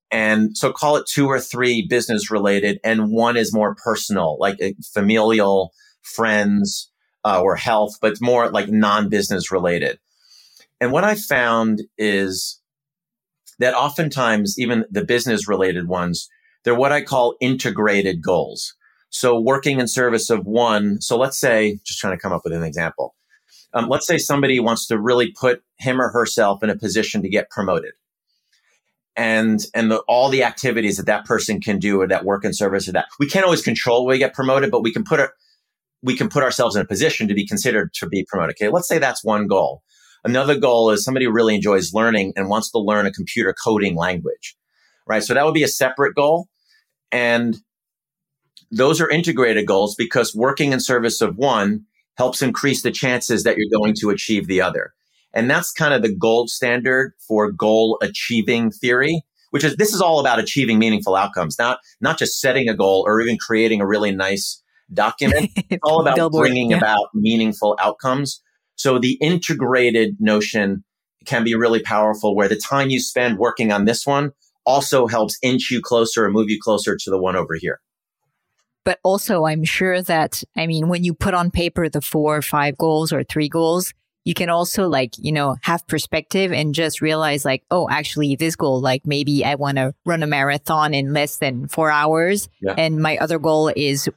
And 0.09 0.57
so 0.57 0.71
call 0.71 0.97
it 0.97 1.05
two 1.07 1.27
or 1.27 1.39
three 1.39 1.85
business 1.87 2.31
related 2.31 2.79
and 2.83 3.11
one 3.11 3.37
is 3.37 3.53
more 3.53 3.75
personal, 3.75 4.37
like 4.39 4.61
uh, 4.61 4.69
familial, 4.91 5.71
friends, 6.01 6.91
uh, 7.23 7.41
or 7.41 7.55
health, 7.55 7.97
but 8.01 8.19
more 8.19 8.49
like 8.49 8.69
non-business 8.69 9.51
related. 9.51 9.99
And 10.83 10.91
what 10.91 11.05
I 11.05 11.15
found 11.15 11.83
is 11.97 12.59
that 13.59 13.73
oftentimes, 13.73 14.59
even 14.59 14.83
the 14.91 15.05
business 15.05 15.47
related 15.47 15.87
ones, 15.87 16.27
they're 16.65 16.75
what 16.75 16.91
I 16.91 17.01
call 17.01 17.37
integrated 17.39 18.21
goals. 18.21 18.75
So 19.09 19.39
working 19.39 19.79
in 19.79 19.87
service 19.87 20.29
of 20.29 20.45
one. 20.45 20.99
So 20.99 21.17
let's 21.17 21.39
say, 21.39 21.79
just 21.85 21.99
trying 21.99 22.17
to 22.17 22.21
come 22.21 22.33
up 22.33 22.41
with 22.43 22.51
an 22.51 22.63
example. 22.63 23.15
Um, 23.73 23.87
let's 23.87 24.05
say 24.05 24.17
somebody 24.17 24.59
wants 24.59 24.85
to 24.87 24.99
really 24.99 25.31
put 25.31 25.63
him 25.79 26.01
or 26.01 26.09
herself 26.09 26.61
in 26.61 26.69
a 26.69 26.77
position 26.77 27.21
to 27.21 27.29
get 27.29 27.49
promoted. 27.49 27.93
And, 29.15 29.61
and 29.73 29.89
the, 29.89 29.99
all 30.09 30.27
the 30.27 30.43
activities 30.43 30.97
that 30.97 31.05
that 31.05 31.23
person 31.23 31.61
can 31.61 31.79
do 31.79 32.01
or 32.01 32.09
that 32.09 32.25
work 32.25 32.43
in 32.43 32.51
service 32.51 32.89
of 32.89 32.95
that. 32.95 33.05
We 33.21 33.29
can't 33.29 33.45
always 33.45 33.61
control 33.61 34.05
where 34.05 34.15
we 34.15 34.19
get 34.19 34.33
promoted, 34.33 34.69
but 34.69 34.83
we 34.83 34.91
can 34.91 35.05
put 35.05 35.21
we 36.05 36.17
can 36.17 36.27
put 36.27 36.43
ourselves 36.43 36.75
in 36.75 36.81
a 36.81 36.85
position 36.85 37.29
to 37.29 37.33
be 37.33 37.47
considered 37.47 37.93
to 37.93 38.07
be 38.09 38.25
promoted. 38.27 38.57
Okay. 38.59 38.69
Let's 38.69 38.89
say 38.89 38.99
that's 38.99 39.23
one 39.23 39.47
goal. 39.47 39.81
Another 40.23 40.57
goal 40.57 40.89
is 40.89 41.03
somebody 41.03 41.25
who 41.25 41.31
really 41.31 41.55
enjoys 41.55 41.93
learning 41.93 42.33
and 42.35 42.49
wants 42.49 42.71
to 42.71 42.79
learn 42.79 43.05
a 43.05 43.11
computer 43.11 43.53
coding 43.63 43.95
language, 43.95 44.55
right? 45.05 45.23
So 45.23 45.33
that 45.33 45.45
would 45.45 45.53
be 45.53 45.63
a 45.63 45.67
separate 45.67 46.15
goal. 46.15 46.47
And 47.11 47.57
those 48.71 49.01
are 49.01 49.09
integrated 49.09 49.67
goals 49.67 49.95
because 49.95 50.33
working 50.33 50.71
in 50.71 50.79
service 50.79 51.21
of 51.21 51.35
one 51.35 51.85
helps 52.17 52.41
increase 52.41 52.83
the 52.83 52.91
chances 52.91 53.43
that 53.43 53.57
you're 53.57 53.79
going 53.79 53.95
to 53.99 54.09
achieve 54.09 54.47
the 54.47 54.61
other. 54.61 54.93
And 55.33 55.49
that's 55.49 55.71
kind 55.71 55.93
of 55.93 56.01
the 56.03 56.15
gold 56.15 56.49
standard 56.49 57.13
for 57.27 57.51
goal 57.51 57.97
achieving 58.01 58.71
theory, 58.71 59.23
which 59.49 59.63
is 59.63 59.75
this 59.75 59.93
is 59.93 60.01
all 60.01 60.19
about 60.19 60.39
achieving 60.39 60.79
meaningful 60.79 61.15
outcomes, 61.15 61.57
not, 61.59 61.79
not 62.01 62.17
just 62.17 62.39
setting 62.39 62.69
a 62.69 62.75
goal 62.75 63.03
or 63.05 63.19
even 63.19 63.37
creating 63.37 63.81
a 63.81 63.87
really 63.87 64.11
nice 64.11 64.61
document. 64.93 65.49
It's 65.69 65.81
all 65.83 66.07
about 66.07 66.31
bringing 66.31 66.71
yeah. 66.71 66.77
about 66.77 67.09
meaningful 67.15 67.75
outcomes 67.79 68.41
so 68.75 68.99
the 68.99 69.13
integrated 69.21 70.17
notion 70.19 70.83
can 71.25 71.43
be 71.43 71.55
really 71.55 71.81
powerful 71.81 72.35
where 72.35 72.47
the 72.47 72.55
time 72.55 72.89
you 72.89 72.99
spend 72.99 73.37
working 73.37 73.71
on 73.71 73.85
this 73.85 74.05
one 74.05 74.31
also 74.65 75.07
helps 75.07 75.37
inch 75.41 75.69
you 75.71 75.81
closer 75.81 76.25
or 76.25 76.31
move 76.31 76.49
you 76.49 76.59
closer 76.61 76.95
to 76.95 77.09
the 77.09 77.17
one 77.17 77.35
over 77.35 77.55
here. 77.55 77.79
But 78.85 78.99
also, 79.03 79.45
I'm 79.45 79.63
sure 79.63 80.01
that, 80.01 80.43
I 80.57 80.67
mean, 80.67 80.89
when 80.89 81.05
you 81.05 81.13
put 81.13 81.33
on 81.33 81.51
paper 81.51 81.87
the 81.87 82.01
four 82.01 82.37
or 82.37 82.41
five 82.41 82.77
goals 82.77 83.13
or 83.13 83.23
three 83.23 83.47
goals, 83.47 83.93
you 84.25 84.33
can 84.33 84.49
also 84.49 84.87
like, 84.87 85.15
you 85.17 85.31
know, 85.31 85.55
have 85.61 85.85
perspective 85.87 86.51
and 86.51 86.73
just 86.73 87.01
realize 87.01 87.45
like, 87.45 87.63
oh, 87.71 87.89
actually 87.89 88.35
this 88.35 88.55
goal, 88.55 88.81
like 88.81 89.05
maybe 89.05 89.43
I 89.43 89.55
want 89.55 89.77
to 89.77 89.93
run 90.05 90.23
a 90.23 90.27
marathon 90.27 90.93
in 90.93 91.13
less 91.13 91.37
than 91.37 91.67
four 91.67 91.91
hours. 91.91 92.49
Yeah. 92.61 92.75
And 92.77 93.01
my 93.01 93.17
other 93.17 93.39
goal 93.39 93.71
is 93.75 94.09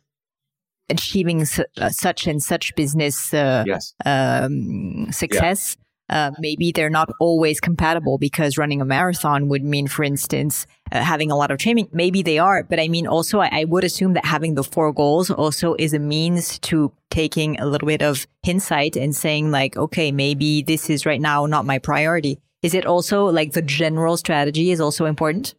achieving 0.89 1.45
su- 1.45 1.65
uh, 1.79 1.89
such 1.91 2.27
and 2.27 2.43
such 2.43 2.75
business 2.75 3.33
uh, 3.35 3.65
yes. 3.67 3.95
um, 4.05 5.11
success. 5.13 5.77
Yeah. 5.79 5.83
Uh, 6.09 6.31
maybe 6.39 6.71
they're 6.71 6.89
not 6.89 7.11
always 7.19 7.59
compatible 7.59 8.17
because 8.17 8.57
running 8.57 8.81
a 8.81 8.85
marathon 8.85 9.49
would 9.49 9.65
mean, 9.65 9.89
for 9.89 10.05
instance, 10.05 10.65
uh, 10.93 11.03
having 11.03 11.33
a 11.33 11.37
lot 11.37 11.51
of 11.51 11.59
training. 11.59 11.89
Maybe 11.93 12.23
they 12.23 12.39
are, 12.39 12.63
but 12.63 12.79
I 12.79 12.87
mean, 12.87 13.09
also, 13.09 13.41
I, 13.41 13.49
I, 13.51 13.65
would 13.65 13.83
assume 13.83 14.13
that 14.13 14.25
having 14.25 14.55
the 14.55 14.63
four 14.63 14.93
goals 14.93 15.33
also 15.33 15.75
is 15.81 15.93
a 15.93 15.99
means 15.99 16.61
to 16.61 16.93
taking 17.11 17.59
a 17.59 17.67
little 17.67 17.89
bit 17.89 18.03
of 18.03 18.25
insight 18.47 18.95
and 18.95 19.17
saying, 19.17 19.51
like, 19.51 19.77
okay, 19.77 20.13
maybe 20.13 20.63
this 20.63 20.89
is 20.89 21.07
right 21.07 21.21
now 21.21 21.45
not 21.47 21.65
my 21.65 21.79
priority. 21.79 22.39
Is 22.63 22.73
it 22.73 22.87
also 22.87 23.27
like 23.27 23.53
the 23.53 23.63
general 23.63 24.17
strategy 24.17 24.71
is 24.71 24.81
also 24.81 25.07
important? 25.07 25.55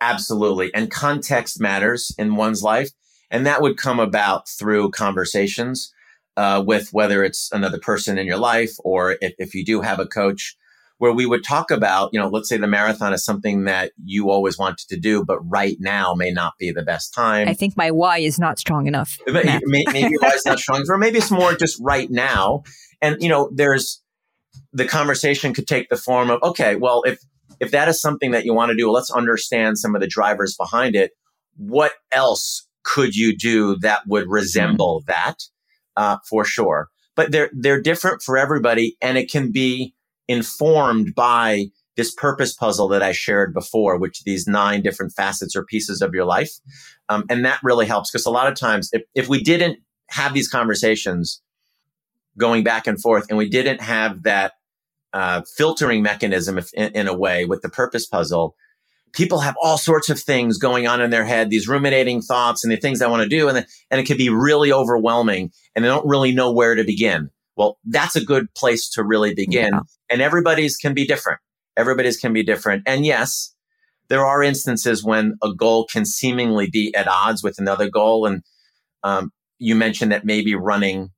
absolutely. 0.00 0.72
And 0.74 0.90
context 0.90 1.60
matters 1.60 2.14
in 2.18 2.36
one's 2.36 2.62
life. 2.62 2.90
And 3.34 3.44
that 3.46 3.60
would 3.60 3.76
come 3.76 3.98
about 3.98 4.48
through 4.48 4.92
conversations 4.92 5.92
uh, 6.36 6.62
with 6.64 6.90
whether 6.92 7.24
it's 7.24 7.50
another 7.50 7.80
person 7.80 8.16
in 8.16 8.28
your 8.28 8.36
life 8.36 8.76
or 8.84 9.16
if, 9.20 9.34
if 9.38 9.54
you 9.56 9.64
do 9.64 9.80
have 9.80 9.98
a 9.98 10.06
coach 10.06 10.56
where 10.98 11.12
we 11.12 11.26
would 11.26 11.42
talk 11.42 11.72
about, 11.72 12.10
you 12.12 12.20
know, 12.20 12.28
let's 12.28 12.48
say 12.48 12.56
the 12.56 12.68
marathon 12.68 13.12
is 13.12 13.24
something 13.24 13.64
that 13.64 13.90
you 14.04 14.30
always 14.30 14.56
wanted 14.56 14.86
to 14.88 14.96
do, 14.96 15.24
but 15.24 15.40
right 15.40 15.76
now 15.80 16.14
may 16.14 16.30
not 16.30 16.52
be 16.60 16.70
the 16.70 16.84
best 16.84 17.12
time. 17.12 17.48
I 17.48 17.54
think 17.54 17.76
my 17.76 17.90
why 17.90 18.18
is 18.18 18.38
not 18.38 18.60
strong 18.60 18.86
enough. 18.86 19.18
maybe, 19.26 19.60
maybe 19.66 20.14
why 20.20 20.28
is 20.28 20.46
not 20.46 20.60
strong 20.60 20.76
enough, 20.76 20.90
or 20.90 20.98
maybe 20.98 21.18
it's 21.18 21.32
more 21.32 21.54
just 21.56 21.76
right 21.82 22.08
now. 22.12 22.62
And, 23.02 23.20
you 23.20 23.28
know, 23.28 23.50
there's 23.52 24.00
the 24.72 24.84
conversation 24.84 25.52
could 25.52 25.66
take 25.66 25.88
the 25.88 25.96
form 25.96 26.30
of, 26.30 26.40
okay, 26.44 26.76
well, 26.76 27.02
if, 27.04 27.18
if 27.58 27.72
that 27.72 27.88
is 27.88 28.00
something 28.00 28.30
that 28.30 28.44
you 28.44 28.54
want 28.54 28.70
to 28.70 28.76
do, 28.76 28.92
let's 28.92 29.10
understand 29.10 29.76
some 29.76 29.96
of 29.96 30.00
the 30.00 30.06
drivers 30.06 30.54
behind 30.56 30.94
it. 30.94 31.10
What 31.56 31.94
else 32.12 32.63
could 32.84 33.16
you 33.16 33.36
do 33.36 33.76
that 33.76 34.02
would 34.06 34.28
resemble 34.28 35.00
mm-hmm. 35.00 35.10
that? 35.10 35.42
Uh, 35.96 36.18
for 36.28 36.44
sure. 36.44 36.88
But 37.14 37.30
they're, 37.30 37.50
they're 37.52 37.80
different 37.80 38.22
for 38.22 38.36
everybody 38.36 38.96
and 39.00 39.16
it 39.16 39.30
can 39.30 39.52
be 39.52 39.94
informed 40.26 41.14
by 41.14 41.66
this 41.96 42.12
purpose 42.12 42.52
puzzle 42.52 42.88
that 42.88 43.02
I 43.02 43.12
shared 43.12 43.54
before, 43.54 43.98
which 43.98 44.24
these 44.24 44.46
nine 44.46 44.82
different 44.82 45.12
facets 45.12 45.54
or 45.54 45.64
pieces 45.64 46.02
of 46.02 46.12
your 46.12 46.24
life. 46.24 46.50
Um, 47.08 47.24
and 47.30 47.44
that 47.44 47.60
really 47.62 47.86
helps 47.86 48.10
because 48.10 48.26
a 48.26 48.30
lot 48.30 48.48
of 48.48 48.58
times 48.58 48.90
if, 48.92 49.02
if 49.14 49.28
we 49.28 49.42
didn't 49.42 49.78
have 50.08 50.34
these 50.34 50.48
conversations 50.48 51.40
going 52.36 52.64
back 52.64 52.86
and 52.86 53.00
forth 53.00 53.26
and 53.28 53.38
we 53.38 53.48
didn't 53.48 53.80
have 53.80 54.24
that 54.24 54.54
uh, 55.12 55.42
filtering 55.56 56.02
mechanism 56.02 56.58
if, 56.58 56.72
in, 56.74 56.90
in 56.92 57.08
a 57.08 57.16
way 57.16 57.44
with 57.44 57.62
the 57.62 57.68
purpose 57.68 58.06
puzzle, 58.06 58.56
people 59.14 59.38
have 59.38 59.54
all 59.62 59.78
sorts 59.78 60.10
of 60.10 60.20
things 60.20 60.58
going 60.58 60.86
on 60.86 61.00
in 61.00 61.10
their 61.10 61.24
head, 61.24 61.48
these 61.48 61.68
ruminating 61.68 62.20
thoughts 62.20 62.64
and 62.64 62.72
the 62.72 62.76
things 62.76 63.00
I 63.00 63.06
want 63.06 63.22
to 63.22 63.28
do. 63.28 63.48
And, 63.48 63.58
the, 63.58 63.66
and 63.90 64.00
it 64.00 64.06
can 64.06 64.18
be 64.18 64.28
really 64.28 64.72
overwhelming 64.72 65.52
and 65.74 65.84
they 65.84 65.88
don't 65.88 66.06
really 66.06 66.32
know 66.32 66.52
where 66.52 66.74
to 66.74 66.84
begin. 66.84 67.30
Well, 67.56 67.78
that's 67.84 68.16
a 68.16 68.24
good 68.24 68.52
place 68.54 68.88
to 68.90 69.04
really 69.04 69.34
begin. 69.34 69.72
Yeah. 69.72 69.80
And 70.10 70.20
everybody's 70.20 70.76
can 70.76 70.92
be 70.92 71.06
different. 71.06 71.40
Everybody's 71.76 72.16
can 72.16 72.32
be 72.32 72.42
different. 72.42 72.82
And 72.86 73.06
yes, 73.06 73.54
there 74.08 74.26
are 74.26 74.42
instances 74.42 75.04
when 75.04 75.36
a 75.42 75.54
goal 75.54 75.86
can 75.86 76.04
seemingly 76.04 76.68
be 76.68 76.94
at 76.94 77.08
odds 77.08 77.42
with 77.42 77.58
another 77.58 77.88
goal. 77.88 78.26
And 78.26 78.42
um, 79.02 79.30
you 79.58 79.74
mentioned 79.76 80.12
that 80.12 80.24
maybe 80.24 80.54
running 80.54 81.10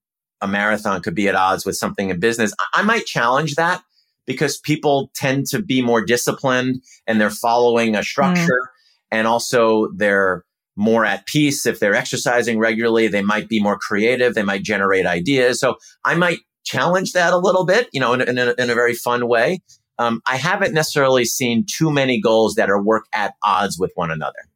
a 0.43 0.47
marathon 0.47 1.01
could 1.01 1.15
be 1.15 1.29
at 1.29 1.35
odds 1.35 1.65
with 1.65 1.77
something 1.77 2.11
in 2.11 2.21
business. 2.21 2.53
I, 2.61 2.81
I 2.81 2.83
might 2.83 3.07
challenge 3.07 3.55
that 3.55 3.83
because 4.27 4.59
people 4.59 5.11
tend 5.15 5.47
to 5.47 5.63
be 5.63 5.83
more 5.83 6.05
disciplined 6.05 6.83
and 7.07 7.21
they're 7.21 7.31
following 7.31 7.95
a 7.95 8.03
structure 8.03 8.61
mm. 8.61 9.11
and 9.11 9.27
also 9.27 9.89
they're 9.95 10.45
more 10.77 11.05
at 11.05 11.27
peace. 11.27 11.67
If 11.67 11.81
they're 11.81 11.95
exercising 11.95 12.59
regularly, 12.59 13.09
they 13.09 13.23
might 13.23 13.49
be 13.49 13.61
more 13.61 13.79
creative. 13.79 14.35
They 14.35 14.43
might 14.43 14.63
generate 14.63 15.07
ideas. 15.07 15.59
So 15.59 15.77
I 16.05 16.15
might 16.15 16.41
challenge 16.65 17.13
that 17.13 17.33
a 17.33 17.39
little 17.39 17.65
bit, 17.65 17.89
you 17.93 18.01
know, 18.01 18.13
in, 18.13 18.21
in, 18.21 18.39
a, 18.39 18.55
in 18.59 18.71
a 18.71 18.75
very 18.75 18.95
fun 18.95 19.27
way. 19.27 19.61
Um, 19.99 20.21
I 20.29 20.37
haven't 20.37 20.75
necessarily 20.75 21.25
seen 21.25 21.65
too 21.67 21.91
many 21.91 22.21
goals 22.21 22.57
that 22.57 22.69
are 22.69 22.83
work 22.83 23.07
at 23.15 23.35
odds 23.43 23.79
with 23.79 23.93
one 23.95 24.11
another. 24.11 24.47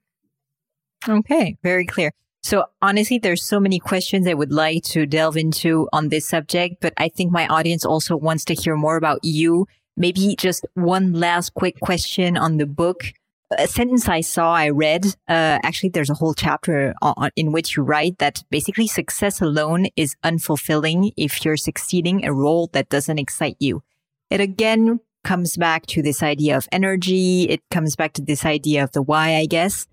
Okay, 1.09 1.57
very 1.63 1.87
clear. 1.87 2.13
So 2.43 2.65
honestly, 2.81 3.19
there's 3.19 3.45
so 3.45 3.61
many 3.61 3.79
questions 3.79 4.27
I 4.27 4.35
would 4.35 4.53
like 4.53 4.83
to 4.85 5.07
delve 5.07 5.37
into 5.37 5.89
on 5.93 6.09
this 6.09 6.27
subject, 6.27 6.77
but 6.81 6.95
I 6.97 7.09
think 7.09 7.31
my 7.31 7.47
audience 7.49 7.85
also 7.85 8.17
wants 8.17 8.45
to 8.47 8.55
hear 8.55 8.77
more 8.77 8.97
about 8.97 9.21
you. 9.23 9.67
Maybe 9.97 10.35
just 10.39 10.67
one 10.75 11.13
last 11.13 11.55
quick 11.55 11.79
question 11.81 12.39
on 12.39 12.57
the 12.57 12.67
book. 12.67 13.13
A 13.59 13.67
sentence 13.67 14.09
I 14.09 14.21
saw, 14.21 14.55
I 14.55 14.71
read, 14.71 15.07
uh, 15.29 15.59
actually, 15.63 15.91
there's 15.91 16.09
a 16.09 16.15
whole 16.15 16.35
chapter 16.35 16.95
on, 17.03 17.31
in 17.35 17.53
which 17.53 17.77
you 17.77 17.83
write 17.83 18.19
that 18.19 18.43
basically 18.49 18.87
success 18.87 19.41
alone 19.41 19.89
is 19.97 20.15
unfulfilling 20.25 21.13
if 21.17 21.45
you're 21.45 21.57
succeeding 21.57 22.25
a 22.25 22.33
role 22.33 22.71
that 22.73 22.89
doesn't 22.89 23.19
excite 23.19 23.57
you. 23.59 23.83
It 24.31 24.41
again 24.41 25.01
comes 25.25 25.57
back 25.57 25.87
to 25.87 26.01
this 26.01 26.23
idea 26.23 26.57
of 26.57 26.69
energy. 26.73 27.43
It 27.43 27.61
comes 27.71 27.97
back 27.97 28.13
to 28.15 28.23
this 28.23 28.45
idea 28.45 28.85
of 28.85 28.93
the 28.93 29.03
why, 29.03 29.35
I 29.35 29.47
guess. 29.47 29.87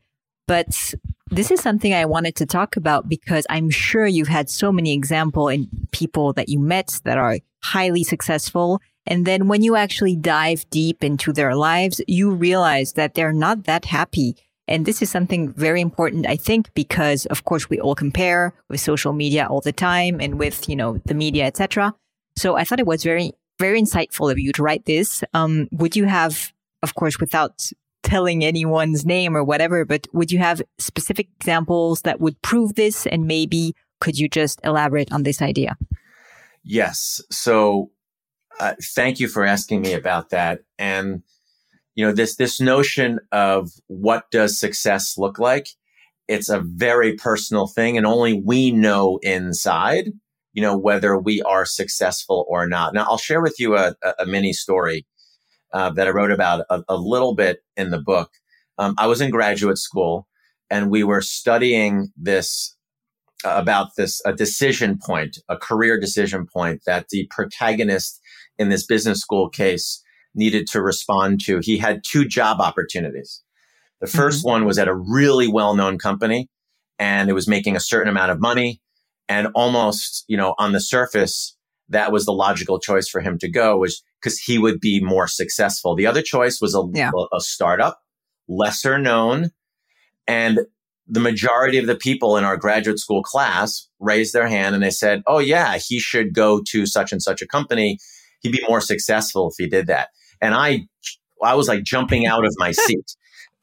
But 0.47 0.93
this 1.29 1.51
is 1.51 1.59
something 1.59 1.93
I 1.93 2.05
wanted 2.05 2.35
to 2.37 2.45
talk 2.45 2.77
about 2.77 3.09
because 3.09 3.45
I'm 3.49 3.69
sure 3.69 4.07
you've 4.07 4.29
had 4.29 4.49
so 4.49 4.71
many 4.71 4.93
example 4.93 5.49
in 5.49 5.67
people 5.91 6.33
that 6.33 6.49
you 6.49 6.57
met 6.57 7.01
that 7.03 7.17
are 7.17 7.39
highly 7.63 8.03
successful. 8.03 8.79
And 9.05 9.25
then 9.25 9.47
when 9.47 9.61
you 9.61 9.75
actually 9.75 10.15
dive 10.15 10.69
deep 10.69 11.03
into 11.03 11.33
their 11.33 11.55
lives, 11.55 12.01
you 12.07 12.31
realize 12.31 12.93
that 12.93 13.13
they're 13.13 13.33
not 13.33 13.65
that 13.65 13.85
happy. 13.85 14.37
And 14.69 14.85
this 14.85 15.01
is 15.01 15.09
something 15.09 15.53
very 15.53 15.81
important, 15.81 16.27
I 16.27 16.35
think, 16.35 16.73
because 16.73 17.25
of 17.27 17.43
course 17.45 17.69
we 17.69 17.79
all 17.79 17.95
compare 17.95 18.53
with 18.69 18.79
social 18.79 19.13
media 19.13 19.47
all 19.49 19.61
the 19.61 19.71
time 19.71 20.19
and 20.19 20.39
with, 20.39 20.67
you 20.67 20.75
know, 20.75 20.99
the 21.05 21.13
media, 21.13 21.45
etc. 21.45 21.93
So 22.35 22.55
I 22.55 22.63
thought 22.63 22.79
it 22.79 22.87
was 22.87 23.03
very, 23.03 23.31
very 23.59 23.81
insightful 23.81 24.31
of 24.31 24.39
you 24.39 24.51
to 24.53 24.63
write 24.63 24.85
this. 24.85 25.23
Um, 25.33 25.67
would 25.71 25.95
you 25.95 26.05
have, 26.05 26.51
of 26.83 26.95
course, 26.95 27.19
without 27.19 27.71
telling 28.07 28.43
anyone's 28.43 29.05
name 29.05 29.35
or 29.35 29.43
whatever, 29.43 29.83
but 29.83 30.07
would 30.13 30.31
you 30.31 30.39
have 30.39 30.61
specific 30.77 31.27
examples 31.39 32.03
that 32.03 32.21
would 32.21 32.41
prove 32.41 32.75
this? 32.75 33.05
And 33.05 33.27
maybe 33.27 33.75
could 33.99 34.17
you 34.17 34.29
just 34.29 34.61
elaborate 34.63 35.11
on 35.11 35.23
this 35.23 35.41
idea? 35.41 35.75
Yes. 36.63 37.21
So 37.29 37.91
uh, 38.61 38.75
thank 38.95 39.19
you 39.19 39.27
for 39.27 39.43
asking 39.43 39.81
me 39.81 39.93
about 39.93 40.29
that. 40.29 40.61
And, 40.79 41.21
you 41.95 42.05
know, 42.05 42.13
this, 42.13 42.37
this 42.37 42.61
notion 42.61 43.19
of 43.33 43.71
what 43.87 44.31
does 44.31 44.57
success 44.57 45.17
look 45.17 45.37
like? 45.37 45.67
It's 46.29 46.49
a 46.49 46.61
very 46.61 47.15
personal 47.15 47.67
thing 47.67 47.97
and 47.97 48.05
only 48.05 48.41
we 48.41 48.71
know 48.71 49.19
inside, 49.21 50.11
you 50.53 50.61
know, 50.61 50.77
whether 50.77 51.17
we 51.17 51.41
are 51.41 51.65
successful 51.65 52.45
or 52.47 52.67
not. 52.67 52.93
Now 52.93 53.03
I'll 53.03 53.17
share 53.17 53.41
with 53.41 53.59
you 53.59 53.75
a, 53.75 53.95
a 54.17 54.25
mini 54.25 54.53
story 54.53 55.05
uh, 55.73 55.91
that 55.91 56.07
I 56.07 56.11
wrote 56.11 56.31
about 56.31 56.65
a, 56.69 56.83
a, 56.89 56.95
little 56.95 57.35
bit 57.35 57.59
in 57.75 57.91
the 57.91 57.99
book. 57.99 58.31
Um, 58.77 58.95
I 58.97 59.07
was 59.07 59.21
in 59.21 59.31
graduate 59.31 59.77
school 59.77 60.27
and 60.69 60.89
we 60.89 61.03
were 61.03 61.21
studying 61.21 62.09
this 62.15 62.75
uh, 63.43 63.55
about 63.55 63.95
this 63.97 64.21
a 64.25 64.33
decision 64.33 64.97
point, 64.97 65.37
a 65.49 65.57
career 65.57 65.99
decision 65.99 66.47
point 66.47 66.81
that 66.85 67.09
the 67.09 67.27
protagonist 67.29 68.19
in 68.57 68.69
this 68.69 68.85
business 68.85 69.19
school 69.19 69.49
case 69.49 70.01
needed 70.33 70.67
to 70.67 70.81
respond 70.81 71.41
to. 71.41 71.59
He 71.61 71.77
had 71.77 72.03
two 72.03 72.25
job 72.25 72.59
opportunities. 72.61 73.43
The 74.01 74.07
1st 74.07 74.39
mm-hmm. 74.39 74.49
one 74.49 74.65
was 74.65 74.77
at 74.77 74.87
a 74.87 74.95
really 74.95 75.47
well-known 75.47 75.97
company 75.97 76.49
and 76.99 77.29
it 77.29 77.33
was 77.33 77.47
making 77.47 77.75
a 77.75 77.79
certain 77.79 78.09
amount 78.09 78.31
of 78.31 78.39
money 78.39 78.81
and 79.27 79.47
almost, 79.55 80.23
you 80.27 80.37
know, 80.37 80.55
on 80.57 80.71
the 80.71 80.79
surface, 80.79 81.56
that 81.89 82.11
was 82.11 82.25
the 82.25 82.33
logical 82.33 82.79
choice 82.79 83.07
for 83.07 83.21
him 83.21 83.37
to 83.39 83.49
go 83.49 83.77
was 83.77 84.03
because 84.21 84.37
he 84.39 84.57
would 84.57 84.79
be 84.79 85.01
more 85.01 85.27
successful. 85.27 85.95
The 85.95 86.07
other 86.07 86.21
choice 86.21 86.59
was 86.61 86.75
a, 86.75 86.83
yeah. 86.93 87.11
a, 87.15 87.37
a 87.37 87.41
startup, 87.41 87.99
lesser 88.47 88.97
known, 88.97 89.51
and 90.27 90.59
the 91.07 91.19
majority 91.21 91.77
of 91.77 91.87
the 91.87 91.95
people 91.95 92.35
in 92.35 92.43
our 92.43 92.57
graduate 92.57 92.99
school 92.99 93.23
class 93.23 93.87
raised 93.99 94.33
their 94.33 94.47
hand 94.47 94.75
and 94.75 94.83
they 94.83 94.89
said, 94.89 95.23
"Oh 95.25 95.39
yeah, 95.39 95.77
he 95.77 95.99
should 95.99 96.33
go 96.33 96.61
to 96.69 96.85
such 96.85 97.11
and 97.11 97.21
such 97.21 97.41
a 97.41 97.47
company. 97.47 97.97
He'd 98.41 98.51
be 98.51 98.63
more 98.67 98.81
successful 98.81 99.49
if 99.49 99.55
he 99.57 99.69
did 99.69 99.87
that." 99.87 100.09
And 100.41 100.53
I, 100.53 100.87
I 101.41 101.55
was 101.55 101.67
like 101.67 101.83
jumping 101.83 102.25
out 102.25 102.45
of 102.45 102.53
my 102.57 102.71
seat, 102.71 103.15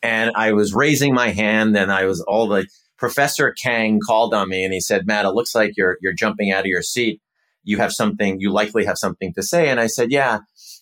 and 0.02 0.32
I 0.34 0.52
was 0.52 0.72
raising 0.72 1.12
my 1.14 1.28
hand, 1.28 1.76
and 1.76 1.92
I 1.92 2.06
was 2.06 2.22
all 2.22 2.48
the 2.48 2.66
Professor 2.96 3.52
Kang 3.62 4.00
called 4.04 4.32
on 4.32 4.48
me 4.48 4.64
and 4.64 4.72
he 4.72 4.80
said, 4.80 5.06
"Matt, 5.06 5.26
it 5.26 5.34
looks 5.34 5.54
like 5.54 5.72
you're 5.76 5.98
you're 6.00 6.14
jumping 6.14 6.52
out 6.52 6.60
of 6.60 6.66
your 6.66 6.82
seat." 6.82 7.20
You 7.64 7.78
have 7.78 7.92
something, 7.92 8.40
you 8.40 8.52
likely 8.52 8.84
have 8.84 8.98
something 8.98 9.32
to 9.34 9.42
say. 9.42 9.68
And 9.68 9.80
I 9.80 9.86
said, 9.86 10.12
yeah, 10.12 10.40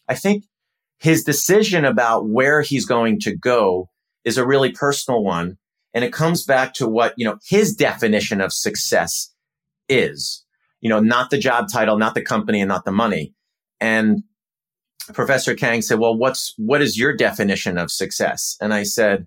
I 0.09 0.14
think 0.14 0.45
his 0.99 1.25
decision 1.25 1.85
about 1.85 2.29
where 2.29 2.62
he's 2.62 2.87
going 2.87 3.18
to 3.21 3.37
go 3.37 3.88
is 4.25 4.38
a 4.38 4.47
really 4.47 4.71
personal 4.73 5.23
one. 5.23 5.57
And 5.95 6.05
it 6.05 6.12
comes 6.12 6.45
back 6.45 6.75
to 6.75 6.87
what, 6.87 7.14
you 7.16 7.25
know, 7.25 7.38
his 7.47 7.75
definition 7.75 8.40
of 8.40 8.53
success 8.53 9.33
is, 9.88 10.45
you 10.81 10.88
know, 10.88 11.01
not 11.01 11.31
the 11.31 11.38
job 11.38 11.66
title, 11.73 11.99
not 11.99 12.14
the 12.14 12.23
company 12.23 12.61
and 12.61 12.68
not 12.68 12.85
the 12.85 12.92
money. 12.92 13.35
And 13.81 14.23
Professor 15.12 15.55
Kang 15.55 15.83
said, 15.83 15.99
well, 15.99 16.16
what's, 16.16 16.55
what 16.57 16.81
is 16.81 16.99
your 16.99 17.14
definition 17.16 17.79
of 17.79 17.90
success? 17.90 18.57
And 18.61 18.73
I 18.73 18.85
said 18.85 19.27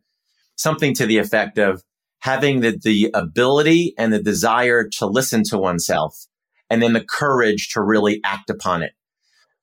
something 0.56 0.94
to 0.96 1.06
the 1.06 1.18
effect 1.18 1.58
of 1.58 1.84
having 2.20 2.62
the, 2.62 2.80
the 2.82 3.12
ability 3.13 3.94
and 3.98 4.12
the 4.12 4.24
desire 4.24 4.88
to 4.88 5.06
listen 5.06 5.44
to 5.44 5.58
oneself 5.58 6.26
and 6.69 6.82
then 6.82 6.93
the 6.93 7.04
courage 7.04 7.69
to 7.73 7.82
really 7.82 8.21
act 8.23 8.49
upon 8.49 8.84
it. 8.84 8.93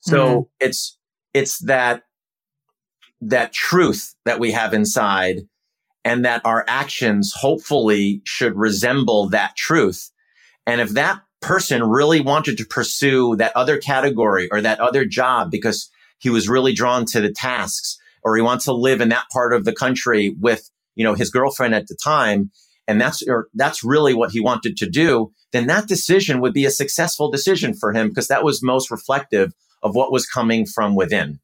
So 0.01 0.17
mm-hmm. 0.19 0.41
it's, 0.61 0.99
it's 1.35 1.59
that, 1.61 2.03
that 3.21 3.53
truth 3.53 4.15
that 4.25 4.41
we 4.41 4.53
have 4.53 4.75
inside 4.75 5.43
and 6.05 6.25
that 6.25 6.43
our 6.45 6.65
actions 6.67 7.33
hopefully 7.37 8.23
should 8.25 8.57
resemble 8.57 9.29
that 9.29 9.57
truth. 9.57 10.11
And 10.67 10.81
if 10.81 10.91
that 10.91 11.21
person 11.41 11.83
really 11.83 12.21
wanted 12.21 12.57
to 12.59 12.65
pursue 12.65 13.37
that 13.37 13.53
other 13.57 13.79
category 13.79 14.49
or 14.51 14.61
that 14.61 14.81
other 14.81 15.05
job 15.05 15.51
because 15.51 15.91
he 16.19 16.31
was 16.31 16.49
really 16.49 16.73
drawn 16.73 17.05
to 17.07 17.21
the 17.21 17.33
tasks 17.33 17.99
or 18.23 18.37
he 18.37 18.43
wants 18.43 18.65
to 18.65 18.73
live 18.73 19.01
in 19.01 19.09
that 19.11 19.27
part 19.33 19.53
of 19.53 19.65
the 19.65 19.75
country 19.75 20.35
with, 20.41 20.71
you 20.95 21.05
know, 21.05 21.15
his 21.15 21.31
girlfriend 21.31 21.75
at 21.75 21.88
the 21.88 21.97
time. 22.03 22.51
And 22.88 23.01
that's, 23.01 23.23
or 23.27 23.49
that's 23.55 23.85
really 23.85 24.14
what 24.14 24.33
he 24.33 24.40
wanted 24.40 24.77
to 24.79 24.88
do 24.88 25.33
then 25.53 25.66
that 25.66 25.87
decision 25.87 26.40
would 26.40 26.55
be 26.55 26.64
a 26.64 26.71
successful 26.71 27.31
decision 27.31 27.75
for 27.75 27.92
him 27.92 28.09
because 28.09 28.29
that 28.29 28.42
was 28.42 28.62
most 28.62 28.90
reflective 28.90 29.53
of 29.83 29.95
what 29.95 30.11
was 30.11 30.27
coming 30.27 30.66
from 30.66 30.95
within. 30.95 31.38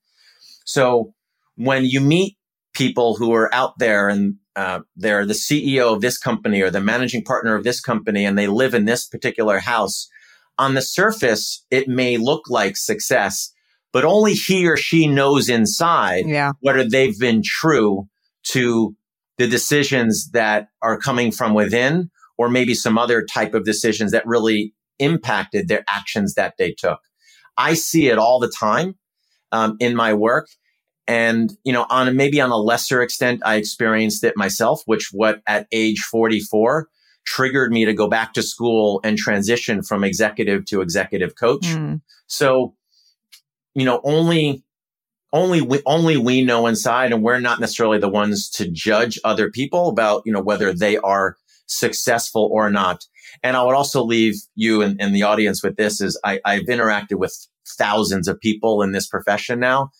So 0.64 1.12
when 1.57 1.85
you 1.85 2.01
meet 2.01 2.37
people 2.74 3.16
who 3.16 3.33
are 3.35 3.53
out 3.55 3.79
there 3.79 4.09
and 4.09 4.37
uh, 4.57 4.81
they're 4.96 5.27
the 5.27 5.35
CEO 5.35 5.94
of 5.94 6.01
this 6.01 6.18
company 6.18 6.62
or 6.62 6.70
the 6.70 6.81
managing 6.81 7.22
partner 7.22 7.55
of 7.55 7.64
this 7.64 7.81
company 7.81 8.24
and 8.24 8.37
they 8.37 8.46
live 8.46 8.74
in 8.74 8.87
this 8.87 9.07
particular 9.07 9.59
house, 9.59 10.09
on 10.57 10.74
the 10.74 10.83
surface, 10.83 11.64
it 11.70 11.87
may 11.87 12.16
look 12.16 12.48
like 12.48 12.77
success, 12.77 13.53
but 13.92 14.05
only 14.05 14.35
he 14.35 14.66
or 14.66 14.77
she 14.77 15.07
knows 15.07 15.48
inside 15.48 16.27
yeah. 16.27 16.53
whether 16.61 16.88
they've 16.88 17.18
been 17.18 17.42
true 17.44 18.09
to 18.44 18.96
the 19.38 19.46
decisions 19.46 20.31
that 20.33 20.68
are 20.83 20.98
coming 20.98 21.33
from 21.33 21.55
within 21.55 22.11
or 22.37 22.48
maybe 22.48 22.74
some 22.74 22.98
other 22.98 23.24
type 23.24 23.55
of 23.55 23.64
decisions 23.64 24.12
that 24.12 24.27
really 24.27 24.74
impacted 24.98 25.68
their 25.68 25.85
actions 25.88 26.35
that 26.35 26.55
they 26.59 26.72
took. 26.72 27.01
I 27.57 27.74
see 27.74 28.09
it 28.09 28.18
all 28.18 28.38
the 28.38 28.53
time 28.59 28.96
um, 29.53 29.77
in 29.81 29.96
my 29.96 30.14
work. 30.14 30.48
And, 31.07 31.51
you 31.64 31.72
know, 31.72 31.87
on 31.88 32.14
maybe 32.16 32.40
on 32.40 32.51
a 32.51 32.57
lesser 32.57 33.01
extent, 33.01 33.40
I 33.44 33.57
experienced 33.57 34.22
it 34.24 34.35
myself, 34.37 34.83
which 34.85 35.09
what 35.12 35.40
at 35.46 35.66
age 35.72 36.01
44 36.01 36.88
triggered 37.27 37.72
me 37.72 37.85
to 37.85 37.94
go 37.94 38.09
back 38.09 38.35
to 38.35 38.42
school 38.42 39.01
and 39.05 39.16
transition 39.16 39.83
from 39.83 40.05
executive 40.05 40.64
to 40.66 40.81
executive 40.81 41.35
coach. 41.35 41.66
Mm. 41.66 42.01
So, 42.27 42.74
you 43.74 43.85
know, 43.85 44.01
only 44.05 44.64
only 45.33 45.61
we 45.61 45.81
only 45.87 46.17
we 46.17 46.45
know 46.45 46.67
inside 46.67 47.12
and 47.12 47.23
we're 47.23 47.41
not 47.41 47.61
necessarily 47.61 47.99
the 47.99 48.09
ones 48.09 48.49
to 48.51 48.71
judge 48.71 49.19
other 49.25 49.51
people 49.51 49.88
about 49.88 50.23
you 50.25 50.33
know 50.33 50.41
whether 50.41 50.73
they 50.73 50.97
are 50.99 51.37
successful 51.67 52.49
or 52.53 52.71
not. 52.71 53.05
And 53.43 53.57
i 53.57 53.62
would 53.62 53.75
also 53.75 54.03
leave 54.03 54.37
you 54.55 54.81
and, 54.83 55.14
the 55.14 55.23
audience 55.23 55.62
with 55.62 55.77
this 55.77 56.01
is 56.01 56.19
I, 56.25 56.41
i've 56.45 56.64
interacted 56.67 57.19
with 57.19 57.35
thousands 57.77 58.29
of 58.29 58.41
people 58.41 58.83
in 58.83 58.93
this 58.93 59.07
profession 59.07 59.61
now. 59.61 59.91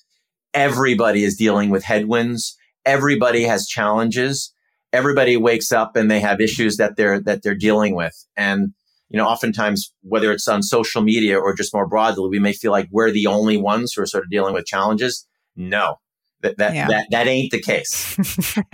Everybody 0.55 1.25
is 1.25 1.37
dealing 1.37 1.71
with 1.71 1.85
headwinds. 1.85 2.57
Everybody 2.87 3.45
has 3.45 3.69
challenges. 3.69 4.53
Everybody 4.93 5.37
wakes 5.37 5.73
up 5.73 5.95
and 5.95 6.11
they 6.11 6.21
have 6.21 6.41
issues 6.41 6.79
that 6.79 6.97
they're 6.97 7.21
that 7.21 7.43
they're 7.43 7.55
dealing 7.55 7.95
with. 7.95 8.15
And 8.37 8.73
you 9.09 9.17
know 9.17 9.27
oftentimes 9.27 9.93
whether 10.03 10.33
it's 10.33 10.49
on 10.49 10.63
social 10.63 11.03
media 11.03 11.39
or 11.39 11.55
just 11.55 11.75
more 11.75 11.87
broadly 11.87 12.29
we 12.29 12.39
may 12.39 12.53
feel 12.53 12.73
like 12.73 12.89
we're 12.91 13.11
the 13.11 13.27
only 13.27 13.57
ones 13.57 13.93
who 13.93 14.03
are 14.03 14.07
sort 14.07 14.25
of 14.25 14.31
dealing 14.31 14.55
with 14.55 14.67
challenges 14.67 15.27
no 15.57 15.97
that 16.41 16.57
that 16.59 16.75
yeah. 16.75 16.89
that, 16.89 17.07
that 17.11 17.27
ain't 17.27 17.51
the 17.51 17.61
case 17.61 18.19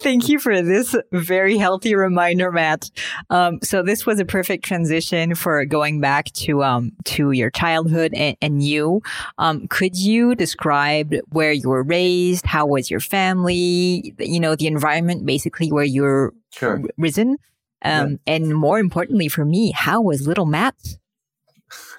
Thank 0.00 0.30
you 0.30 0.38
for 0.38 0.62
this 0.62 0.96
very 1.12 1.58
healthy 1.58 1.94
reminder, 1.94 2.50
Matt. 2.50 2.90
Um, 3.28 3.58
so 3.62 3.82
this 3.82 4.06
was 4.06 4.18
a 4.18 4.24
perfect 4.24 4.64
transition 4.64 5.34
for 5.34 5.62
going 5.66 6.00
back 6.00 6.32
to 6.32 6.64
um, 6.64 6.92
to 7.04 7.32
your 7.32 7.50
childhood 7.50 8.14
and, 8.14 8.34
and 8.40 8.62
you. 8.62 9.02
Um, 9.36 9.68
could 9.68 9.98
you 9.98 10.34
describe 10.34 11.14
where 11.28 11.52
you 11.52 11.68
were 11.68 11.82
raised? 11.82 12.46
How 12.46 12.64
was 12.64 12.90
your 12.90 13.00
family? 13.00 14.14
You 14.18 14.40
know, 14.40 14.56
the 14.56 14.66
environment 14.66 15.26
basically 15.26 15.70
where 15.70 15.84
you're 15.84 16.32
sure. 16.54 16.82
risen. 16.96 17.36
Um, 17.82 18.18
yeah. 18.26 18.34
And 18.34 18.54
more 18.54 18.78
importantly 18.78 19.28
for 19.28 19.44
me, 19.44 19.72
how 19.72 20.02
was 20.02 20.26
little 20.26 20.46
Matt? 20.46 20.76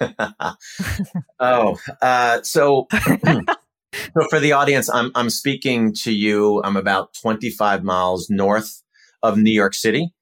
oh, 1.40 1.78
uh, 2.00 2.42
so 2.42 2.88
So 3.92 4.26
for 4.30 4.40
the 4.40 4.52
audience, 4.52 4.88
I'm 4.92 5.10
I'm 5.14 5.30
speaking 5.30 5.92
to 6.02 6.12
you. 6.12 6.62
I'm 6.62 6.76
about 6.76 7.14
25 7.20 7.84
miles 7.84 8.30
north 8.30 8.82
of 9.22 9.36
New 9.36 9.50
York 9.50 9.74
City, 9.74 10.12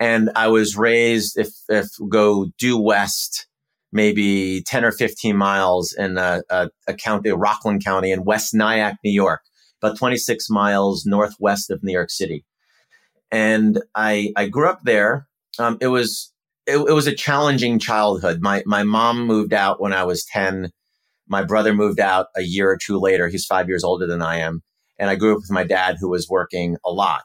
and 0.00 0.30
I 0.34 0.48
was 0.48 0.76
raised 0.76 1.38
if 1.38 1.50
if 1.68 1.88
go 2.08 2.46
due 2.58 2.78
west, 2.78 3.46
maybe 3.92 4.62
10 4.62 4.84
or 4.84 4.92
15 4.92 5.36
miles 5.36 5.92
in 5.92 6.18
a, 6.18 6.42
a, 6.50 6.70
a 6.88 6.94
county, 6.94 7.30
Rockland 7.30 7.84
County 7.84 8.10
in 8.10 8.24
West 8.24 8.52
Nyack, 8.52 8.96
New 9.04 9.12
York, 9.12 9.42
about 9.80 9.96
26 9.96 10.50
miles 10.50 11.04
northwest 11.06 11.70
of 11.70 11.82
New 11.82 11.92
York 11.92 12.10
City, 12.10 12.44
and 13.34 13.82
I 13.94 14.32
I 14.36 14.48
grew 14.48 14.68
up 14.68 14.80
there. 14.84 15.26
Um, 15.58 15.78
it 15.80 15.88
was 15.88 16.32
it, 16.66 16.76
it 16.76 16.92
was 16.92 17.06
a 17.06 17.14
challenging 17.14 17.78
childhood. 17.78 18.40
My 18.40 18.62
my 18.64 18.84
mom 18.84 19.26
moved 19.26 19.52
out 19.52 19.80
when 19.80 19.92
I 19.92 20.04
was 20.04 20.24
10 20.24 20.70
my 21.28 21.42
brother 21.42 21.74
moved 21.74 22.00
out 22.00 22.26
a 22.36 22.42
year 22.42 22.70
or 22.70 22.76
two 22.76 22.98
later. 22.98 23.28
He's 23.28 23.46
five 23.46 23.68
years 23.68 23.84
older 23.84 24.06
than 24.06 24.22
I 24.22 24.38
am. 24.38 24.62
And 24.98 25.10
I 25.10 25.16
grew 25.16 25.32
up 25.32 25.38
with 25.38 25.50
my 25.50 25.64
dad 25.64 25.96
who 25.98 26.08
was 26.08 26.28
working 26.28 26.76
a 26.84 26.90
lot. 26.90 27.24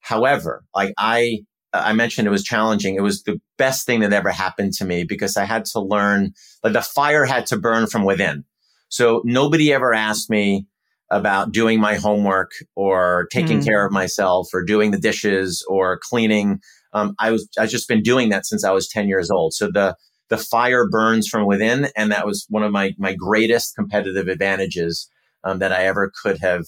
However, 0.00 0.64
like 0.74 0.92
I, 0.98 1.40
I 1.72 1.92
mentioned 1.92 2.28
it 2.28 2.32
was 2.32 2.44
challenging. 2.44 2.96
It 2.96 3.02
was 3.02 3.22
the 3.22 3.40
best 3.56 3.86
thing 3.86 4.00
that 4.00 4.12
ever 4.12 4.30
happened 4.30 4.74
to 4.74 4.84
me 4.84 5.04
because 5.04 5.36
I 5.36 5.44
had 5.44 5.64
to 5.66 5.80
learn, 5.80 6.32
like 6.62 6.74
the 6.74 6.82
fire 6.82 7.24
had 7.24 7.46
to 7.46 7.56
burn 7.56 7.86
from 7.86 8.04
within. 8.04 8.44
So 8.88 9.22
nobody 9.24 9.72
ever 9.72 9.94
asked 9.94 10.28
me 10.28 10.66
about 11.12 11.52
doing 11.52 11.78
my 11.78 11.94
homework 11.94 12.52
or 12.74 13.28
taking 13.30 13.60
mm. 13.60 13.64
care 13.64 13.86
of 13.86 13.92
myself 13.92 14.48
or 14.52 14.64
doing 14.64 14.90
the 14.90 14.98
dishes 14.98 15.64
or 15.68 16.00
cleaning. 16.02 16.58
Um, 16.94 17.14
I 17.18 17.30
was, 17.30 17.48
I've 17.58 17.68
just 17.68 17.86
been 17.86 18.02
doing 18.02 18.30
that 18.30 18.46
since 18.46 18.64
I 18.64 18.72
was 18.72 18.88
10 18.88 19.08
years 19.08 19.30
old. 19.30 19.52
So 19.52 19.70
the, 19.70 19.94
the 20.30 20.38
fire 20.38 20.88
burns 20.88 21.28
from 21.28 21.46
within. 21.46 21.88
And 21.96 22.10
that 22.10 22.26
was 22.26 22.46
one 22.48 22.62
of 22.62 22.72
my, 22.72 22.94
my 22.98 23.14
greatest 23.14 23.74
competitive 23.74 24.26
advantages 24.26 25.08
um, 25.44 25.58
that 25.58 25.72
I 25.72 25.84
ever 25.84 26.10
could 26.22 26.38
have 26.38 26.64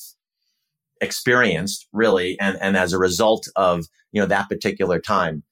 experienced 1.00 1.88
really. 1.92 2.38
And, 2.38 2.58
and 2.60 2.76
as 2.76 2.92
a 2.92 2.98
result 2.98 3.48
of, 3.56 3.86
you 4.12 4.20
know, 4.20 4.26
that 4.26 4.50
particular 4.50 5.00
time, 5.00 5.42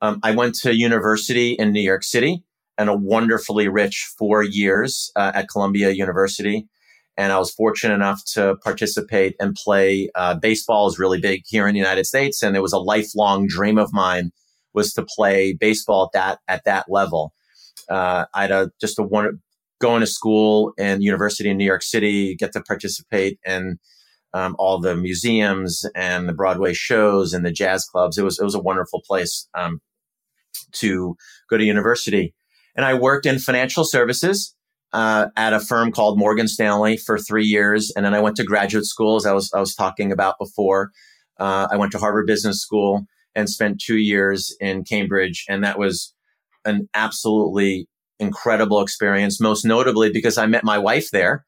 um, 0.00 0.20
I 0.22 0.30
went 0.30 0.54
to 0.60 0.74
university 0.74 1.52
in 1.52 1.72
New 1.72 1.82
York 1.82 2.02
City 2.02 2.44
and 2.78 2.88
a 2.88 2.96
wonderfully 2.96 3.68
rich 3.68 4.08
four 4.16 4.42
years 4.42 5.10
uh, 5.16 5.32
at 5.34 5.48
Columbia 5.48 5.90
University. 5.90 6.66
And 7.18 7.32
I 7.32 7.38
was 7.38 7.52
fortunate 7.52 7.94
enough 7.94 8.22
to 8.34 8.56
participate 8.62 9.34
and 9.40 9.54
play. 9.54 10.08
Uh, 10.14 10.36
baseball 10.36 10.86
is 10.86 10.98
really 10.98 11.20
big 11.20 11.42
here 11.46 11.66
in 11.66 11.74
the 11.74 11.80
United 11.80 12.06
States. 12.06 12.42
And 12.42 12.56
it 12.56 12.60
was 12.60 12.72
a 12.72 12.78
lifelong 12.78 13.48
dream 13.48 13.76
of 13.76 13.92
mine 13.92 14.30
was 14.72 14.94
to 14.94 15.04
play 15.04 15.52
baseball 15.52 16.04
at 16.04 16.18
that, 16.18 16.38
at 16.46 16.64
that 16.64 16.86
level. 16.88 17.34
Uh, 17.90 18.26
I 18.32 18.42
had 18.42 18.52
a, 18.52 18.70
just 18.80 18.98
a 18.98 19.02
one 19.02 19.40
going 19.80 20.00
to 20.00 20.06
school 20.06 20.72
and 20.78 21.02
university 21.02 21.50
in 21.50 21.56
New 21.56 21.64
York 21.64 21.82
City, 21.82 22.36
get 22.36 22.52
to 22.52 22.62
participate 22.62 23.38
in 23.44 23.78
um, 24.34 24.54
all 24.58 24.78
the 24.78 24.96
museums 24.96 25.84
and 25.94 26.28
the 26.28 26.32
Broadway 26.32 26.72
shows 26.72 27.32
and 27.32 27.44
the 27.44 27.52
jazz 27.52 27.84
clubs. 27.84 28.18
It 28.18 28.24
was 28.24 28.38
it 28.38 28.44
was 28.44 28.54
a 28.54 28.60
wonderful 28.60 29.02
place 29.06 29.48
um, 29.54 29.80
to 30.72 31.16
go 31.48 31.56
to 31.56 31.64
university. 31.64 32.34
And 32.76 32.84
I 32.84 32.94
worked 32.94 33.26
in 33.26 33.38
financial 33.38 33.84
services 33.84 34.54
uh, 34.92 35.26
at 35.36 35.52
a 35.52 35.60
firm 35.60 35.92
called 35.92 36.18
Morgan 36.18 36.48
Stanley 36.48 36.96
for 36.96 37.18
three 37.18 37.44
years, 37.44 37.92
and 37.94 38.04
then 38.04 38.14
I 38.14 38.20
went 38.20 38.36
to 38.36 38.44
graduate 38.44 38.84
school, 38.84 39.16
as 39.16 39.26
I 39.26 39.32
was 39.32 39.50
I 39.54 39.60
was 39.60 39.74
talking 39.74 40.12
about 40.12 40.36
before. 40.38 40.90
Uh, 41.38 41.68
I 41.70 41.76
went 41.76 41.92
to 41.92 41.98
Harvard 41.98 42.26
Business 42.26 42.60
School 42.60 43.06
and 43.34 43.48
spent 43.48 43.80
two 43.80 43.98
years 43.98 44.56
in 44.60 44.84
Cambridge, 44.84 45.44
and 45.48 45.62
that 45.62 45.78
was 45.78 46.14
an 46.64 46.88
absolutely 46.94 47.88
incredible 48.18 48.80
experience, 48.80 49.40
most 49.40 49.64
notably 49.64 50.10
because 50.10 50.38
I 50.38 50.46
met 50.46 50.64
my 50.64 50.78
wife 50.78 51.10
there. 51.10 51.44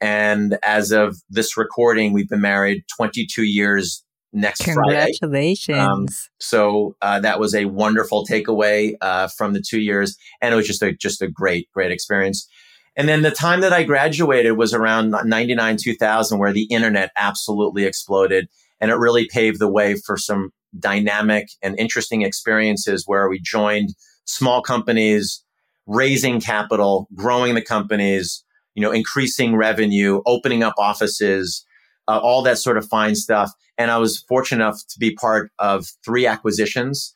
And 0.00 0.58
as 0.64 0.90
of 0.90 1.16
this 1.30 1.56
recording, 1.56 2.12
we've 2.12 2.28
been 2.28 2.40
married 2.40 2.84
22 2.96 3.44
years 3.44 4.04
next 4.32 4.64
Congratulations. 4.64 5.18
Friday. 5.20 5.54
Congratulations. 5.66 5.78
Um, 5.78 6.06
so 6.40 6.96
uh, 7.02 7.20
that 7.20 7.38
was 7.38 7.54
a 7.54 7.66
wonderful 7.66 8.26
takeaway 8.26 8.94
uh, 9.00 9.28
from 9.28 9.52
the 9.52 9.62
two 9.62 9.80
years. 9.80 10.16
And 10.40 10.52
it 10.52 10.56
was 10.56 10.66
just 10.66 10.82
a, 10.82 10.92
just 10.92 11.22
a 11.22 11.28
great, 11.28 11.68
great 11.72 11.92
experience. 11.92 12.48
And 12.96 13.08
then 13.08 13.22
the 13.22 13.30
time 13.30 13.60
that 13.62 13.72
I 13.72 13.84
graduated 13.84 14.56
was 14.56 14.74
around 14.74 15.14
99, 15.24 15.78
2000, 15.78 16.38
where 16.38 16.52
the 16.52 16.64
internet 16.64 17.10
absolutely 17.16 17.84
exploded. 17.84 18.48
And 18.80 18.90
it 18.90 18.96
really 18.96 19.26
paved 19.26 19.60
the 19.60 19.70
way 19.70 19.94
for 19.94 20.16
some 20.16 20.50
dynamic 20.78 21.48
and 21.62 21.78
interesting 21.78 22.22
experiences 22.22 23.04
where 23.06 23.28
we 23.28 23.40
joined 23.40 23.90
small 24.24 24.62
companies, 24.62 25.42
raising 25.86 26.40
capital, 26.40 27.08
growing 27.14 27.54
the 27.54 27.62
companies, 27.62 28.44
you 28.74 28.82
know, 28.82 28.90
increasing 28.90 29.56
revenue, 29.56 30.20
opening 30.26 30.62
up 30.62 30.74
offices, 30.78 31.64
uh, 32.08 32.18
all 32.18 32.42
that 32.42 32.58
sort 32.58 32.76
of 32.76 32.88
fine 32.88 33.14
stuff. 33.14 33.50
And 33.78 33.90
I 33.90 33.98
was 33.98 34.18
fortunate 34.28 34.64
enough 34.64 34.80
to 34.88 34.98
be 34.98 35.14
part 35.14 35.50
of 35.58 35.86
three 36.04 36.26
acquisitions. 36.26 37.14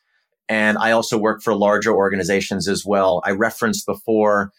And 0.49 0.77
I 0.77 0.91
also 0.91 1.17
work 1.17 1.41
for 1.41 1.53
larger 1.53 1.93
organizations 1.93 2.67
as 2.67 2.85
well. 2.85 3.21
I 3.25 3.31
referenced 3.31 3.85
before 3.85 4.51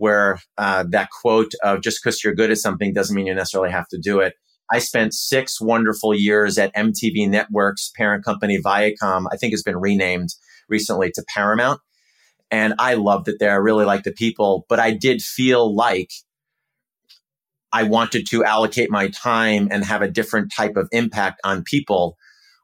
where 0.00 0.40
uh, 0.56 0.82
that 0.88 1.10
quote 1.10 1.52
of 1.62 1.82
just 1.82 2.02
because 2.02 2.24
you're 2.24 2.34
good 2.34 2.50
at 2.50 2.56
something 2.56 2.94
doesn't 2.94 3.14
mean 3.14 3.26
you 3.26 3.34
necessarily 3.34 3.70
have 3.70 3.86
to 3.88 3.98
do 4.02 4.18
it. 4.18 4.32
I 4.72 4.78
spent 4.78 5.12
six 5.12 5.60
wonderful 5.60 6.14
years 6.14 6.56
at 6.56 6.74
MTV 6.74 7.28
Networks 7.28 7.90
parent 7.94 8.24
company 8.24 8.58
Viacom. 8.64 9.26
I 9.30 9.36
think 9.36 9.52
has 9.52 9.62
been 9.62 9.76
renamed 9.76 10.30
recently 10.70 11.10
to 11.12 11.24
Paramount. 11.28 11.80
And 12.50 12.74
I 12.78 12.94
loved 12.94 13.28
it 13.28 13.36
there. 13.38 13.52
I 13.52 13.56
really 13.56 13.84
liked 13.84 14.04
the 14.04 14.12
people, 14.12 14.64
but 14.70 14.80
I 14.80 14.92
did 14.92 15.20
feel 15.20 15.74
like 15.74 16.10
I 17.70 17.82
wanted 17.82 18.26
to 18.28 18.42
allocate 18.42 18.90
my 18.90 19.08
time 19.08 19.68
and 19.70 19.84
have 19.84 20.00
a 20.00 20.10
different 20.10 20.50
type 20.56 20.76
of 20.76 20.88
impact 20.92 21.40
on 21.44 21.62
people, 21.62 22.16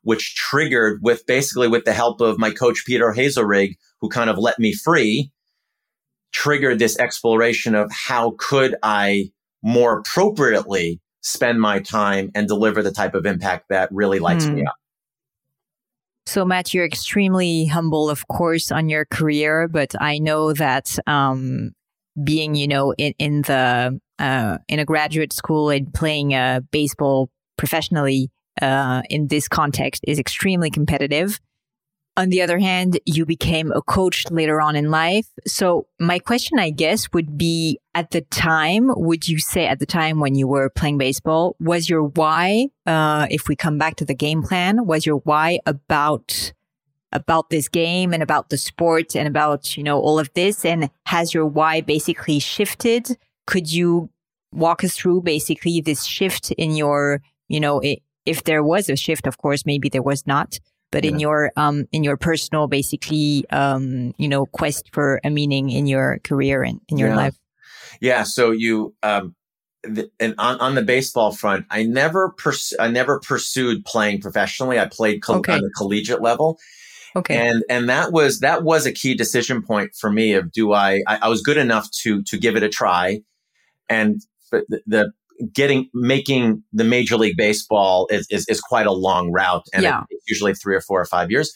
which 0.02 0.34
triggered 0.34 1.00
with 1.02 1.26
basically 1.26 1.68
with 1.68 1.84
the 1.84 1.92
help 1.92 2.22
of 2.22 2.38
my 2.38 2.50
coach, 2.50 2.84
Peter 2.86 3.12
Hazelrig, 3.12 3.74
who 4.00 4.08
kind 4.08 4.30
of 4.30 4.38
let 4.38 4.58
me 4.58 4.72
free, 4.72 5.30
triggered 6.36 6.78
this 6.78 6.98
exploration 6.98 7.74
of 7.74 7.90
how 7.90 8.34
could 8.36 8.76
I 8.82 9.30
more 9.62 9.98
appropriately 9.98 11.00
spend 11.22 11.58
my 11.58 11.80
time 11.80 12.30
and 12.34 12.46
deliver 12.46 12.82
the 12.82 12.92
type 12.92 13.14
of 13.14 13.24
impact 13.24 13.70
that 13.70 13.88
really 13.90 14.18
lights 14.18 14.46
me 14.46 14.60
hmm. 14.60 14.68
up. 14.68 14.76
So, 16.26 16.44
Matt, 16.44 16.74
you're 16.74 16.84
extremely 16.84 17.64
humble, 17.64 18.10
of 18.10 18.28
course, 18.28 18.70
on 18.70 18.90
your 18.90 19.06
career, 19.06 19.66
but 19.66 19.94
I 19.98 20.18
know 20.18 20.52
that 20.52 20.98
um, 21.06 21.70
being, 22.22 22.54
you 22.54 22.68
know, 22.68 22.92
in, 22.98 23.14
in 23.18 23.42
the, 23.42 23.98
uh, 24.18 24.58
in 24.68 24.78
a 24.78 24.84
graduate 24.84 25.32
school 25.32 25.70
and 25.70 25.92
playing 25.94 26.34
uh, 26.34 26.60
baseball 26.70 27.30
professionally 27.56 28.30
uh, 28.60 29.02
in 29.08 29.28
this 29.28 29.48
context 29.48 30.04
is 30.06 30.18
extremely 30.18 30.70
competitive. 30.70 31.40
On 32.18 32.30
the 32.30 32.40
other 32.40 32.58
hand, 32.58 32.98
you 33.04 33.26
became 33.26 33.70
a 33.72 33.82
coach 33.82 34.24
later 34.30 34.58
on 34.58 34.74
in 34.74 34.90
life. 34.90 35.26
So 35.46 35.86
my 36.00 36.18
question, 36.18 36.58
I 36.58 36.70
guess, 36.70 37.12
would 37.12 37.36
be 37.36 37.78
at 37.94 38.10
the 38.10 38.22
time, 38.22 38.90
would 38.96 39.28
you 39.28 39.38
say 39.38 39.66
at 39.66 39.80
the 39.80 39.86
time 39.86 40.18
when 40.18 40.34
you 40.34 40.48
were 40.48 40.70
playing 40.70 40.96
baseball, 40.96 41.56
was 41.60 41.90
your 41.90 42.04
why, 42.04 42.68
uh, 42.86 43.26
if 43.30 43.48
we 43.48 43.54
come 43.54 43.76
back 43.76 43.96
to 43.96 44.06
the 44.06 44.14
game 44.14 44.42
plan, 44.42 44.86
was 44.86 45.04
your 45.04 45.16
why 45.24 45.58
about, 45.66 46.54
about 47.12 47.50
this 47.50 47.68
game 47.68 48.14
and 48.14 48.22
about 48.22 48.48
the 48.48 48.56
sport 48.56 49.14
and 49.14 49.28
about, 49.28 49.76
you 49.76 49.82
know, 49.82 50.00
all 50.00 50.18
of 50.18 50.32
this? 50.32 50.64
And 50.64 50.88
has 51.04 51.34
your 51.34 51.44
why 51.44 51.82
basically 51.82 52.38
shifted? 52.38 53.18
Could 53.46 53.70
you 53.70 54.08
walk 54.52 54.82
us 54.82 54.96
through 54.96 55.20
basically 55.20 55.82
this 55.82 56.04
shift 56.04 56.50
in 56.52 56.76
your, 56.76 57.20
you 57.48 57.60
know, 57.60 57.80
it, 57.80 58.00
if 58.24 58.44
there 58.44 58.62
was 58.62 58.88
a 58.88 58.96
shift, 58.96 59.26
of 59.26 59.36
course, 59.36 59.66
maybe 59.66 59.90
there 59.90 60.02
was 60.02 60.26
not, 60.26 60.58
but 60.96 61.04
yeah. 61.04 61.10
in 61.10 61.20
your 61.20 61.52
um 61.56 61.86
in 61.92 62.02
your 62.02 62.16
personal 62.16 62.66
basically 62.68 63.44
um 63.50 64.14
you 64.16 64.26
know 64.26 64.46
quest 64.46 64.88
for 64.92 65.20
a 65.24 65.28
meaning 65.28 65.68
in 65.68 65.86
your 65.86 66.18
career 66.24 66.62
and 66.62 66.80
in 66.88 66.96
your 66.96 67.10
yeah. 67.10 67.16
life 67.16 67.36
yeah 68.00 68.22
so 68.22 68.50
you 68.50 68.94
um 69.02 69.34
the, 69.82 70.10
and 70.18 70.34
on, 70.38 70.58
on 70.58 70.74
the 70.74 70.82
baseball 70.82 71.32
front 71.32 71.66
i 71.70 71.82
never 71.82 72.30
pers- 72.30 72.72
i 72.80 72.88
never 72.88 73.20
pursued 73.20 73.84
playing 73.84 74.22
professionally 74.22 74.80
i 74.80 74.86
played 74.86 75.22
co- 75.22 75.34
okay. 75.34 75.52
on 75.52 75.60
the 75.60 75.70
collegiate 75.76 76.22
level 76.22 76.58
okay 77.14 77.36
and 77.46 77.62
and 77.68 77.90
that 77.90 78.10
was 78.10 78.40
that 78.40 78.62
was 78.62 78.86
a 78.86 78.92
key 78.92 79.14
decision 79.14 79.62
point 79.62 79.94
for 79.94 80.10
me 80.10 80.32
of 80.32 80.50
do 80.50 80.72
i 80.72 81.02
i, 81.06 81.18
I 81.22 81.28
was 81.28 81.42
good 81.42 81.58
enough 81.58 81.90
to 82.02 82.22
to 82.22 82.38
give 82.38 82.56
it 82.56 82.62
a 82.62 82.70
try 82.70 83.20
and 83.90 84.18
the, 84.50 84.80
the 84.86 85.12
getting 85.52 85.88
making 85.94 86.62
the 86.72 86.84
major 86.84 87.16
league 87.16 87.36
baseball 87.36 88.06
is, 88.10 88.26
is, 88.30 88.46
is 88.48 88.60
quite 88.60 88.86
a 88.86 88.92
long 88.92 89.32
route 89.32 89.64
and 89.72 89.82
yeah. 89.82 90.02
it's 90.10 90.24
usually 90.28 90.54
three 90.54 90.74
or 90.74 90.80
four 90.80 91.00
or 91.00 91.04
five 91.04 91.30
years. 91.30 91.52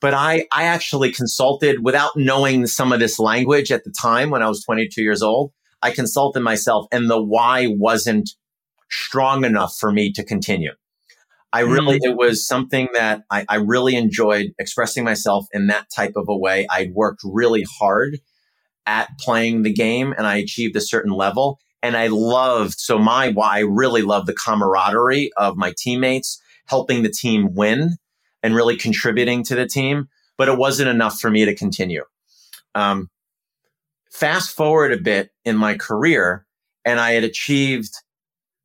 But 0.00 0.14
i 0.14 0.46
i 0.52 0.64
actually 0.64 1.12
consulted 1.12 1.82
without 1.82 2.12
knowing 2.16 2.66
some 2.66 2.92
of 2.92 3.00
this 3.00 3.18
language 3.18 3.72
at 3.72 3.84
the 3.84 3.94
time 4.00 4.30
when 4.30 4.42
i 4.42 4.48
was 4.48 4.62
22 4.64 5.02
years 5.02 5.22
old. 5.22 5.52
I 5.82 5.90
consulted 5.90 6.40
myself 6.40 6.86
and 6.90 7.10
the 7.10 7.22
why 7.22 7.66
wasn't 7.68 8.30
strong 8.90 9.44
enough 9.44 9.76
for 9.78 9.92
me 9.92 10.12
to 10.12 10.24
continue. 10.24 10.72
I 11.52 11.60
really 11.60 11.98
mm. 11.98 12.10
it 12.10 12.16
was 12.16 12.46
something 12.46 12.88
that 12.94 13.22
I, 13.30 13.44
I 13.48 13.56
really 13.56 13.94
enjoyed 13.96 14.52
expressing 14.58 15.04
myself 15.04 15.46
in 15.52 15.68
that 15.68 15.86
type 15.94 16.12
of 16.16 16.26
a 16.28 16.36
way. 16.36 16.66
I 16.70 16.90
worked 16.92 17.20
really 17.24 17.64
hard 17.78 18.18
at 18.86 19.18
playing 19.18 19.62
the 19.62 19.72
game 19.72 20.14
and 20.16 20.26
i 20.26 20.36
achieved 20.36 20.76
a 20.76 20.80
certain 20.80 21.12
level 21.12 21.58
and 21.86 21.96
I 21.96 22.08
loved, 22.08 22.80
so 22.80 22.98
my, 22.98 23.30
why 23.30 23.58
I 23.58 23.60
really 23.60 24.02
love 24.02 24.26
the 24.26 24.34
camaraderie 24.34 25.30
of 25.36 25.56
my 25.56 25.72
teammates, 25.78 26.42
helping 26.66 27.04
the 27.04 27.08
team 27.08 27.54
win 27.54 27.96
and 28.42 28.56
really 28.56 28.76
contributing 28.76 29.44
to 29.44 29.54
the 29.54 29.66
team. 29.66 30.08
But 30.36 30.48
it 30.48 30.58
wasn't 30.58 30.90
enough 30.90 31.20
for 31.20 31.30
me 31.30 31.44
to 31.44 31.54
continue. 31.54 32.02
Um, 32.74 33.08
fast 34.10 34.50
forward 34.50 34.92
a 34.92 34.98
bit 34.98 35.30
in 35.44 35.56
my 35.56 35.76
career, 35.76 36.44
and 36.84 36.98
I 36.98 37.12
had 37.12 37.22
achieved 37.22 37.94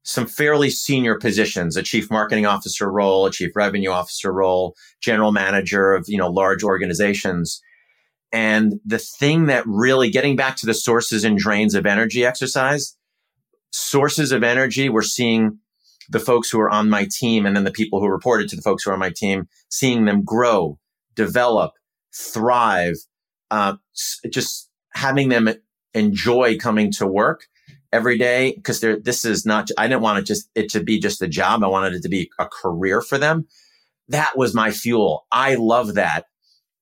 some 0.03 0.25
fairly 0.25 0.71
senior 0.71 1.19
positions, 1.19 1.77
a 1.77 1.83
chief 1.83 2.09
marketing 2.09 2.47
officer 2.47 2.91
role, 2.91 3.27
a 3.27 3.31
chief 3.31 3.51
revenue 3.55 3.91
officer 3.91 4.33
role, 4.33 4.75
general 4.99 5.31
manager 5.31 5.93
of, 5.93 6.05
you 6.07 6.17
know, 6.17 6.29
large 6.29 6.63
organizations. 6.63 7.61
And 8.31 8.79
the 8.83 8.97
thing 8.97 9.45
that 9.45 9.63
really 9.67 10.09
getting 10.09 10.35
back 10.35 10.55
to 10.57 10.65
the 10.65 10.73
sources 10.73 11.23
and 11.23 11.37
drains 11.37 11.75
of 11.75 11.85
energy 11.85 12.25
exercise, 12.25 12.97
sources 13.71 14.31
of 14.31 14.43
energy. 14.43 14.89
We're 14.89 15.01
seeing 15.01 15.59
the 16.09 16.19
folks 16.19 16.49
who 16.49 16.59
are 16.59 16.69
on 16.69 16.89
my 16.89 17.07
team 17.09 17.45
and 17.45 17.55
then 17.55 17.63
the 17.63 17.71
people 17.71 17.99
who 17.99 18.07
reported 18.07 18.49
to 18.49 18.55
the 18.55 18.61
folks 18.61 18.83
who 18.83 18.91
are 18.91 18.93
on 18.93 18.99
my 18.99 19.11
team, 19.15 19.47
seeing 19.69 20.05
them 20.05 20.23
grow, 20.23 20.77
develop, 21.15 21.73
thrive, 22.13 22.95
uh, 23.49 23.75
just 24.29 24.69
having 24.93 25.29
them 25.29 25.49
enjoy 25.93 26.57
coming 26.57 26.91
to 26.91 27.07
work 27.07 27.47
every 27.93 28.17
day 28.17 28.53
because 28.55 28.79
this 28.79 29.25
is 29.25 29.45
not 29.45 29.69
i 29.77 29.85
didn't 29.85 30.01
want 30.01 30.17
it 30.17 30.25
just 30.25 30.49
it 30.55 30.69
to 30.69 30.81
be 30.81 30.99
just 30.99 31.21
a 31.21 31.27
job. 31.27 31.63
I 31.63 31.67
wanted 31.67 31.93
it 31.93 32.03
to 32.03 32.09
be 32.09 32.29
a 32.39 32.47
career 32.47 33.01
for 33.01 33.17
them. 33.17 33.47
That 34.07 34.37
was 34.37 34.53
my 34.53 34.71
fuel. 34.71 35.25
I 35.31 35.55
love 35.55 35.95
that. 35.95 36.25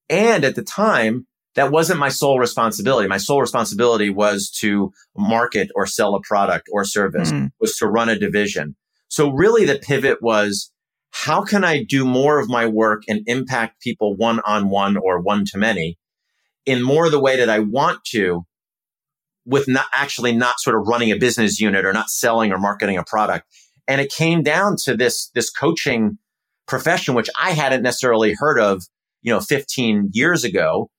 And 0.08 0.44
at 0.44 0.54
the 0.54 0.62
time 0.62 1.26
that 1.54 1.72
wasn't 1.72 1.98
my 1.98 2.08
sole 2.08 2.38
responsibility. 2.38 3.08
My 3.08 3.16
sole 3.16 3.40
responsibility 3.40 4.10
was 4.10 4.50
to 4.60 4.92
market 5.16 5.70
or 5.74 5.86
sell 5.86 6.14
a 6.14 6.20
product 6.20 6.68
or 6.72 6.84
service, 6.84 7.32
mm. 7.32 7.50
was 7.60 7.76
to 7.76 7.86
run 7.86 8.08
a 8.08 8.18
division. 8.18 8.76
So 9.08 9.30
really 9.30 9.64
the 9.64 9.78
pivot 9.78 10.22
was 10.22 10.72
how 11.12 11.42
can 11.42 11.64
I 11.64 11.82
do 11.82 12.04
more 12.04 12.38
of 12.38 12.48
my 12.48 12.66
work 12.66 13.02
and 13.08 13.22
impact 13.26 13.82
people 13.82 14.16
one 14.16 14.40
on 14.46 14.70
one 14.70 14.96
or 14.96 15.20
one 15.20 15.44
to 15.46 15.58
many 15.58 15.98
in 16.66 16.82
more 16.82 17.06
of 17.06 17.12
the 17.12 17.20
way 17.20 17.36
that 17.36 17.48
I 17.48 17.58
want 17.58 18.04
to 18.12 18.46
with 19.44 19.66
not 19.66 19.86
actually 19.92 20.32
not 20.32 20.60
sort 20.60 20.76
of 20.76 20.86
running 20.86 21.10
a 21.10 21.16
business 21.16 21.60
unit 21.60 21.84
or 21.84 21.92
not 21.92 22.10
selling 22.10 22.52
or 22.52 22.58
marketing 22.58 22.96
a 22.96 23.04
product. 23.04 23.46
And 23.88 24.00
it 24.00 24.12
came 24.12 24.44
down 24.44 24.76
to 24.84 24.96
this, 24.96 25.30
this 25.34 25.50
coaching 25.50 26.18
profession, 26.68 27.14
which 27.14 27.28
I 27.40 27.50
hadn't 27.50 27.82
necessarily 27.82 28.34
heard 28.38 28.60
of, 28.60 28.84
you 29.22 29.32
know, 29.32 29.40
15 29.40 30.10
years 30.12 30.44
ago 30.44 30.90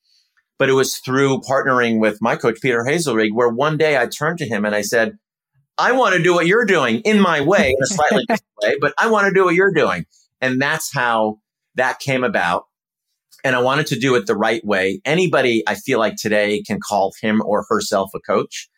but 0.61 0.69
it 0.69 0.73
was 0.73 0.99
through 0.99 1.39
partnering 1.39 1.99
with 1.99 2.21
my 2.21 2.35
coach, 2.35 2.61
Peter 2.61 2.83
Hazelrig, 2.83 3.33
where 3.33 3.49
one 3.49 3.77
day 3.77 3.97
I 3.97 4.05
turned 4.05 4.37
to 4.37 4.45
him 4.45 4.63
and 4.63 4.75
I 4.75 4.83
said, 4.83 5.17
I 5.79 5.93
want 5.93 6.15
to 6.15 6.21
do 6.21 6.35
what 6.35 6.45
you're 6.45 6.65
doing 6.65 6.99
in 6.99 7.19
my 7.19 7.41
way, 7.41 7.69
in 7.69 7.77
a 7.81 7.87
slightly 7.87 8.25
different 8.27 8.43
way, 8.61 8.75
but 8.79 8.93
I 8.99 9.09
want 9.09 9.25
to 9.25 9.33
do 9.33 9.43
what 9.43 9.55
you're 9.55 9.73
doing. 9.73 10.05
And 10.39 10.61
that's 10.61 10.93
how 10.93 11.39
that 11.77 11.97
came 11.97 12.23
about. 12.23 12.65
And 13.43 13.55
I 13.55 13.59
wanted 13.63 13.87
to 13.87 13.99
do 13.99 14.13
it 14.13 14.27
the 14.27 14.37
right 14.37 14.63
way. 14.63 15.01
Anybody 15.03 15.63
I 15.65 15.73
feel 15.73 15.97
like 15.97 16.15
today 16.15 16.61
can 16.61 16.77
call 16.79 17.11
him 17.19 17.41
or 17.43 17.65
herself 17.67 18.11
a 18.13 18.19
coach. 18.19 18.69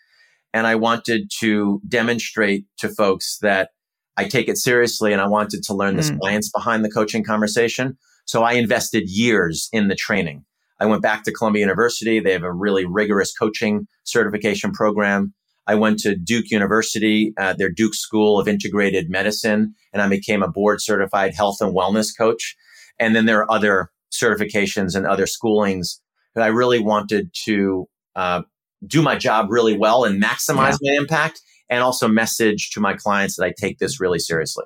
And 0.54 0.66
I 0.66 0.76
wanted 0.76 1.30
to 1.40 1.82
demonstrate 1.86 2.64
to 2.78 2.88
folks 2.88 3.40
that 3.42 3.72
I 4.16 4.30
take 4.30 4.48
it 4.48 4.58
seriously 4.58 5.12
and 5.12 5.22
I 5.22 5.28
wanted 5.28 5.64
to 5.64 5.74
learn 5.74 5.98
the 5.98 6.04
mm. 6.04 6.18
science 6.24 6.50
behind 6.50 6.86
the 6.86 6.92
coaching 6.92 7.26
conversation. 7.26 7.98
So 8.24 8.42
I 8.42 8.54
invested 8.54 9.10
years 9.10 9.68
in 9.74 9.90
the 9.90 9.96
training. 9.96 10.46
I 10.84 10.86
went 10.86 11.02
back 11.02 11.24
to 11.24 11.32
Columbia 11.32 11.62
University. 11.62 12.20
They 12.20 12.34
have 12.34 12.44
a 12.44 12.52
really 12.52 12.84
rigorous 12.84 13.32
coaching 13.32 13.88
certification 14.04 14.74
program. 14.74 15.34
I 15.66 15.76
went 15.76 16.00
to 16.00 16.14
Duke 16.14 16.52
University, 16.52 17.34
uh, 17.38 17.54
their 17.54 17.70
Duke 17.70 17.94
School 17.94 18.38
of 18.38 18.50
Integrated 18.50 19.10
Medicine, 19.10 19.76
and 19.94 20.02
I 20.02 20.10
became 20.10 20.44
a 20.44 20.50
board 20.50 20.82
certified 20.82 21.36
health 21.36 21.62
and 21.62 21.74
wellness 21.74 22.10
coach. 22.18 22.58
And 23.00 23.16
then 23.16 23.26
there 23.26 23.40
are 23.40 23.50
other 23.50 23.92
certifications 24.12 24.94
and 24.94 25.08
other 25.08 25.26
schoolings 25.26 26.00
that 26.36 26.44
I 26.44 26.48
really 26.48 26.80
wanted 26.80 27.30
to 27.46 27.88
uh, 28.18 28.42
do 28.86 29.02
my 29.02 29.16
job 29.16 29.48
really 29.50 29.78
well 29.78 30.04
and 30.04 30.22
maximize 30.22 30.78
yeah. 30.82 30.96
my 30.96 30.98
impact 30.98 31.40
and 31.70 31.82
also 31.82 32.10
message 32.10 32.72
to 32.72 32.82
my 32.82 32.94
clients 32.94 33.38
that 33.38 33.46
I 33.46 33.54
take 33.58 33.80
this 33.80 34.02
really 34.02 34.20
seriously 34.20 34.66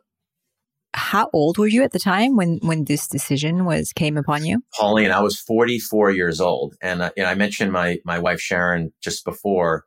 how 0.98 1.30
old 1.32 1.60
were 1.60 1.68
you 1.68 1.84
at 1.84 1.92
the 1.92 2.00
time 2.00 2.36
when 2.36 2.58
when 2.64 2.86
this 2.86 3.08
decision 3.08 3.66
was 3.66 3.94
came 3.94 4.18
upon 4.18 4.44
you? 4.44 4.62
Pauline, 4.76 5.12
I 5.12 5.22
was 5.22 5.40
44 5.40 6.12
years 6.12 6.42
old, 6.42 6.76
and 6.82 7.04
uh, 7.04 7.12
you 7.16 7.24
know, 7.24 7.30
I 7.30 7.36
mentioned 7.36 7.72
my 7.72 8.00
my 8.04 8.18
wife 8.18 8.42
Sharon 8.42 8.92
just 9.00 9.24
before, 9.24 9.84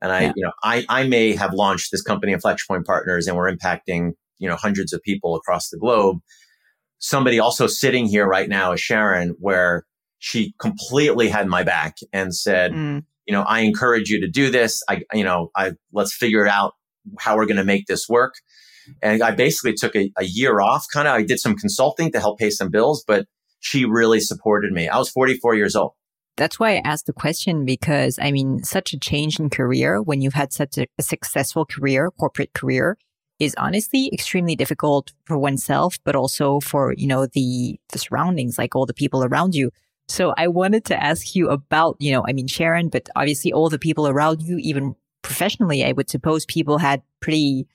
and 0.00 0.12
I 0.12 0.20
yeah. 0.22 0.32
you 0.36 0.44
know 0.44 0.52
I 0.62 0.86
I 0.88 1.08
may 1.08 1.34
have 1.34 1.52
launched 1.52 1.90
this 1.90 2.00
company, 2.00 2.32
Inflection 2.32 2.64
flexpoint 2.68 2.84
Partners, 2.84 3.26
and 3.26 3.36
we're 3.36 3.52
impacting 3.52 4.12
you 4.38 4.48
know 4.48 4.54
hundreds 4.54 4.92
of 4.92 5.02
people 5.02 5.34
across 5.34 5.68
the 5.68 5.78
globe. 5.78 6.18
Somebody 6.98 7.40
also 7.40 7.66
sitting 7.66 8.06
here 8.06 8.26
right 8.26 8.48
now 8.48 8.70
is 8.72 8.80
Sharon, 8.80 9.34
where 9.40 9.84
she 10.20 10.54
completely 10.60 11.28
had 11.28 11.48
my 11.48 11.64
back 11.64 11.96
and 12.12 12.32
said, 12.32 12.70
mm. 12.70 13.04
you 13.26 13.32
know, 13.32 13.42
I 13.42 13.60
encourage 13.60 14.10
you 14.10 14.20
to 14.20 14.28
do 14.28 14.48
this. 14.48 14.80
I 14.88 15.02
you 15.12 15.24
know 15.24 15.50
I 15.56 15.72
let's 15.92 16.14
figure 16.14 16.46
out 16.46 16.74
how 17.18 17.36
we're 17.36 17.46
going 17.46 17.56
to 17.56 17.64
make 17.64 17.86
this 17.86 18.08
work. 18.08 18.34
And 19.02 19.22
I 19.22 19.30
basically 19.32 19.74
took 19.74 19.94
a, 19.96 20.10
a 20.18 20.24
year 20.24 20.60
off, 20.60 20.86
kind 20.92 21.08
of. 21.08 21.14
I 21.14 21.22
did 21.22 21.40
some 21.40 21.56
consulting 21.56 22.12
to 22.12 22.20
help 22.20 22.38
pay 22.38 22.50
some 22.50 22.70
bills, 22.70 23.04
but 23.06 23.26
she 23.60 23.84
really 23.84 24.20
supported 24.20 24.72
me. 24.72 24.88
I 24.88 24.98
was 24.98 25.10
44 25.10 25.54
years 25.54 25.76
old. 25.76 25.92
That's 26.36 26.58
why 26.58 26.76
I 26.76 26.82
asked 26.84 27.06
the 27.06 27.12
question 27.12 27.64
because 27.64 28.18
I 28.20 28.32
mean, 28.32 28.64
such 28.64 28.92
a 28.92 28.98
change 28.98 29.38
in 29.38 29.50
career 29.50 30.00
when 30.00 30.22
you've 30.22 30.34
had 30.34 30.52
such 30.52 30.78
a, 30.78 30.86
a 30.98 31.02
successful 31.02 31.66
career, 31.66 32.10
corporate 32.10 32.54
career, 32.54 32.96
is 33.38 33.54
honestly 33.58 34.08
extremely 34.12 34.56
difficult 34.56 35.12
for 35.24 35.36
oneself, 35.36 35.98
but 36.04 36.16
also 36.16 36.60
for, 36.60 36.94
you 36.96 37.06
know, 37.06 37.26
the, 37.26 37.78
the 37.90 37.98
surroundings, 37.98 38.56
like 38.56 38.74
all 38.74 38.86
the 38.86 38.94
people 38.94 39.24
around 39.24 39.54
you. 39.54 39.70
So 40.08 40.32
I 40.36 40.48
wanted 40.48 40.84
to 40.86 41.02
ask 41.02 41.34
you 41.34 41.48
about, 41.48 41.96
you 41.98 42.12
know, 42.12 42.24
I 42.26 42.32
mean, 42.32 42.46
Sharon, 42.46 42.88
but 42.88 43.08
obviously 43.16 43.52
all 43.52 43.68
the 43.68 43.78
people 43.78 44.06
around 44.06 44.42
you, 44.42 44.58
even 44.58 44.94
professionally, 45.22 45.84
I 45.84 45.92
would 45.92 46.10
suppose 46.10 46.46
people 46.46 46.78
had 46.78 47.02
pretty 47.20 47.66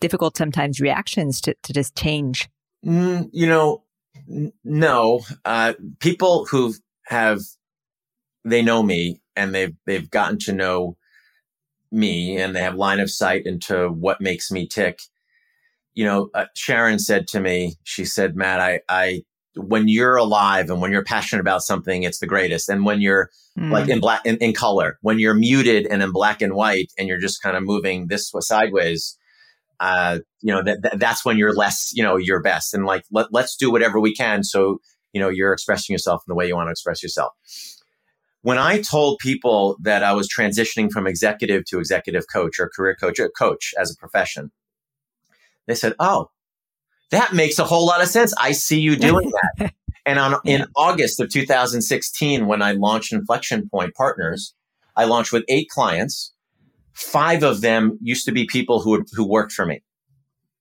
difficult 0.00 0.36
sometimes 0.36 0.80
reactions 0.80 1.40
to, 1.42 1.54
to 1.62 1.72
this 1.72 1.90
change? 1.90 2.48
Mm, 2.84 3.28
you 3.32 3.46
know, 3.46 3.82
n- 4.28 4.52
no. 4.64 5.20
Uh, 5.44 5.74
people 6.00 6.46
who 6.46 6.74
have, 7.06 7.40
they 8.44 8.62
know 8.62 8.82
me 8.82 9.20
and 9.36 9.54
they've, 9.54 9.74
they've 9.86 10.10
gotten 10.10 10.38
to 10.40 10.52
know 10.52 10.96
me 11.90 12.36
and 12.36 12.54
they 12.54 12.60
have 12.60 12.74
line 12.74 13.00
of 13.00 13.10
sight 13.10 13.46
into 13.46 13.88
what 13.88 14.20
makes 14.20 14.50
me 14.50 14.66
tick. 14.66 15.00
You 15.94 16.04
know, 16.04 16.30
uh, 16.34 16.46
Sharon 16.54 16.98
said 16.98 17.26
to 17.28 17.40
me, 17.40 17.74
she 17.82 18.04
said, 18.04 18.36
Matt, 18.36 18.60
I, 18.60 18.80
I, 18.88 19.22
when 19.56 19.88
you're 19.88 20.14
alive 20.14 20.70
and 20.70 20.80
when 20.80 20.92
you're 20.92 21.02
passionate 21.02 21.40
about 21.40 21.62
something, 21.62 22.04
it's 22.04 22.20
the 22.20 22.26
greatest. 22.26 22.68
And 22.68 22.84
when 22.84 23.00
you're 23.00 23.30
mm. 23.58 23.72
like 23.72 23.88
in 23.88 23.98
black, 23.98 24.24
in, 24.24 24.36
in 24.36 24.52
color, 24.52 24.98
when 25.02 25.18
you're 25.18 25.34
muted 25.34 25.86
and 25.86 26.00
in 26.00 26.12
black 26.12 26.40
and 26.40 26.54
white 26.54 26.92
and 26.96 27.08
you're 27.08 27.18
just 27.18 27.42
kind 27.42 27.56
of 27.56 27.64
moving 27.64 28.06
this 28.06 28.32
sideways, 28.38 29.17
uh, 29.80 30.18
you 30.40 30.52
know, 30.52 30.62
that, 30.62 30.82
that, 30.82 30.98
that's 30.98 31.24
when 31.24 31.38
you're 31.38 31.54
less, 31.54 31.90
you 31.94 32.02
know, 32.02 32.16
your 32.16 32.40
best. 32.40 32.74
And 32.74 32.84
like, 32.84 33.04
let, 33.10 33.32
let's 33.32 33.56
do 33.56 33.70
whatever 33.70 34.00
we 34.00 34.14
can. 34.14 34.42
So, 34.42 34.80
you 35.12 35.20
know, 35.20 35.28
you're 35.28 35.52
expressing 35.52 35.92
yourself 35.92 36.22
in 36.26 36.30
the 36.30 36.34
way 36.34 36.46
you 36.46 36.56
want 36.56 36.68
to 36.68 36.72
express 36.72 37.02
yourself. 37.02 37.32
When 38.42 38.58
I 38.58 38.80
told 38.80 39.18
people 39.18 39.76
that 39.82 40.02
I 40.02 40.12
was 40.12 40.28
transitioning 40.28 40.90
from 40.90 41.06
executive 41.06 41.64
to 41.66 41.78
executive 41.78 42.24
coach 42.32 42.58
or 42.58 42.70
career 42.74 42.96
coach, 42.98 43.18
or 43.18 43.30
coach 43.30 43.74
as 43.78 43.90
a 43.90 43.96
profession, 43.96 44.52
they 45.66 45.74
said, 45.74 45.94
Oh, 45.98 46.30
that 47.10 47.32
makes 47.32 47.58
a 47.58 47.64
whole 47.64 47.86
lot 47.86 48.02
of 48.02 48.08
sense. 48.08 48.32
I 48.38 48.52
see 48.52 48.80
you 48.80 48.96
doing 48.96 49.32
that. 49.58 49.72
and 50.06 50.18
on, 50.18 50.40
in 50.44 50.66
August 50.76 51.20
of 51.20 51.30
2016, 51.30 52.46
when 52.46 52.62
I 52.62 52.72
launched 52.72 53.12
Inflection 53.12 53.68
Point 53.68 53.94
Partners, 53.94 54.54
I 54.96 55.04
launched 55.04 55.32
with 55.32 55.44
eight 55.48 55.68
clients 55.68 56.32
Five 56.98 57.44
of 57.44 57.60
them 57.60 57.96
used 58.02 58.24
to 58.24 58.32
be 58.32 58.44
people 58.44 58.80
who 58.80 59.04
who 59.12 59.24
worked 59.24 59.52
for 59.52 59.64
me. 59.64 59.82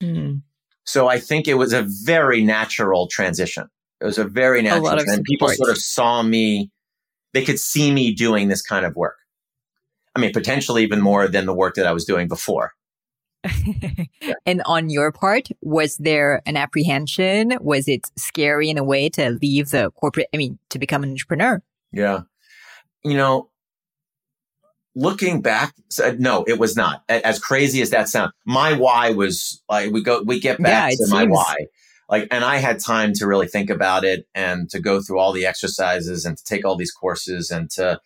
Mm. 0.01 0.43
So 0.85 1.07
I 1.07 1.19
think 1.19 1.47
it 1.47 1.55
was 1.55 1.73
a 1.73 1.85
very 1.87 2.43
natural 2.43 3.07
transition. 3.07 3.67
It 3.99 4.05
was 4.05 4.19
a 4.19 4.23
very 4.23 4.61
natural, 4.61 4.87
a 4.87 4.97
and 4.97 5.23
people 5.23 5.49
sort 5.49 5.71
of 5.71 5.79
saw 5.79 6.21
me. 6.21 6.71
They 7.33 7.43
could 7.43 7.59
see 7.59 7.91
me 7.91 8.13
doing 8.13 8.49
this 8.49 8.61
kind 8.61 8.85
of 8.85 8.95
work. 8.95 9.17
I 10.15 10.19
mean, 10.19 10.31
potentially 10.31 10.83
even 10.83 11.01
more 11.01 11.27
than 11.27 11.47
the 11.47 11.53
work 11.53 11.75
that 11.75 11.87
I 11.87 11.91
was 11.91 12.05
doing 12.05 12.27
before. 12.27 12.71
yeah. 13.43 14.33
And 14.45 14.61
on 14.65 14.89
your 14.89 15.11
part, 15.11 15.49
was 15.61 15.97
there 15.97 16.41
an 16.45 16.55
apprehension? 16.55 17.57
Was 17.59 17.87
it 17.87 18.01
scary 18.15 18.69
in 18.69 18.77
a 18.77 18.83
way 18.83 19.09
to 19.09 19.31
leave 19.41 19.69
the 19.69 19.91
corporate? 19.91 20.27
I 20.33 20.37
mean, 20.37 20.57
to 20.69 20.79
become 20.79 21.03
an 21.03 21.09
entrepreneur? 21.09 21.61
Yeah. 21.91 22.21
You 23.03 23.15
know, 23.15 23.49
looking 24.97 25.41
back, 25.41 25.75
no, 26.17 26.43
it 26.47 26.57
was 26.57 26.75
not. 26.75 27.03
As 27.07 27.37
crazy 27.39 27.81
as 27.83 27.91
that 27.91 28.09
sounds, 28.09 28.33
my 28.45 28.73
why 28.73 29.11
was 29.11 29.61
like 29.69 29.91
we 29.91 30.01
go, 30.01 30.23
we 30.23 30.39
get 30.39 30.61
back 30.61 30.93
yeah, 30.93 31.05
to 31.05 31.11
my 31.11 31.25
why. 31.25 31.55
Like, 32.09 32.27
and 32.31 32.43
I 32.43 32.57
had 32.57 32.79
time 32.79 33.13
to 33.15 33.27
really 33.27 33.47
think 33.47 33.69
about 33.69 34.03
it 34.03 34.25
and 34.33 34.69
to 34.71 34.79
go 34.79 35.01
through 35.01 35.19
all 35.19 35.33
the 35.33 35.45
exercises 35.45 36.25
and 36.25 36.37
to 36.37 36.43
take 36.43 36.65
all 36.65 36.77
these 36.77 36.91
courses 36.91 37.51
and 37.51 37.69
to, 37.71 37.99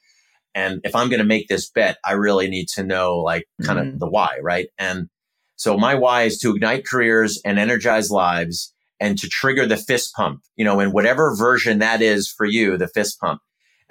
and 0.54 0.82
if 0.84 0.96
I'm 0.96 1.08
going 1.08 1.22
to 1.22 1.26
make 1.26 1.48
this 1.48 1.70
bet, 1.70 1.98
I 2.04 2.14
really 2.14 2.50
need 2.50 2.68
to 2.74 2.84
know 2.84 3.20
like 3.20 3.46
kind 3.64 3.80
mm-hmm. 3.80 3.94
of 3.94 4.00
the 4.00 4.10
why, 4.10 4.39
right? 4.42 4.68
And 4.78 5.08
so 5.56 5.78
my 5.78 5.96
why 5.96 6.24
is 6.24 6.39
to 6.39 6.54
ignite 6.56 6.86
careers 6.86 7.39
and 7.46 7.58
energize 7.58 8.10
lives 8.12 8.74
and 9.00 9.18
to 9.20 9.30
trigger 9.30 9.66
the 9.66 9.78
fist 9.78 10.14
pump, 10.14 10.42
you 10.58 10.66
know, 10.66 10.80
in 10.80 10.92
whatever 10.92 11.36
version 11.36 11.80
that 11.80 12.02
is 12.02 12.28
for 12.28 12.46
you, 12.46 12.78
the 12.78 12.88
fist 12.89 13.20
pump. 13.22 13.39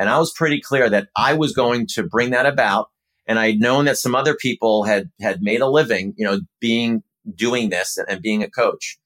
And 0.00 0.08
I 0.08 0.18
was 0.18 0.32
pretty 0.32 0.62
clear 0.62 0.88
that 0.88 1.08
I 1.14 1.34
was 1.34 1.52
going 1.52 1.86
to 1.88 2.02
bring 2.02 2.30
that 2.30 2.46
about. 2.46 2.88
And 3.26 3.38
I'd 3.38 3.60
known 3.60 3.84
that 3.84 3.98
some 3.98 4.14
other 4.14 4.34
people 4.34 4.84
had, 4.84 5.10
had 5.20 5.42
made 5.42 5.60
a 5.60 5.68
living, 5.68 6.14
you 6.16 6.24
know, 6.24 6.40
being, 6.58 7.02
doing 7.34 7.68
this 7.68 7.98
and 8.08 8.22
being 8.22 8.42
a 8.42 8.50
coach. 8.50 8.98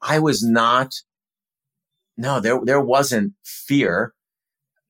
I 0.00 0.20
was 0.20 0.42
not, 0.42 0.94
no, 2.16 2.38
there, 2.38 2.60
there 2.64 2.80
wasn't 2.80 3.32
fear. 3.44 4.14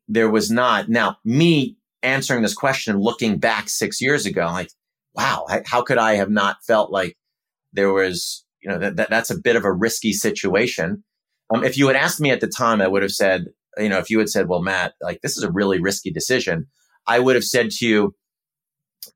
There 0.06 0.28
was 0.28 0.50
not. 0.50 0.90
Now, 0.90 1.16
me 1.24 1.78
answering 2.02 2.42
this 2.42 2.54
question, 2.54 2.98
looking 2.98 3.38
back 3.38 3.70
six 3.70 3.98
years 3.98 4.26
ago, 4.26 4.44
like, 4.44 4.70
wow, 5.14 5.46
how 5.64 5.80
could 5.82 5.98
I 5.98 6.16
have 6.16 6.30
not 6.30 6.58
felt 6.66 6.92
like 6.92 7.16
there 7.72 7.92
was, 7.92 8.44
you 8.60 8.68
know, 8.68 8.78
that, 8.78 8.96
that 8.96 9.08
that's 9.08 9.30
a 9.30 9.40
bit 9.40 9.56
of 9.56 9.64
a 9.64 9.72
risky 9.72 10.12
situation. 10.12 11.02
Um, 11.52 11.64
if 11.64 11.78
you 11.78 11.86
had 11.86 11.96
asked 11.96 12.20
me 12.20 12.30
at 12.30 12.42
the 12.42 12.46
time, 12.46 12.82
I 12.82 12.88
would 12.88 13.02
have 13.02 13.10
said, 13.10 13.46
you 13.78 13.88
know, 13.88 13.98
if 13.98 14.10
you 14.10 14.18
had 14.18 14.28
said, 14.28 14.48
well, 14.48 14.62
Matt, 14.62 14.94
like 15.00 15.20
this 15.22 15.36
is 15.36 15.42
a 15.42 15.50
really 15.50 15.80
risky 15.80 16.10
decision, 16.10 16.66
I 17.06 17.18
would 17.18 17.34
have 17.34 17.44
said 17.44 17.70
to 17.72 17.86
you 17.86 18.14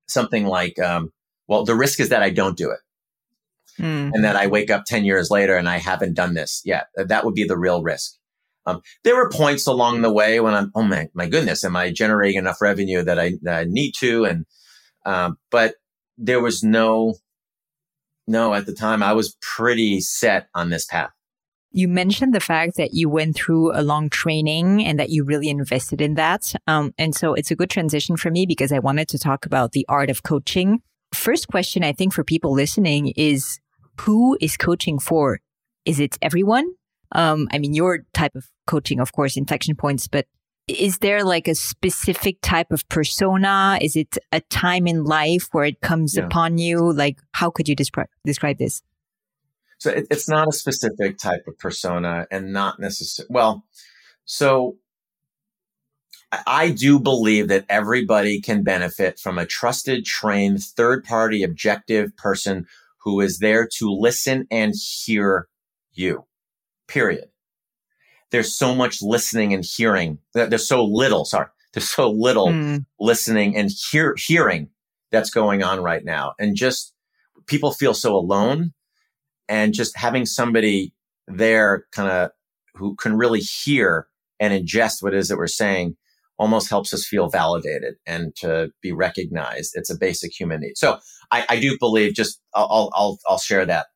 something 0.09 0.47
like, 0.47 0.79
um, 0.79 1.13
well, 1.49 1.65
the 1.65 1.75
risk 1.75 2.01
is 2.01 2.09
that 2.09 2.23
I 2.23 2.31
don't 2.31 2.57
do 2.57 2.71
it. 2.71 2.81
Mm. 3.79 4.13
And 4.15 4.25
that 4.25 4.37
I 4.37 4.47
wake 4.47 4.71
up 4.71 4.85
10 4.87 5.05
years 5.05 5.31
later 5.31 5.57
and 5.57 5.69
I 5.69 5.79
haven't 5.79 6.15
done 6.15 6.35
this 6.35 6.63
yet. 6.65 6.87
That 6.97 7.25
would 7.25 7.35
be 7.35 7.45
the 7.45 7.59
real 7.59 7.83
risk. 7.83 8.17
Um, 8.67 8.81
there 9.03 9.17
were 9.17 9.29
points 9.29 9.67
along 9.67 10.03
the 10.03 10.13
way 10.13 10.41
when 10.41 10.55
I'm, 10.55 10.71
oh 10.75 10.83
my, 10.83 11.09
my 11.13 11.29
goodness, 11.29 11.65
am 11.65 11.77
I 11.77 11.91
generating 11.91 12.39
enough 12.39 12.63
revenue 12.63 13.03
that 13.03 13.19
I, 13.19 13.33
that 13.43 13.59
I 13.59 13.65
need 13.65 13.93
to? 13.99 14.25
And, 14.25 14.47
um, 15.05 15.39
but 15.51 15.75
there 16.17 16.41
was 16.41 16.63
no, 16.63 17.17
no, 18.27 18.55
at 18.55 18.65
the 18.65 18.73
time 18.73 19.03
I 19.03 19.13
was 19.13 19.37
pretty 19.43 20.01
set 20.01 20.49
on 20.55 20.71
this 20.71 20.87
path. 20.87 21.11
You 21.77 21.89
mentioned 21.89 22.33
the 22.33 22.41
fact 22.41 22.77
that 22.77 22.95
you 22.95 23.09
went 23.09 23.35
through 23.35 23.77
a 23.77 23.83
long 23.83 24.09
training 24.09 24.85
and 24.85 24.97
that 25.01 25.11
you 25.11 25.25
really 25.25 25.49
invested 25.49 26.01
in 26.01 26.15
that. 26.15 26.55
Um, 26.69 26.95
and 26.99 27.17
so 27.17 27.35
it's 27.35 27.51
a 27.51 27.57
good 27.57 27.69
transition 27.69 28.17
for 28.17 28.31
me 28.31 28.47
because 28.47 28.71
I 28.71 28.79
wanted 28.79 29.09
to 29.09 29.19
talk 29.19 29.45
about 29.45 29.73
the 29.73 29.85
art 29.89 30.09
of 30.09 30.23
coaching. 30.23 30.83
First 31.13 31.49
question, 31.49 31.83
I 31.83 31.93
think, 31.93 32.13
for 32.13 32.23
people 32.23 32.53
listening 32.53 33.09
is 33.17 33.59
who 34.03 34.39
is 34.41 34.57
coaching 34.57 35.01
for? 35.01 35.41
Is 35.85 35.99
it 35.99 36.17
everyone? 36.23 36.75
Um, 37.11 37.49
I 37.53 37.59
mean, 37.59 37.75
your 37.75 38.07
type 38.15 38.37
of 38.37 38.47
coaching, 38.69 39.01
of 39.01 39.11
course, 39.11 39.37
inflection 39.37 39.75
points, 39.75 40.07
but 40.07 40.27
is 40.69 40.99
there 40.99 41.25
like 41.25 41.49
a 41.49 41.57
specific 41.57 42.37
type 42.41 42.71
of 42.71 42.89
persona? 42.89 43.79
Is 43.81 43.97
it 43.97 44.17
a 44.31 44.41
time 44.43 44.87
in 44.87 45.03
life 45.03 45.49
where 45.51 45.65
it 45.65 45.81
comes 45.81 46.17
yeah. 46.17 46.25
upon 46.25 46.59
you? 46.59 46.93
Like, 46.93 47.19
how 47.33 47.51
could 47.51 47.69
you 47.69 47.75
describe 47.75 48.07
describe 48.25 48.59
this? 48.59 48.81
So 49.79 49.91
it, 49.91 50.07
it's 50.11 50.29
not 50.29 50.49
a 50.49 50.53
specific 50.53 51.19
type 51.19 51.47
of 51.47 51.59
persona 51.59 52.27
and 52.31 52.53
not 52.53 52.81
necessarily, 52.81 53.33
well, 53.33 53.65
so 54.25 54.77
I 56.47 56.71
do 56.71 56.99
believe 56.99 57.49
that 57.49 57.67
everybody 57.69 58.41
can 58.41 58.63
benefit 58.63 59.19
from 59.19 59.39
a 59.39 59.47
trusted, 59.47 60.05
trained, 60.05 60.63
third 60.63 61.05
party, 61.05 61.43
objective 61.43 62.17
person 62.17 62.67
who 62.99 63.21
is 63.21 63.39
there 63.39 63.69
to 63.79 63.89
listen 63.91 64.47
and 64.51 64.75
hear 64.75 65.49
you, 65.93 66.25
period. 66.89 67.29
There's 68.31 68.55
so 68.55 68.75
much 68.75 69.01
listening 69.01 69.53
and 69.53 69.65
hearing. 69.65 70.19
There's 70.33 70.67
so 70.67 70.85
little, 70.85 71.25
sorry, 71.25 71.47
there's 71.73 71.91
so 71.91 72.11
little 72.11 72.49
mm. 72.49 72.85
listening 72.99 73.57
and 73.57 73.71
hear, 73.71 74.15
hearing 74.17 74.71
that's 75.13 75.31
going 75.31 75.63
on 75.63 75.81
right 75.81 76.05
now. 76.05 76.33
And 76.39 76.57
just 76.57 76.95
people 77.47 77.73
feel 77.73 77.95
so 77.95 78.17
alone 78.17 78.73
and 79.49 79.75
just 79.75 79.97
having 79.97 80.27
somebody 80.27 80.93
there 81.27 81.87
kind 81.93 82.11
of 82.11 82.31
who 82.75 82.95
can 82.97 83.17
really 83.17 83.41
hear 83.41 84.09
and 84.41 84.53
ingest 84.53 85.03
what 85.03 85.15
it 85.15 85.19
is 85.19 85.29
that 85.29 85.37
we're 85.37 85.47
saying 85.47 85.97
almost 86.37 86.69
helps 86.69 86.93
us 86.93 87.07
feel 87.07 87.29
validated 87.29 87.95
and 88.07 88.35
to 88.37 88.71
be 88.83 88.93
recognized. 88.93 89.73
It's 89.75 89.91
a 89.91 89.99
basic 89.99 90.33
human 90.39 90.61
need. 90.61 90.77
So 90.77 90.99
I, 91.31 91.45
I 91.49 91.61
do 91.61 91.77
believe 91.79 92.15
just 92.15 92.41
I'll, 92.55 92.91
I'll, 92.93 93.19
I'll 93.29 93.39
share 93.39 93.65
that. 93.67 93.87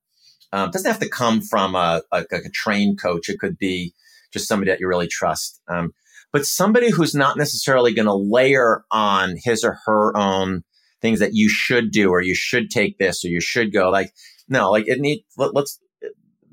Um, 0.52 0.70
doesn't 0.70 0.90
have 0.90 1.00
to 1.00 1.08
come 1.08 1.42
from 1.42 1.74
a, 1.74 2.02
a, 2.12 2.24
a, 2.30 2.50
trained 2.54 3.00
coach. 3.00 3.28
It 3.28 3.38
could 3.38 3.58
be 3.58 3.92
just 4.32 4.48
somebody 4.48 4.70
that 4.70 4.80
you 4.80 4.88
really 4.88 5.08
trust. 5.08 5.60
Um, 5.68 5.92
but 6.32 6.46
somebody 6.46 6.90
who's 6.90 7.14
not 7.14 7.36
necessarily 7.36 7.92
going 7.92 8.06
to 8.06 8.14
layer 8.14 8.84
on 8.90 9.36
his 9.42 9.62
or 9.64 9.78
her 9.84 10.16
own 10.16 10.62
things 11.02 11.18
that 11.20 11.34
you 11.34 11.48
should 11.48 11.90
do 11.90 12.10
or 12.10 12.22
you 12.22 12.34
should 12.34 12.70
take 12.70 12.98
this 12.98 13.24
or 13.24 13.28
you 13.28 13.40
should 13.40 13.72
go 13.72 13.90
like 13.90 14.12
no, 14.48 14.70
like 14.70 14.88
it 14.88 15.00
needs, 15.00 15.22
let, 15.36 15.54
let's 15.54 15.78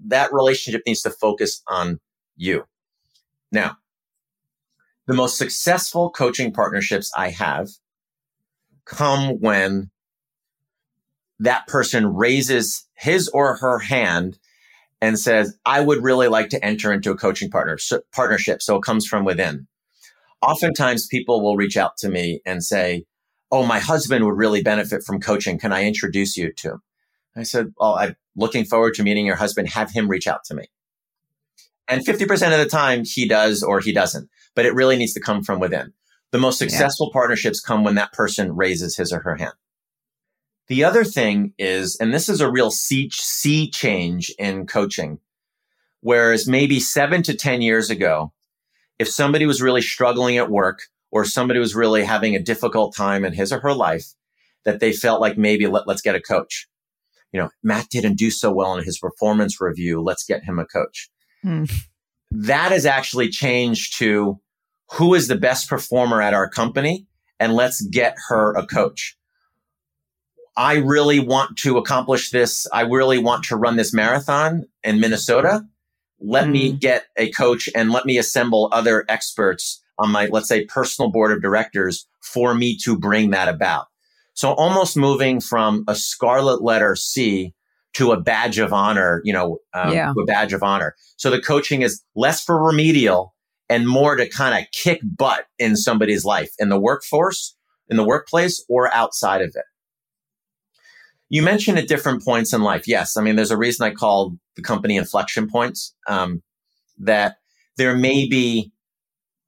that 0.08 0.34
relationship 0.34 0.82
needs 0.86 1.02
to 1.02 1.10
focus 1.10 1.62
on 1.68 2.00
you. 2.36 2.66
Now, 3.52 3.78
the 5.08 5.14
most 5.14 5.38
successful 5.38 6.10
coaching 6.10 6.52
partnerships 6.52 7.12
I 7.16 7.30
have 7.30 7.70
come 8.86 9.40
when 9.40 9.90
that 11.40 11.68
person 11.68 12.14
raises 12.16 12.88
his 12.96 13.28
or 13.30 13.58
her 13.58 13.80
hand 13.80 14.38
and 15.02 15.20
says, 15.20 15.58
I 15.66 15.82
would 15.82 16.04
really 16.04 16.28
like 16.28 16.50
to 16.50 16.64
enter 16.64 16.92
into 16.94 17.12
a 17.12 17.18
coaching 17.18 17.50
partner, 17.50 17.78
so, 17.78 18.02
partnership. 18.14 18.62
So 18.62 18.78
it 18.78 18.84
comes 18.84 19.06
from 19.06 19.26
within. 19.26 19.68
Oftentimes 20.42 21.08
people 21.08 21.44
will 21.44 21.58
reach 21.58 21.78
out 21.78 21.98
to 21.98 22.10
me 22.10 22.42
and 22.46 22.64
say, 22.64 23.06
Oh, 23.52 23.66
my 23.66 23.80
husband 23.80 24.26
would 24.26 24.38
really 24.38 24.64
benefit 24.64 25.04
from 25.04 25.22
coaching. 25.22 25.60
Can 25.60 25.72
I 25.72 25.86
introduce 25.86 26.36
you 26.36 26.52
to 26.54 26.72
him? 26.72 26.82
I 27.36 27.44
said, 27.44 27.74
well, 27.78 27.96
I'm 27.96 28.16
looking 28.36 28.66
forward 28.66 28.94
to 28.96 29.04
meeting 29.04 29.26
your 29.26 29.36
husband. 29.36 29.70
Have 29.70 29.92
him 29.92 30.10
reach 30.10 30.28
out 30.28 30.44
to 30.46 30.56
me. 30.56 30.66
And 31.88 32.06
50% 32.06 32.32
of 32.54 32.60
the 32.60 32.70
time 32.70 33.04
he 33.06 33.28
does 33.28 33.62
or 33.62 33.80
he 33.80 33.92
doesn't, 33.92 34.30
but 34.56 34.66
it 34.66 34.74
really 34.74 34.98
needs 34.98 35.14
to 35.14 35.20
come 35.20 35.44
from 35.44 35.60
within. 35.60 35.94
The 36.32 36.40
most 36.40 36.58
successful 36.58 37.10
yeah. 37.10 37.14
partnerships 37.14 37.60
come 37.60 37.84
when 37.84 37.96
that 37.96 38.14
person 38.14 38.56
raises 38.56 38.98
his 38.98 39.14
or 39.14 39.20
her 39.20 39.36
hand. 39.36 39.54
The 40.68 40.84
other 40.84 41.04
thing 41.04 41.54
is, 41.60 41.96
and 41.98 42.12
this 42.12 42.28
is 42.28 42.42
a 42.42 42.52
real 42.52 42.72
sea, 42.72 43.10
sea 43.12 43.70
change 43.70 44.34
in 44.40 44.66
coaching, 44.66 45.20
whereas 46.02 46.48
maybe 46.48 46.80
seven 46.80 47.22
to 47.24 47.36
10 47.36 47.62
years 47.62 47.92
ago, 47.92 48.34
if 48.98 49.08
somebody 49.08 49.46
was 49.46 49.62
really 49.62 49.82
struggling 49.82 50.38
at 50.38 50.50
work 50.50 50.84
or 51.12 51.24
somebody 51.24 51.60
was 51.60 51.76
really 51.76 52.04
having 52.04 52.36
a 52.36 52.42
difficult 52.42 52.96
time 52.96 53.24
in 53.24 53.34
his 53.34 53.54
or 53.54 53.60
her 53.60 53.74
life, 53.74 54.14
that 54.64 54.80
they 54.80 54.92
felt 54.92 55.22
like 55.22 55.38
maybe 55.38 55.68
let, 55.68 55.88
let's 55.88 56.02
get 56.02 56.16
a 56.16 56.22
coach. 56.22 56.68
You 57.36 57.42
know, 57.42 57.50
Matt 57.64 57.90
didn't 57.90 58.18
do 58.18 58.32
so 58.32 58.50
well 58.50 58.78
in 58.78 58.86
his 58.86 58.98
performance 58.98 59.60
review. 59.60 60.02
Let's 60.02 60.24
get 60.24 60.46
him 60.46 60.58
a 60.58 60.66
coach. 60.66 61.10
Mm. 61.46 61.70
That 62.32 62.72
has 62.72 62.86
actually 62.86 63.28
changed 63.28 63.98
to 63.98 64.40
who 64.94 65.14
is 65.14 65.28
the 65.28 65.36
best 65.36 65.68
performer 65.68 66.22
at 66.22 66.34
our 66.34 66.50
company 66.50 67.08
and 67.38 67.54
let's 67.54 67.82
get 67.82 68.16
her 68.30 68.54
a 68.56 68.66
coach. 68.66 69.18
I 70.56 70.76
really 70.76 71.20
want 71.20 71.58
to 71.58 71.78
accomplish 71.78 72.32
this. 72.32 72.66
I 72.72 72.84
really 72.84 73.18
want 73.18 73.44
to 73.46 73.58
run 73.58 73.76
this 73.76 73.94
marathon 73.94 74.64
in 74.82 75.02
Minnesota. 75.02 75.66
Let 76.22 76.46
mm. 76.46 76.52
me 76.52 76.72
get 76.72 77.08
a 77.18 77.32
coach 77.32 77.68
and 77.76 77.92
let 77.92 78.06
me 78.06 78.18
assemble 78.18 78.70
other 78.72 79.04
experts 79.10 79.84
on 80.00 80.10
my, 80.10 80.28
let's 80.28 80.48
say, 80.48 80.64
personal 80.64 81.12
board 81.12 81.34
of 81.34 81.42
directors 81.42 82.08
for 82.22 82.56
me 82.56 82.78
to 82.86 82.98
bring 82.98 83.32
that 83.32 83.50
about. 83.50 83.88
So 84.36 84.54
almost 84.54 84.96
moving 84.96 85.42
from 85.42 85.84
a 85.88 85.96
scarlet 85.96 86.62
letter 86.62 86.96
C 86.96 87.54
to 87.94 88.12
a 88.12 88.20
badge 88.20 88.60
of 88.60 88.74
honor, 88.74 89.22
you 89.24 89.34
know, 89.34 89.60
um, 89.74 89.94
yeah. 89.94 90.12
a 90.12 90.26
badge 90.26 90.54
of 90.54 90.62
honor. 90.62 90.96
So 91.16 91.30
the 91.30 91.42
coaching 91.42 91.82
is 91.82 92.04
less 92.16 92.44
for 92.44 92.62
remedial 92.62 93.34
and 93.70 93.88
more 93.88 94.16
to 94.16 94.30
kind 94.30 94.62
of 94.62 94.70
kick 94.72 95.00
butt 95.04 95.46
in 95.58 95.78
somebody's 95.78 96.26
life 96.26 96.52
in 96.60 96.70
the 96.70 96.80
workforce, 96.80 97.56
in 97.90 97.98
the 97.98 98.04
workplace, 98.04 98.64
or 98.70 98.94
outside 98.94 99.42
of 99.42 99.50
it. 99.56 99.64
You 101.30 101.42
mentioned 101.42 101.80
at 101.80 101.88
different 101.88 102.24
points 102.24 102.54
in 102.54 102.62
life. 102.62 102.88
Yes. 102.88 103.18
I 103.18 103.22
mean, 103.22 103.38
there's 103.38 103.52
a 103.52 103.58
reason 103.58 103.86
I 103.86 103.92
called 103.92 104.38
the 104.56 104.62
company 104.62 104.98
inflection 104.98 105.50
points, 105.50 105.96
um, 106.08 106.44
that 107.00 107.38
there 107.78 107.96
may 107.96 108.28
be 108.28 108.72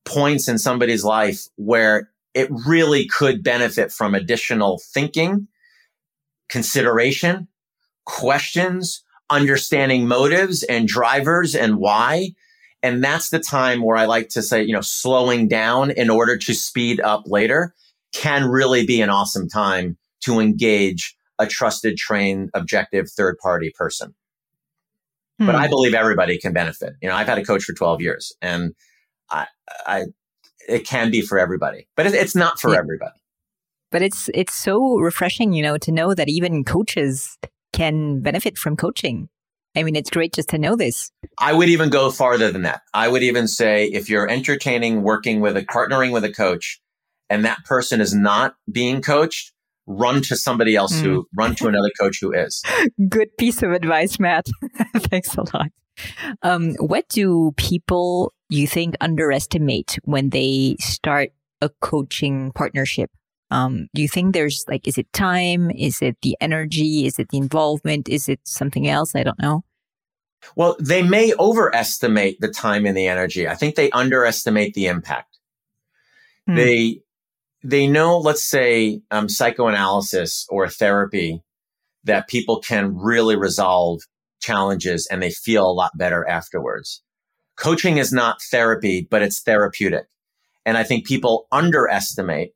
points 0.05 0.47
in 0.47 0.57
somebody's 0.57 1.03
life 1.03 1.41
where 1.57 2.09
it 2.37 2.49
really 2.67 3.07
could 3.07 3.41
benefit 3.41 3.91
from 3.91 4.13
additional 4.13 4.79
thinking, 4.93 5.47
consideration, 6.49 7.47
questions, 8.05 9.03
understanding 9.31 10.07
motives 10.07 10.61
and 10.61 10.87
drivers 10.87 11.55
and 11.55 11.77
why. 11.77 12.29
And 12.83 13.03
that's 13.03 13.31
the 13.31 13.39
time 13.39 13.81
where 13.81 13.97
I 13.97 14.05
like 14.05 14.29
to 14.29 14.43
say, 14.43 14.61
you 14.61 14.71
know, 14.71 14.81
slowing 14.81 15.47
down 15.47 15.89
in 15.89 16.11
order 16.11 16.37
to 16.37 16.53
speed 16.53 17.01
up 17.01 17.23
later 17.25 17.73
can 18.13 18.45
really 18.45 18.85
be 18.85 19.01
an 19.01 19.09
awesome 19.09 19.49
time 19.49 19.97
to 20.21 20.39
engage 20.39 21.17
a 21.39 21.47
trusted, 21.47 21.97
trained, 21.97 22.51
objective 22.53 23.09
third 23.09 23.39
party 23.39 23.73
person. 23.75 24.13
Hmm. 25.39 25.47
But 25.47 25.55
I 25.55 25.67
believe 25.67 25.95
everybody 25.95 26.37
can 26.37 26.53
benefit. 26.53 26.93
You 27.01 27.09
know, 27.09 27.15
I've 27.15 27.27
had 27.27 27.39
a 27.39 27.43
coach 27.43 27.63
for 27.63 27.73
12 27.73 27.99
years 27.99 28.31
and 28.43 28.75
I, 29.31 29.47
I, 29.87 30.05
it 30.67 30.85
can 30.85 31.11
be 31.11 31.21
for 31.21 31.39
everybody, 31.39 31.87
but 31.95 32.05
it, 32.05 32.13
it's 32.13 32.35
not 32.35 32.59
for 32.59 32.73
yeah. 32.73 32.79
everybody. 32.79 33.19
But 33.91 34.01
it's, 34.01 34.29
it's 34.33 34.53
so 34.53 34.97
refreshing, 34.97 35.53
you 35.53 35.63
know, 35.63 35.77
to 35.77 35.91
know 35.91 36.13
that 36.13 36.27
even 36.27 36.63
coaches 36.63 37.37
can 37.73 38.21
benefit 38.21 38.57
from 38.57 38.75
coaching. 38.75 39.29
I 39.75 39.83
mean, 39.83 39.95
it's 39.95 40.09
great 40.09 40.33
just 40.33 40.49
to 40.49 40.57
know 40.57 40.75
this. 40.75 41.11
I 41.37 41.53
would 41.53 41.69
even 41.69 41.89
go 41.89 42.09
farther 42.09 42.51
than 42.51 42.63
that. 42.63 42.81
I 42.93 43.07
would 43.07 43.23
even 43.23 43.47
say 43.47 43.85
if 43.85 44.09
you're 44.09 44.29
entertaining 44.29 45.03
working 45.03 45.39
with 45.39 45.55
a 45.55 45.61
partnering 45.61 46.11
with 46.11 46.23
a 46.23 46.31
coach 46.31 46.81
and 47.29 47.45
that 47.45 47.63
person 47.63 48.01
is 48.01 48.13
not 48.13 48.55
being 48.71 49.01
coached, 49.01 49.53
run 49.85 50.21
to 50.23 50.35
somebody 50.35 50.75
else 50.75 50.93
mm. 50.93 51.01
who 51.01 51.27
run 51.35 51.55
to 51.55 51.67
another 51.67 51.91
coach 51.99 52.17
who 52.19 52.33
is. 52.33 52.63
Good 53.09 53.29
piece 53.37 53.61
of 53.61 53.71
advice, 53.71 54.19
Matt. 54.19 54.47
Thanks 54.97 55.35
a 55.35 55.41
lot. 55.41 55.67
Um, 56.41 56.73
what 56.79 57.07
do 57.09 57.53
people 57.57 58.33
you 58.55 58.67
think 58.67 58.95
underestimate 59.01 59.99
when 60.03 60.29
they 60.29 60.77
start 60.79 61.31
a 61.61 61.69
coaching 61.81 62.51
partnership? 62.53 63.11
Um, 63.49 63.87
do 63.93 64.01
you 64.01 64.07
think 64.07 64.33
there's 64.33 64.65
like, 64.67 64.87
is 64.87 64.97
it 64.97 65.11
time? 65.13 65.71
Is 65.71 66.01
it 66.01 66.17
the 66.21 66.35
energy? 66.41 67.05
Is 67.05 67.19
it 67.19 67.29
the 67.29 67.37
involvement? 67.37 68.09
Is 68.09 68.27
it 68.27 68.39
something 68.43 68.87
else? 68.87 69.15
I 69.15 69.23
don't 69.23 69.41
know. 69.41 69.63
Well, 70.55 70.75
they 70.79 71.01
may 71.01 71.33
overestimate 71.39 72.39
the 72.39 72.49
time 72.49 72.85
and 72.85 72.95
the 72.95 73.07
energy. 73.07 73.47
I 73.47 73.55
think 73.55 73.75
they 73.75 73.89
underestimate 73.91 74.73
the 74.73 74.87
impact. 74.87 75.37
Hmm. 76.45 76.55
They 76.55 77.01
they 77.63 77.87
know, 77.87 78.19
let's 78.19 78.43
say, 78.43 79.01
um, 79.11 79.27
psychoanalysis 79.27 80.45
or 80.49 80.69
therapy, 80.69 81.41
that 82.03 82.27
people 82.27 82.59
can 82.59 82.95
really 82.95 83.35
resolve 83.35 84.01
challenges 84.39 85.07
and 85.11 85.21
they 85.21 85.31
feel 85.31 85.65
a 85.65 85.73
lot 85.73 85.91
better 85.97 86.25
afterwards. 86.27 87.03
Coaching 87.57 87.97
is 87.97 88.13
not 88.13 88.41
therapy, 88.41 89.07
but 89.09 89.21
it's 89.21 89.41
therapeutic. 89.41 90.05
And 90.65 90.77
I 90.77 90.83
think 90.83 91.05
people 91.05 91.47
underestimate 91.51 92.53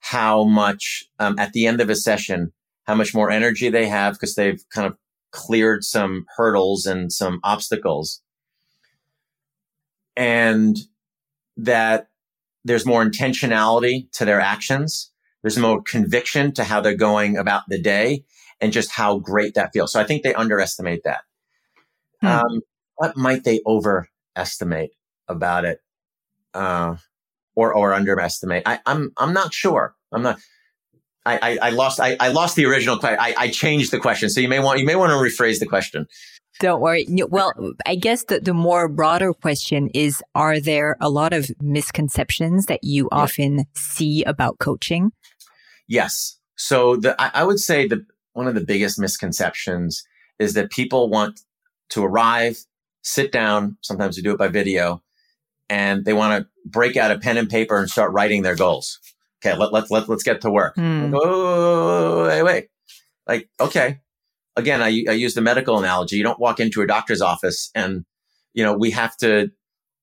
how 0.00 0.44
much 0.44 1.04
um, 1.18 1.38
at 1.38 1.52
the 1.52 1.66
end 1.66 1.80
of 1.80 1.90
a 1.90 1.96
session, 1.96 2.52
how 2.84 2.94
much 2.94 3.14
more 3.14 3.30
energy 3.30 3.70
they 3.70 3.86
have 3.88 4.14
because 4.14 4.34
they've 4.34 4.62
kind 4.72 4.86
of 4.86 4.96
cleared 5.32 5.84
some 5.84 6.26
hurdles 6.36 6.86
and 6.86 7.12
some 7.12 7.40
obstacles. 7.42 8.22
And 10.16 10.76
that 11.56 12.08
there's 12.64 12.86
more 12.86 13.04
intentionality 13.04 14.10
to 14.12 14.24
their 14.24 14.40
actions. 14.40 15.12
There's 15.42 15.58
more 15.58 15.82
conviction 15.82 16.52
to 16.54 16.64
how 16.64 16.80
they're 16.80 16.96
going 16.96 17.36
about 17.36 17.62
the 17.68 17.80
day 17.80 18.24
and 18.60 18.72
just 18.72 18.90
how 18.90 19.18
great 19.18 19.54
that 19.54 19.72
feels. 19.72 19.92
So 19.92 20.00
I 20.00 20.04
think 20.04 20.22
they 20.22 20.34
underestimate 20.34 21.04
that. 21.04 21.20
Hmm. 22.20 22.26
Um, 22.26 22.60
what 22.96 23.16
might 23.16 23.44
they 23.44 23.60
overestimate 24.36 24.90
about 25.28 25.64
it? 25.64 25.80
Uh, 26.54 26.96
or, 27.54 27.74
or 27.74 27.94
underestimate? 27.94 28.62
I, 28.66 28.80
I'm, 28.86 29.12
I'm 29.16 29.32
not 29.32 29.54
sure. 29.54 29.94
I'm 30.12 30.22
not. 30.22 30.38
I, 31.24 31.38
I, 31.42 31.58
I 31.62 31.70
lost. 31.70 31.98
I, 31.98 32.16
I 32.20 32.28
lost 32.28 32.54
the 32.54 32.66
original 32.66 32.98
question. 32.98 33.18
I, 33.18 33.34
I 33.36 33.48
changed 33.48 33.90
the 33.90 33.98
question, 33.98 34.30
so 34.30 34.40
you 34.40 34.48
may 34.48 34.60
want 34.60 34.78
you 34.78 34.86
may 34.86 34.94
want 34.94 35.10
to 35.10 35.16
rephrase 35.16 35.58
the 35.58 35.66
question. 35.66 36.06
Don't 36.60 36.80
worry. 36.80 37.06
Well, 37.28 37.52
I 37.84 37.96
guess 37.96 38.24
the, 38.24 38.38
the 38.38 38.54
more 38.54 38.88
broader 38.88 39.34
question 39.34 39.90
is 39.92 40.22
Are 40.34 40.60
there 40.60 40.96
a 41.00 41.10
lot 41.10 41.32
of 41.32 41.50
misconceptions 41.60 42.66
that 42.66 42.84
you 42.84 43.08
yeah. 43.10 43.18
often 43.18 43.64
see 43.74 44.22
about 44.22 44.58
coaching? 44.58 45.10
Yes. 45.88 46.38
So 46.56 46.96
the, 46.96 47.20
I, 47.20 47.40
I 47.40 47.44
would 47.44 47.58
say 47.58 47.88
that 47.88 47.98
one 48.32 48.46
of 48.46 48.54
the 48.54 48.64
biggest 48.64 48.98
misconceptions 48.98 50.04
is 50.38 50.54
that 50.54 50.70
people 50.70 51.10
want 51.10 51.40
to 51.90 52.04
arrive, 52.04 52.58
sit 53.06 53.32
down, 53.32 53.78
sometimes 53.80 54.16
they 54.16 54.22
do 54.22 54.32
it 54.32 54.38
by 54.38 54.48
video, 54.48 55.02
and 55.68 56.04
they 56.04 56.12
want 56.12 56.42
to 56.42 56.48
break 56.68 56.96
out 56.96 57.10
a 57.10 57.18
pen 57.18 57.36
and 57.36 57.48
paper 57.48 57.78
and 57.78 57.88
start 57.88 58.12
writing 58.12 58.42
their 58.42 58.56
goals 58.56 59.00
okay, 59.46 59.56
let, 59.56 59.72
let, 59.72 59.90
let, 59.90 60.08
let's 60.08 60.22
get 60.22 60.40
to 60.42 60.50
work. 60.50 60.76
Mm. 60.76 61.14
Oh, 61.14 62.26
wait, 62.26 62.42
wait. 62.42 62.68
Like, 63.26 63.48
okay. 63.60 64.00
Again, 64.56 64.82
I, 64.82 65.04
I 65.08 65.12
use 65.12 65.34
the 65.34 65.40
medical 65.40 65.78
analogy. 65.78 66.16
You 66.16 66.22
don't 66.22 66.40
walk 66.40 66.60
into 66.60 66.82
a 66.82 66.86
doctor's 66.86 67.20
office 67.20 67.70
and, 67.74 68.04
you 68.54 68.64
know, 68.64 68.74
we 68.74 68.90
have 68.92 69.16
to, 69.18 69.50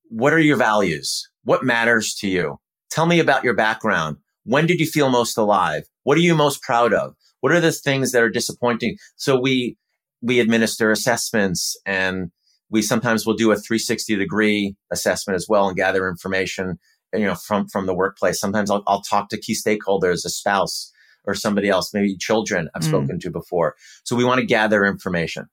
what 0.09 0.33
are 0.33 0.39
your 0.39 0.57
values? 0.57 1.27
What 1.43 1.63
matters 1.63 2.13
to 2.15 2.27
you? 2.27 2.59
Tell 2.91 3.05
me 3.05 3.19
about 3.19 3.43
your 3.43 3.55
background. 3.55 4.17
When 4.43 4.67
did 4.67 4.79
you 4.79 4.85
feel 4.85 5.09
most 5.09 5.37
alive? 5.37 5.83
What 6.03 6.17
are 6.17 6.21
you 6.21 6.35
most 6.35 6.61
proud 6.61 6.93
of? 6.93 7.15
What 7.39 7.51
are 7.51 7.59
the 7.59 7.71
things 7.71 8.11
that 8.11 8.21
are 8.21 8.29
disappointing? 8.29 8.97
So 9.15 9.39
we, 9.39 9.77
we 10.21 10.39
administer 10.39 10.91
assessments 10.91 11.75
and 11.85 12.31
we 12.73 12.81
sometimes 12.81 13.23
will 13.25 13.35
do 13.35 13.51
a 13.51 13.55
360 13.55 14.15
degree 14.15 14.75
assessment 14.91 15.35
as 15.35 15.45
well 15.47 15.67
and 15.67 15.77
gather 15.77 16.09
information 16.09 16.79
you 17.13 17.19
know, 17.25 17.35
from, 17.35 17.67
from 17.67 17.85
the 17.85 17.93
workplace. 17.93 18.39
Sometimes 18.39 18.71
I'll, 18.71 18.81
I'll 18.87 19.03
talk 19.03 19.29
to 19.29 19.37
key 19.37 19.55
stakeholders, 19.55 20.25
a 20.25 20.29
spouse 20.29 20.91
or 21.25 21.35
somebody 21.35 21.69
else, 21.69 21.93
maybe 21.93 22.17
children 22.17 22.69
I've 22.73 22.81
mm. 22.81 22.87
spoken 22.87 23.19
to 23.19 23.29
before. 23.29 23.75
So 24.03 24.15
we 24.15 24.25
want 24.25 24.39
to 24.39 24.45
gather 24.47 24.85
information. 24.85 25.45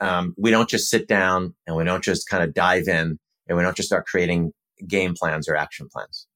Um, 0.00 0.34
we 0.36 0.50
don't 0.50 0.68
just 0.68 0.90
sit 0.90 1.08
down 1.08 1.54
and 1.66 1.76
we 1.76 1.84
don't 1.84 2.04
just 2.04 2.28
kind 2.28 2.44
of 2.44 2.52
dive 2.52 2.88
in 2.88 3.18
and 3.48 3.56
we 3.56 3.62
don't 3.62 3.76
just 3.76 3.88
start 3.88 4.06
creating 4.06 4.52
game 4.86 5.14
plans 5.14 5.48
or 5.48 5.56
action 5.56 5.88
plans. 5.90 6.26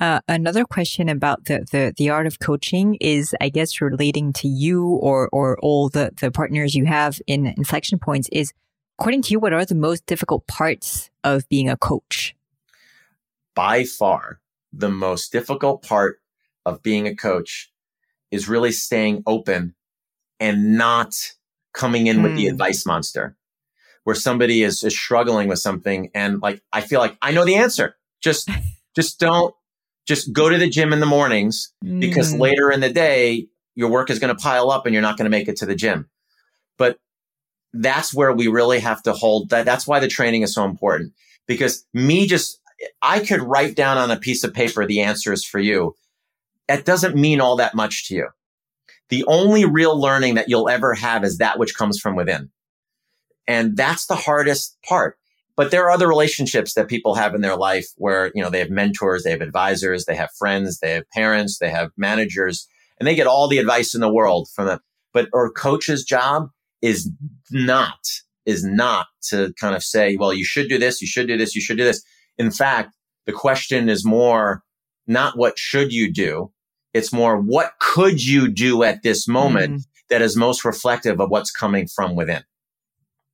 Uh, 0.00 0.20
another 0.26 0.64
question 0.64 1.10
about 1.10 1.44
the, 1.44 1.66
the, 1.70 1.92
the 1.98 2.08
art 2.08 2.26
of 2.26 2.38
coaching 2.38 2.96
is, 3.02 3.34
I 3.42 3.50
guess, 3.50 3.82
relating 3.82 4.32
to 4.34 4.48
you 4.48 4.86
or, 4.86 5.28
or 5.30 5.58
all 5.60 5.90
the, 5.90 6.12
the 6.18 6.30
partners 6.30 6.74
you 6.74 6.86
have 6.86 7.20
in 7.26 7.46
inflection 7.46 7.98
points 7.98 8.28
is, 8.32 8.54
according 9.00 9.22
to 9.22 9.32
you, 9.32 9.40
what 9.40 9.54
are 9.54 9.64
the 9.64 9.74
most 9.74 10.04
difficult 10.06 10.46
parts 10.46 11.10
of 11.24 11.48
being 11.48 11.68
a 11.68 11.76
coach? 11.76 12.36
by 13.54 13.84
far 13.84 14.40
the 14.72 14.88
most 14.88 15.32
difficult 15.32 15.82
part 15.82 16.20
of 16.64 16.82
being 16.82 17.06
a 17.06 17.14
coach 17.14 17.72
is 18.30 18.48
really 18.48 18.72
staying 18.72 19.22
open 19.26 19.74
and 20.38 20.78
not 20.78 21.14
coming 21.72 22.06
in 22.06 22.18
mm. 22.18 22.22
with 22.22 22.36
the 22.36 22.46
hmm. 22.46 22.52
advice 22.52 22.86
monster 22.86 23.36
where 24.04 24.16
somebody 24.16 24.62
is, 24.62 24.82
is 24.82 24.96
struggling 24.96 25.48
with 25.48 25.58
something 25.58 26.10
and 26.14 26.40
like 26.40 26.62
i 26.72 26.80
feel 26.80 27.00
like 27.00 27.16
i 27.22 27.30
know 27.30 27.44
the 27.44 27.56
answer 27.56 27.96
just 28.20 28.48
just 28.96 29.20
don't 29.20 29.54
just 30.06 30.32
go 30.32 30.48
to 30.48 30.58
the 30.58 30.68
gym 30.68 30.92
in 30.92 31.00
the 31.00 31.06
mornings 31.06 31.72
mm. 31.84 32.00
because 32.00 32.32
hmm. 32.32 32.40
later 32.40 32.70
in 32.70 32.80
the 32.80 32.92
day 32.92 33.46
your 33.74 33.90
work 33.90 34.10
is 34.10 34.18
going 34.18 34.34
to 34.34 34.42
pile 34.42 34.70
up 34.70 34.86
and 34.86 34.92
you're 34.92 35.02
not 35.02 35.16
going 35.16 35.26
to 35.26 35.36
make 35.36 35.48
it 35.48 35.56
to 35.56 35.66
the 35.66 35.74
gym 35.74 36.08
but 36.78 36.98
that's 37.72 38.12
where 38.12 38.32
we 38.32 38.48
really 38.48 38.80
have 38.80 39.02
to 39.02 39.12
hold 39.12 39.50
that 39.50 39.64
that's 39.64 39.86
why 39.86 40.00
the 40.00 40.08
training 40.08 40.42
is 40.42 40.54
so 40.54 40.64
important 40.64 41.12
because 41.46 41.86
me 41.94 42.26
just 42.26 42.60
I 43.02 43.20
could 43.20 43.42
write 43.42 43.76
down 43.76 43.98
on 43.98 44.10
a 44.10 44.18
piece 44.18 44.44
of 44.44 44.54
paper 44.54 44.86
the 44.86 45.00
answers 45.00 45.44
for 45.44 45.58
you. 45.58 45.94
that 46.68 46.84
doesn't 46.84 47.16
mean 47.16 47.40
all 47.40 47.56
that 47.56 47.74
much 47.74 48.08
to 48.08 48.14
you. 48.14 48.28
The 49.08 49.24
only 49.26 49.64
real 49.64 50.00
learning 50.00 50.36
that 50.36 50.48
you'll 50.48 50.68
ever 50.68 50.94
have 50.94 51.24
is 51.24 51.38
that 51.38 51.58
which 51.58 51.74
comes 51.74 51.98
from 51.98 52.14
within. 52.14 52.50
And 53.46 53.76
that's 53.76 54.06
the 54.06 54.14
hardest 54.14 54.78
part. 54.88 55.18
But 55.56 55.72
there 55.72 55.84
are 55.84 55.90
other 55.90 56.08
relationships 56.08 56.74
that 56.74 56.88
people 56.88 57.16
have 57.16 57.34
in 57.34 57.40
their 57.40 57.56
life 57.56 57.88
where, 57.96 58.30
you 58.34 58.42
know, 58.42 58.50
they 58.50 58.60
have 58.60 58.70
mentors, 58.70 59.24
they 59.24 59.32
have 59.32 59.40
advisors, 59.40 60.04
they 60.04 60.14
have 60.14 60.30
friends, 60.38 60.78
they 60.78 60.92
have 60.92 61.10
parents, 61.10 61.58
they 61.58 61.70
have 61.70 61.90
managers, 61.96 62.68
and 62.98 63.06
they 63.06 63.16
get 63.16 63.26
all 63.26 63.48
the 63.48 63.58
advice 63.58 63.94
in 63.94 64.00
the 64.00 64.12
world 64.12 64.48
from 64.54 64.66
them. 64.66 64.78
But 65.12 65.28
our 65.34 65.50
coach's 65.50 66.04
job 66.04 66.50
is 66.82 67.10
not, 67.50 67.98
is 68.46 68.64
not 68.64 69.06
to 69.28 69.52
kind 69.60 69.74
of 69.74 69.82
say, 69.82 70.16
well, 70.16 70.32
you 70.32 70.44
should 70.44 70.68
do 70.68 70.78
this, 70.78 71.00
you 71.00 71.06
should 71.06 71.26
do 71.28 71.36
this, 71.36 71.54
you 71.54 71.60
should 71.60 71.76
do 71.78 71.84
this. 71.84 72.02
In 72.38 72.50
fact, 72.50 72.94
the 73.26 73.32
question 73.32 73.88
is 73.88 74.04
more 74.04 74.62
not 75.06 75.36
what 75.36 75.58
should 75.58 75.92
you 75.92 76.12
do? 76.12 76.52
It's 76.94 77.12
more 77.12 77.38
what 77.40 77.72
could 77.80 78.24
you 78.24 78.48
do 78.48 78.82
at 78.82 79.02
this 79.02 79.28
moment 79.28 79.80
mm. 79.80 79.82
that 80.08 80.22
is 80.22 80.36
most 80.36 80.64
reflective 80.64 81.20
of 81.20 81.30
what's 81.30 81.50
coming 81.50 81.86
from 81.86 82.16
within. 82.16 82.42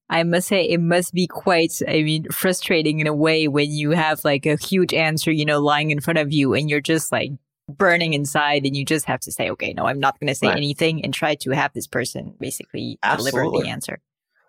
I 0.09 0.23
must 0.23 0.49
say 0.49 0.65
it 0.65 0.81
must 0.81 1.15
be 1.15 1.27
quite, 1.27 1.73
I 1.87 2.03
mean, 2.03 2.27
frustrating 2.31 3.01
in 3.01 3.07
a 3.07 3.15
way 3.15 3.49
when 3.49 3.73
you 3.73 3.91
have 3.91 4.25
like 4.25 4.47
a 4.47 4.57
huge 4.57 4.95
answer, 4.95 5.33
you 5.33 5.45
know, 5.45 5.61
lying 5.61 5.91
in 5.91 6.01
front 6.01 6.19
of 6.19 6.33
you 6.33 6.55
and 6.55 6.71
you're 6.71 6.81
just 6.81 7.11
like 7.11 7.33
burning 7.69 8.13
inside 8.13 8.65
and 8.65 8.77
you 8.77 8.85
just 8.85 9.07
have 9.07 9.21
to 9.21 9.33
say, 9.33 9.51
okay, 9.51 9.73
no, 9.73 9.87
I'm 9.87 10.01
not 10.01 10.19
going 10.21 10.29
to 10.29 10.35
say 10.35 10.49
right. 10.49 10.57
anything 10.57 11.05
and 11.05 11.13
try 11.13 11.35
to 11.37 11.51
have 11.51 11.73
this 11.73 11.87
person 11.87 12.35
basically 12.39 12.99
Absolutely. 13.03 13.41
deliver 13.41 13.65
the 13.65 13.71
answer. 13.71 13.99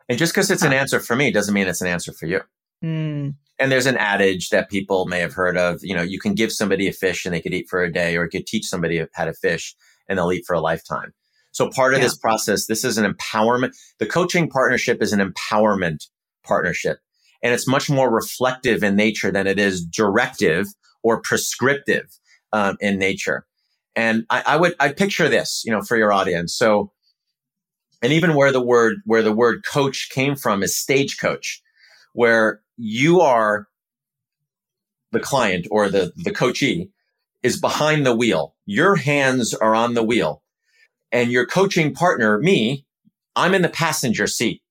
And 0.10 0.18
just 0.18 0.34
because 0.34 0.52
it's 0.52 0.64
an 0.64 0.74
answer 0.74 1.00
for 1.00 1.16
me 1.16 1.32
doesn't 1.32 1.54
mean 1.54 1.68
it's 1.68 1.82
an 1.82 1.88
answer 1.88 2.14
for 2.14 2.28
you. 2.28 2.42
Mm. 2.84 3.36
And 3.60 3.72
there's 3.72 3.88
an 3.88 3.98
adage 3.98 4.50
that 4.50 4.70
people 4.70 5.06
may 5.06 5.20
have 5.20 5.34
heard 5.34 5.58
of, 5.58 5.80
you 5.82 5.96
know, 5.96 6.04
you 6.04 6.20
can 6.20 6.36
give 6.36 6.52
somebody 6.52 6.88
a 6.88 6.94
fish 6.94 7.26
and 7.26 7.34
they 7.34 7.42
could 7.42 7.54
eat 7.54 7.68
for 7.70 7.84
a 7.84 7.92
day, 7.92 8.16
or 8.16 8.24
you 8.24 8.30
could 8.30 8.46
teach 8.46 8.66
somebody 8.66 9.04
how 9.14 9.26
to 9.26 9.34
fish 9.34 9.76
and 10.08 10.18
they'll 10.18 10.32
eat 10.32 10.46
for 10.46 10.54
a 10.54 10.62
lifetime. 10.62 11.14
So 11.52 11.70
part 11.70 11.94
of 11.94 12.00
yeah. 12.00 12.06
this 12.06 12.18
process, 12.18 12.68
this 12.68 12.86
is 12.86 13.00
an 13.00 13.12
empowerment. 13.12 13.76
The 14.00 14.06
coaching 14.06 14.48
partnership 14.48 15.02
is 15.02 15.12
an 15.12 15.20
empowerment 15.20 16.06
partnership. 16.44 17.00
And 17.44 17.54
it's 17.54 17.68
much 17.68 17.90
more 17.90 18.14
reflective 18.14 18.84
in 18.84 18.96
nature 18.96 19.32
than 19.32 19.48
it 19.48 19.60
is 19.60 19.84
directive 19.84 20.68
or 21.04 21.22
prescriptive 21.22 22.06
um, 22.54 22.78
in 22.80 22.98
nature. 22.98 23.46
And 23.96 24.26
I, 24.30 24.44
I 24.46 24.58
would, 24.58 24.76
I 24.80 24.92
picture 24.92 25.30
this, 25.30 25.64
you 25.66 25.72
know, 25.72 25.82
for 25.82 25.98
your 25.98 26.14
audience. 26.14 26.56
So, 26.56 26.92
and 28.02 28.14
even 28.14 28.36
where 28.36 28.52
the 28.52 28.62
word, 28.62 28.98
where 29.06 29.24
the 29.24 29.34
word 29.34 29.64
coach 29.66 30.10
came 30.12 30.36
from 30.36 30.62
is 30.62 30.78
stagecoach, 30.78 31.62
where 32.14 32.62
you 32.78 33.22
are 33.22 33.68
the 35.12 35.20
client 35.20 35.68
or 35.72 35.90
the, 35.90 36.12
the 36.16 36.32
coachee 36.32 36.92
is 37.42 37.60
behind 37.60 38.06
the 38.06 38.16
wheel. 38.16 38.56
Your 38.66 38.96
hands 38.96 39.54
are 39.54 39.74
on 39.74 39.94
the 39.94 40.04
wheel 40.04 40.44
and 41.12 41.32
your 41.32 41.46
coaching 41.46 41.94
partner, 41.94 42.38
me, 42.40 42.86
I'm 43.36 43.54
in 43.54 43.62
the 43.62 43.70
passenger 43.70 44.28
seat. 44.28 44.62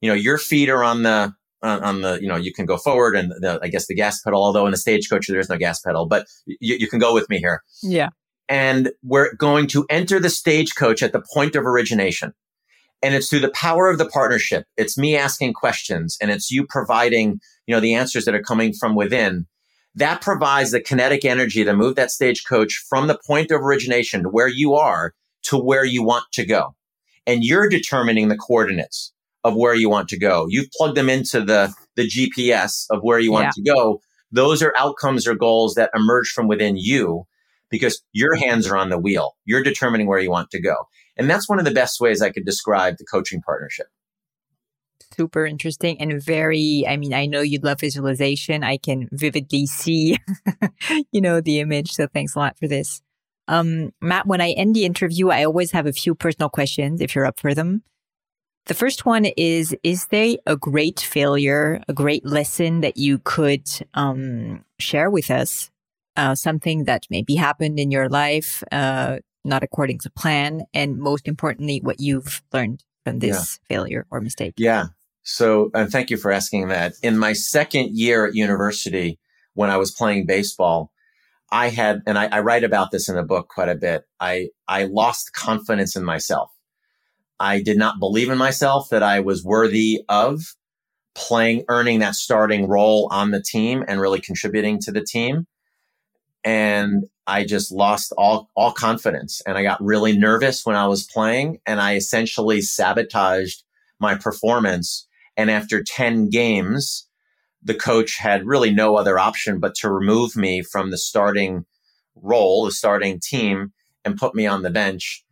You 0.00 0.10
know, 0.10 0.14
your 0.14 0.38
feet 0.38 0.68
are 0.68 0.84
on 0.84 1.02
the, 1.02 1.34
on, 1.62 1.82
on 1.82 2.00
the, 2.02 2.18
you 2.20 2.28
know, 2.28 2.36
you 2.36 2.52
can 2.52 2.66
go 2.66 2.76
forward 2.76 3.16
and 3.16 3.32
the, 3.40 3.58
I 3.62 3.68
guess 3.68 3.86
the 3.86 3.94
gas 3.94 4.20
pedal, 4.20 4.42
although 4.42 4.66
in 4.66 4.70
the 4.70 4.76
stagecoach, 4.76 5.26
there 5.26 5.40
is 5.40 5.48
no 5.48 5.56
gas 5.56 5.80
pedal, 5.80 6.06
but 6.06 6.26
you, 6.46 6.76
you 6.78 6.88
can 6.88 6.98
go 6.98 7.14
with 7.14 7.28
me 7.28 7.38
here. 7.38 7.62
Yeah. 7.82 8.10
And 8.48 8.92
we're 9.02 9.34
going 9.34 9.66
to 9.68 9.86
enter 9.90 10.20
the 10.20 10.30
stagecoach 10.30 11.02
at 11.02 11.12
the 11.12 11.24
point 11.34 11.56
of 11.56 11.66
origination. 11.66 12.32
And 13.02 13.14
it's 13.14 13.28
through 13.28 13.40
the 13.40 13.50
power 13.50 13.90
of 13.90 13.98
the 13.98 14.08
partnership. 14.08 14.66
It's 14.76 14.96
me 14.96 15.16
asking 15.16 15.52
questions 15.52 16.16
and 16.20 16.30
it's 16.30 16.50
you 16.50 16.66
providing, 16.66 17.40
you 17.66 17.74
know, 17.74 17.80
the 17.80 17.94
answers 17.94 18.24
that 18.24 18.34
are 18.34 18.42
coming 18.42 18.72
from 18.72 18.94
within. 18.94 19.46
That 19.94 20.20
provides 20.20 20.72
the 20.72 20.80
kinetic 20.80 21.24
energy 21.24 21.64
to 21.64 21.74
move 21.74 21.96
that 21.96 22.10
stagecoach 22.10 22.84
from 22.88 23.06
the 23.06 23.18
point 23.26 23.50
of 23.50 23.62
origination 23.62 24.22
to 24.22 24.28
where 24.28 24.48
you 24.48 24.74
are 24.74 25.14
to 25.44 25.56
where 25.56 25.84
you 25.84 26.02
want 26.02 26.24
to 26.32 26.44
go. 26.44 26.74
And 27.26 27.42
you're 27.42 27.68
determining 27.68 28.28
the 28.28 28.36
coordinates 28.36 29.12
of 29.46 29.54
where 29.54 29.74
you 29.74 29.88
want 29.88 30.08
to 30.08 30.18
go. 30.18 30.46
You've 30.48 30.70
plugged 30.76 30.96
them 30.96 31.08
into 31.08 31.40
the, 31.40 31.72
the 31.94 32.02
GPS 32.02 32.86
of 32.90 33.00
where 33.02 33.20
you 33.20 33.30
want 33.30 33.44
yeah. 33.44 33.50
to 33.54 33.62
go. 33.62 34.00
Those 34.32 34.60
are 34.60 34.74
outcomes 34.76 35.26
or 35.26 35.36
goals 35.36 35.74
that 35.74 35.90
emerge 35.94 36.30
from 36.30 36.48
within 36.48 36.76
you 36.76 37.26
because 37.70 38.02
your 38.12 38.34
hands 38.34 38.66
are 38.66 38.76
on 38.76 38.88
the 38.88 38.98
wheel. 38.98 39.36
You're 39.44 39.62
determining 39.62 40.08
where 40.08 40.18
you 40.18 40.32
want 40.32 40.50
to 40.50 40.60
go. 40.60 40.74
And 41.16 41.30
that's 41.30 41.48
one 41.48 41.60
of 41.60 41.64
the 41.64 41.70
best 41.70 42.00
ways 42.00 42.20
I 42.20 42.30
could 42.30 42.44
describe 42.44 42.96
the 42.98 43.04
coaching 43.04 43.40
partnership. 43.40 43.86
Super 45.16 45.46
interesting 45.46 46.00
and 46.00 46.20
very, 46.20 46.84
I 46.86 46.96
mean, 46.96 47.14
I 47.14 47.26
know 47.26 47.40
you 47.40 47.60
love 47.62 47.78
visualization. 47.78 48.64
I 48.64 48.78
can 48.78 49.08
vividly 49.12 49.66
see, 49.66 50.18
you 51.12 51.20
know, 51.20 51.40
the 51.40 51.60
image. 51.60 51.92
So 51.92 52.08
thanks 52.08 52.34
a 52.34 52.40
lot 52.40 52.58
for 52.58 52.66
this. 52.66 53.00
Um, 53.46 53.92
Matt, 54.00 54.26
when 54.26 54.40
I 54.40 54.50
end 54.50 54.74
the 54.74 54.84
interview, 54.84 55.30
I 55.30 55.44
always 55.44 55.70
have 55.70 55.86
a 55.86 55.92
few 55.92 56.16
personal 56.16 56.48
questions 56.48 57.00
if 57.00 57.14
you're 57.14 57.24
up 57.24 57.38
for 57.38 57.54
them. 57.54 57.84
The 58.66 58.74
first 58.74 59.06
one 59.06 59.26
is, 59.36 59.76
is 59.84 60.06
there 60.06 60.36
a 60.44 60.56
great 60.56 60.98
failure, 60.98 61.80
a 61.88 61.92
great 61.92 62.26
lesson 62.26 62.80
that 62.80 62.96
you 62.96 63.18
could 63.18 63.68
um, 63.94 64.64
share 64.78 65.08
with 65.08 65.30
us? 65.30 65.70
Uh, 66.16 66.34
something 66.34 66.84
that 66.84 67.06
maybe 67.10 67.34
happened 67.34 67.78
in 67.78 67.90
your 67.90 68.08
life, 68.08 68.64
uh, 68.72 69.18
not 69.44 69.62
according 69.62 69.98
to 69.98 70.10
plan, 70.10 70.62
and 70.72 70.96
most 70.96 71.28
importantly, 71.28 71.78
what 71.82 72.00
you've 72.00 72.42
learned 72.54 72.82
from 73.04 73.18
this 73.18 73.60
yeah. 73.70 73.76
failure 73.76 74.06
or 74.10 74.22
mistake. 74.22 74.54
Yeah. 74.56 74.86
So, 75.22 75.70
and 75.74 75.90
thank 75.92 76.08
you 76.08 76.16
for 76.16 76.32
asking 76.32 76.68
that. 76.68 76.94
In 77.02 77.18
my 77.18 77.34
second 77.34 77.96
year 77.96 78.26
at 78.26 78.34
university, 78.34 79.18
when 79.52 79.68
I 79.68 79.76
was 79.76 79.90
playing 79.90 80.24
baseball, 80.24 80.90
I 81.52 81.68
had, 81.68 82.00
and 82.06 82.18
I, 82.18 82.26
I 82.26 82.40
write 82.40 82.64
about 82.64 82.92
this 82.92 83.10
in 83.10 83.14
the 83.14 83.22
book 83.22 83.48
quite 83.48 83.68
a 83.68 83.74
bit. 83.74 84.04
I, 84.18 84.48
I 84.66 84.84
lost 84.84 85.34
confidence 85.34 85.96
in 85.96 86.02
myself. 86.02 86.50
I 87.38 87.62
did 87.62 87.76
not 87.76 87.98
believe 87.98 88.30
in 88.30 88.38
myself 88.38 88.88
that 88.90 89.02
I 89.02 89.20
was 89.20 89.44
worthy 89.44 90.02
of 90.08 90.40
playing, 91.14 91.64
earning 91.68 92.00
that 92.00 92.14
starting 92.14 92.68
role 92.68 93.08
on 93.10 93.30
the 93.30 93.42
team 93.42 93.84
and 93.86 94.00
really 94.00 94.20
contributing 94.20 94.78
to 94.80 94.92
the 94.92 95.04
team. 95.04 95.46
And 96.44 97.04
I 97.26 97.44
just 97.44 97.72
lost 97.72 98.12
all, 98.16 98.48
all 98.54 98.72
confidence 98.72 99.42
and 99.46 99.58
I 99.58 99.62
got 99.62 99.82
really 99.82 100.16
nervous 100.16 100.64
when 100.64 100.76
I 100.76 100.86
was 100.86 101.04
playing 101.04 101.58
and 101.66 101.80
I 101.80 101.96
essentially 101.96 102.60
sabotaged 102.60 103.64
my 103.98 104.14
performance. 104.14 105.08
And 105.36 105.50
after 105.50 105.82
10 105.82 106.30
games, 106.30 107.08
the 107.62 107.74
coach 107.74 108.18
had 108.18 108.46
really 108.46 108.72
no 108.72 108.96
other 108.96 109.18
option 109.18 109.58
but 109.58 109.74
to 109.76 109.90
remove 109.90 110.36
me 110.36 110.62
from 110.62 110.90
the 110.90 110.98
starting 110.98 111.64
role, 112.14 112.64
the 112.64 112.70
starting 112.70 113.18
team, 113.20 113.72
and 114.04 114.16
put 114.16 114.34
me 114.34 114.46
on 114.46 114.62
the 114.62 114.70
bench 114.70 115.24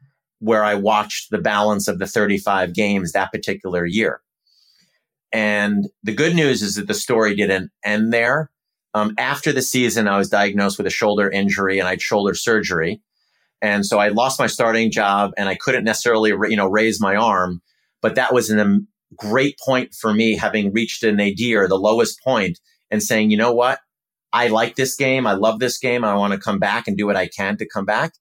where 0.44 0.62
I 0.62 0.74
watched 0.74 1.30
the 1.30 1.38
balance 1.38 1.88
of 1.88 1.98
the 1.98 2.06
35 2.06 2.74
games 2.74 3.12
that 3.12 3.32
particular 3.32 3.86
year. 3.86 4.20
And 5.32 5.88
the 6.02 6.12
good 6.12 6.34
news 6.34 6.60
is 6.60 6.74
that 6.74 6.86
the 6.86 6.92
story 6.92 7.34
didn't 7.34 7.70
end 7.82 8.12
there. 8.12 8.50
Um, 8.92 9.14
after 9.16 9.52
the 9.52 9.62
season, 9.62 10.06
I 10.06 10.18
was 10.18 10.28
diagnosed 10.28 10.76
with 10.76 10.86
a 10.86 10.90
shoulder 10.90 11.30
injury 11.30 11.78
and 11.78 11.88
I 11.88 11.92
had 11.92 12.02
shoulder 12.02 12.34
surgery. 12.34 13.00
And 13.62 13.86
so 13.86 13.98
I 13.98 14.08
lost 14.08 14.38
my 14.38 14.46
starting 14.46 14.90
job 14.90 15.32
and 15.38 15.48
I 15.48 15.54
couldn't 15.54 15.84
necessarily, 15.84 16.30
you 16.50 16.56
know, 16.56 16.68
raise 16.68 17.00
my 17.00 17.16
arm, 17.16 17.62
but 18.02 18.14
that 18.16 18.34
was 18.34 18.50
an 18.50 18.60
a 18.60 18.78
great 19.16 19.58
point 19.64 19.94
for 19.94 20.12
me 20.12 20.36
having 20.36 20.74
reached 20.74 21.02
a 21.02 21.10
nadir, 21.10 21.66
the 21.66 21.78
lowest 21.78 22.22
point, 22.22 22.60
and 22.90 23.02
saying, 23.02 23.30
you 23.30 23.38
know 23.38 23.52
what? 23.52 23.78
I 24.34 24.48
like 24.48 24.76
this 24.76 24.94
game. 24.94 25.26
I 25.26 25.32
love 25.32 25.58
this 25.58 25.78
game. 25.78 26.04
I 26.04 26.14
want 26.14 26.34
to 26.34 26.38
come 26.38 26.58
back 26.58 26.86
and 26.86 26.98
do 26.98 27.06
what 27.06 27.16
I 27.16 27.28
can 27.28 27.56
to 27.56 27.66
come 27.66 27.86
back. 27.86 28.12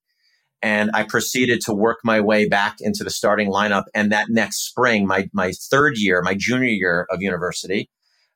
And 0.64 0.90
I 0.94 1.02
proceeded 1.02 1.60
to 1.66 1.74
work 1.74 1.98
my 2.04 2.22
way 2.22 2.48
back 2.48 2.76
into 2.80 3.04
the 3.04 3.10
starting 3.10 3.50
lineup. 3.50 3.84
And 3.94 4.10
that 4.12 4.28
next 4.30 4.66
spring, 4.66 5.06
my, 5.06 5.28
my 5.34 5.52
third 5.52 5.98
year, 5.98 6.22
my 6.22 6.34
junior 6.34 6.70
year 6.70 7.06
of 7.10 7.20
university, 7.20 7.90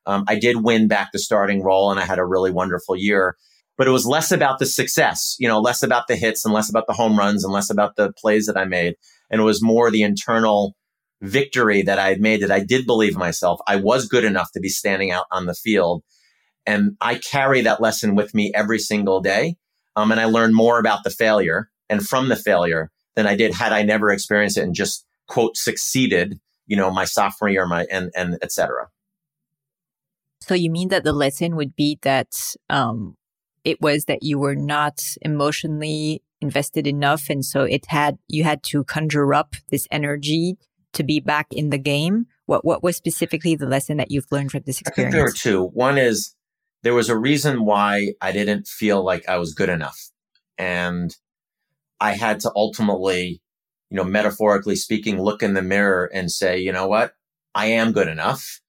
um, 0.05 0.25
I 0.27 0.37
did 0.37 0.63
win 0.63 0.87
back 0.87 1.09
the 1.11 1.17
starting 1.17 1.63
role 1.63 1.89
and 1.89 1.99
I 1.99 2.05
had 2.05 2.19
a 2.19 2.25
really 2.25 2.51
wonderful 2.51 2.95
year. 2.95 3.35
But 3.79 3.87
it 3.87 3.91
was 3.91 4.05
less 4.05 4.31
about 4.31 4.59
the 4.59 4.67
success, 4.67 5.37
you 5.39 5.47
know, 5.47 5.59
less 5.59 5.81
about 5.81 6.05
the 6.07 6.15
hits 6.15 6.45
and 6.45 6.53
less 6.53 6.69
about 6.69 6.85
the 6.85 6.93
home 6.93 7.17
runs 7.17 7.43
and 7.43 7.51
less 7.51 7.71
about 7.71 7.95
the 7.95 8.13
plays 8.13 8.45
that 8.45 8.57
I 8.57 8.65
made. 8.65 8.93
And 9.31 9.41
it 9.41 9.45
was 9.45 9.63
more 9.63 9.89
the 9.89 10.03
internal 10.03 10.75
victory 11.23 11.81
that 11.81 11.97
I 11.97 12.09
had 12.09 12.21
made 12.21 12.43
that 12.43 12.51
I 12.51 12.59
did 12.59 12.85
believe 12.85 13.17
myself. 13.17 13.59
I 13.65 13.77
was 13.77 14.07
good 14.07 14.23
enough 14.23 14.51
to 14.51 14.59
be 14.59 14.69
standing 14.69 15.09
out 15.09 15.25
on 15.31 15.47
the 15.47 15.55
field. 15.55 16.03
And 16.67 16.95
I 17.01 17.15
carry 17.15 17.61
that 17.61 17.81
lesson 17.81 18.13
with 18.13 18.35
me 18.35 18.51
every 18.53 18.77
single 18.77 19.19
day. 19.19 19.55
Um, 19.95 20.11
and 20.11 20.21
I 20.21 20.25
learn 20.25 20.53
more 20.53 20.77
about 20.77 21.03
the 21.03 21.09
failure 21.09 21.71
and 21.89 22.05
from 22.05 22.29
the 22.29 22.35
failure 22.35 22.91
than 23.15 23.27
I 23.27 23.35
did 23.35 23.53
had 23.53 23.73
I 23.73 23.83
never 23.83 24.11
experienced 24.11 24.57
it 24.57 24.63
and 24.63 24.73
just 24.73 25.05
quote 25.27 25.57
succeeded, 25.57 26.39
you 26.67 26.77
know, 26.77 26.91
my 26.91 27.05
sophomore 27.05 27.49
year, 27.49 27.65
my 27.65 27.85
and 27.91 28.11
and 28.15 28.37
etc. 28.41 28.87
So 30.41 30.53
you 30.53 30.71
mean 30.71 30.89
that 30.89 31.03
the 31.03 31.13
lesson 31.13 31.55
would 31.55 31.75
be 31.75 31.99
that 32.01 32.55
um, 32.69 33.17
it 33.63 33.81
was 33.81 34.05
that 34.05 34.23
you 34.23 34.39
were 34.39 34.55
not 34.55 35.03
emotionally 35.21 36.23
invested 36.41 36.87
enough, 36.87 37.29
and 37.29 37.43
so 37.43 37.63
it 37.63 37.85
had 37.87 38.17
you 38.27 38.43
had 38.43 38.63
to 38.63 38.83
conjure 38.83 39.33
up 39.33 39.55
this 39.69 39.87
energy 39.91 40.57
to 40.93 41.03
be 41.03 41.19
back 41.19 41.47
in 41.51 41.69
the 41.69 41.77
game? 41.77 42.25
What 42.45 42.65
what 42.65 42.83
was 42.83 42.95
specifically 42.95 43.55
the 43.55 43.67
lesson 43.67 43.97
that 43.97 44.11
you've 44.11 44.31
learned 44.31 44.51
from 44.51 44.63
this 44.65 44.81
experience? 44.81 44.97
I 44.97 45.01
think 45.01 45.13
there 45.13 45.23
were 45.23 45.31
two. 45.31 45.69
One 45.73 45.97
is 45.97 46.35
there 46.83 46.93
was 46.93 47.09
a 47.09 47.17
reason 47.17 47.65
why 47.65 48.13
I 48.21 48.31
didn't 48.31 48.67
feel 48.67 49.03
like 49.03 49.27
I 49.27 49.37
was 49.37 49.53
good 49.53 49.69
enough. 49.69 50.09
And 50.57 51.15
I 51.99 52.13
had 52.13 52.39
to 52.41 52.51
ultimately, 52.55 53.41
you 53.89 53.97
know, 53.97 54.03
metaphorically 54.03 54.75
speaking, 54.75 55.21
look 55.21 55.43
in 55.43 55.53
the 55.53 55.61
mirror 55.61 56.09
and 56.13 56.31
say, 56.31 56.59
you 56.59 56.71
know 56.71 56.87
what? 56.87 57.13
I 57.53 57.67
am 57.67 57.91
good 57.91 58.07
enough. 58.07 58.61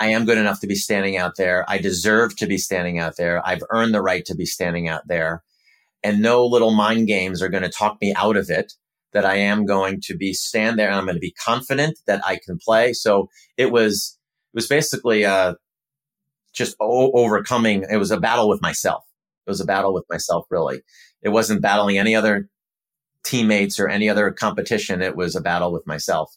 I 0.00 0.08
am 0.08 0.24
good 0.24 0.38
enough 0.38 0.60
to 0.60 0.66
be 0.66 0.74
standing 0.74 1.16
out 1.16 1.32
there. 1.36 1.64
I 1.68 1.78
deserve 1.78 2.36
to 2.36 2.46
be 2.46 2.58
standing 2.58 2.98
out 2.98 3.16
there. 3.16 3.46
I've 3.46 3.62
earned 3.70 3.94
the 3.94 4.02
right 4.02 4.24
to 4.26 4.34
be 4.34 4.46
standing 4.46 4.88
out 4.88 5.02
there. 5.06 5.42
And 6.02 6.20
no 6.20 6.46
little 6.46 6.72
mind 6.72 7.06
games 7.06 7.42
are 7.42 7.48
going 7.48 7.62
to 7.62 7.68
talk 7.68 7.98
me 8.00 8.14
out 8.16 8.36
of 8.36 8.48
it 8.50 8.72
that 9.12 9.26
I 9.26 9.36
am 9.36 9.66
going 9.66 10.00
to 10.04 10.16
be 10.16 10.32
stand 10.32 10.78
there 10.78 10.88
and 10.88 10.96
I'm 10.96 11.04
going 11.04 11.16
to 11.16 11.20
be 11.20 11.34
confident 11.44 11.98
that 12.06 12.24
I 12.24 12.38
can 12.42 12.58
play. 12.58 12.94
So 12.94 13.28
it 13.56 13.70
was, 13.70 14.18
it 14.52 14.56
was 14.56 14.66
basically, 14.66 15.24
uh, 15.24 15.54
just 16.54 16.76
o- 16.80 17.12
overcoming. 17.12 17.84
It 17.90 17.98
was 17.98 18.10
a 18.10 18.20
battle 18.20 18.48
with 18.48 18.62
myself. 18.62 19.04
It 19.46 19.50
was 19.50 19.60
a 19.60 19.66
battle 19.66 19.92
with 19.92 20.04
myself, 20.10 20.46
really. 20.50 20.82
It 21.22 21.30
wasn't 21.30 21.62
battling 21.62 21.98
any 21.98 22.14
other 22.14 22.48
teammates 23.24 23.78
or 23.78 23.88
any 23.88 24.08
other 24.08 24.30
competition. 24.30 25.02
It 25.02 25.16
was 25.16 25.34
a 25.34 25.40
battle 25.40 25.72
with 25.72 25.86
myself. 25.86 26.34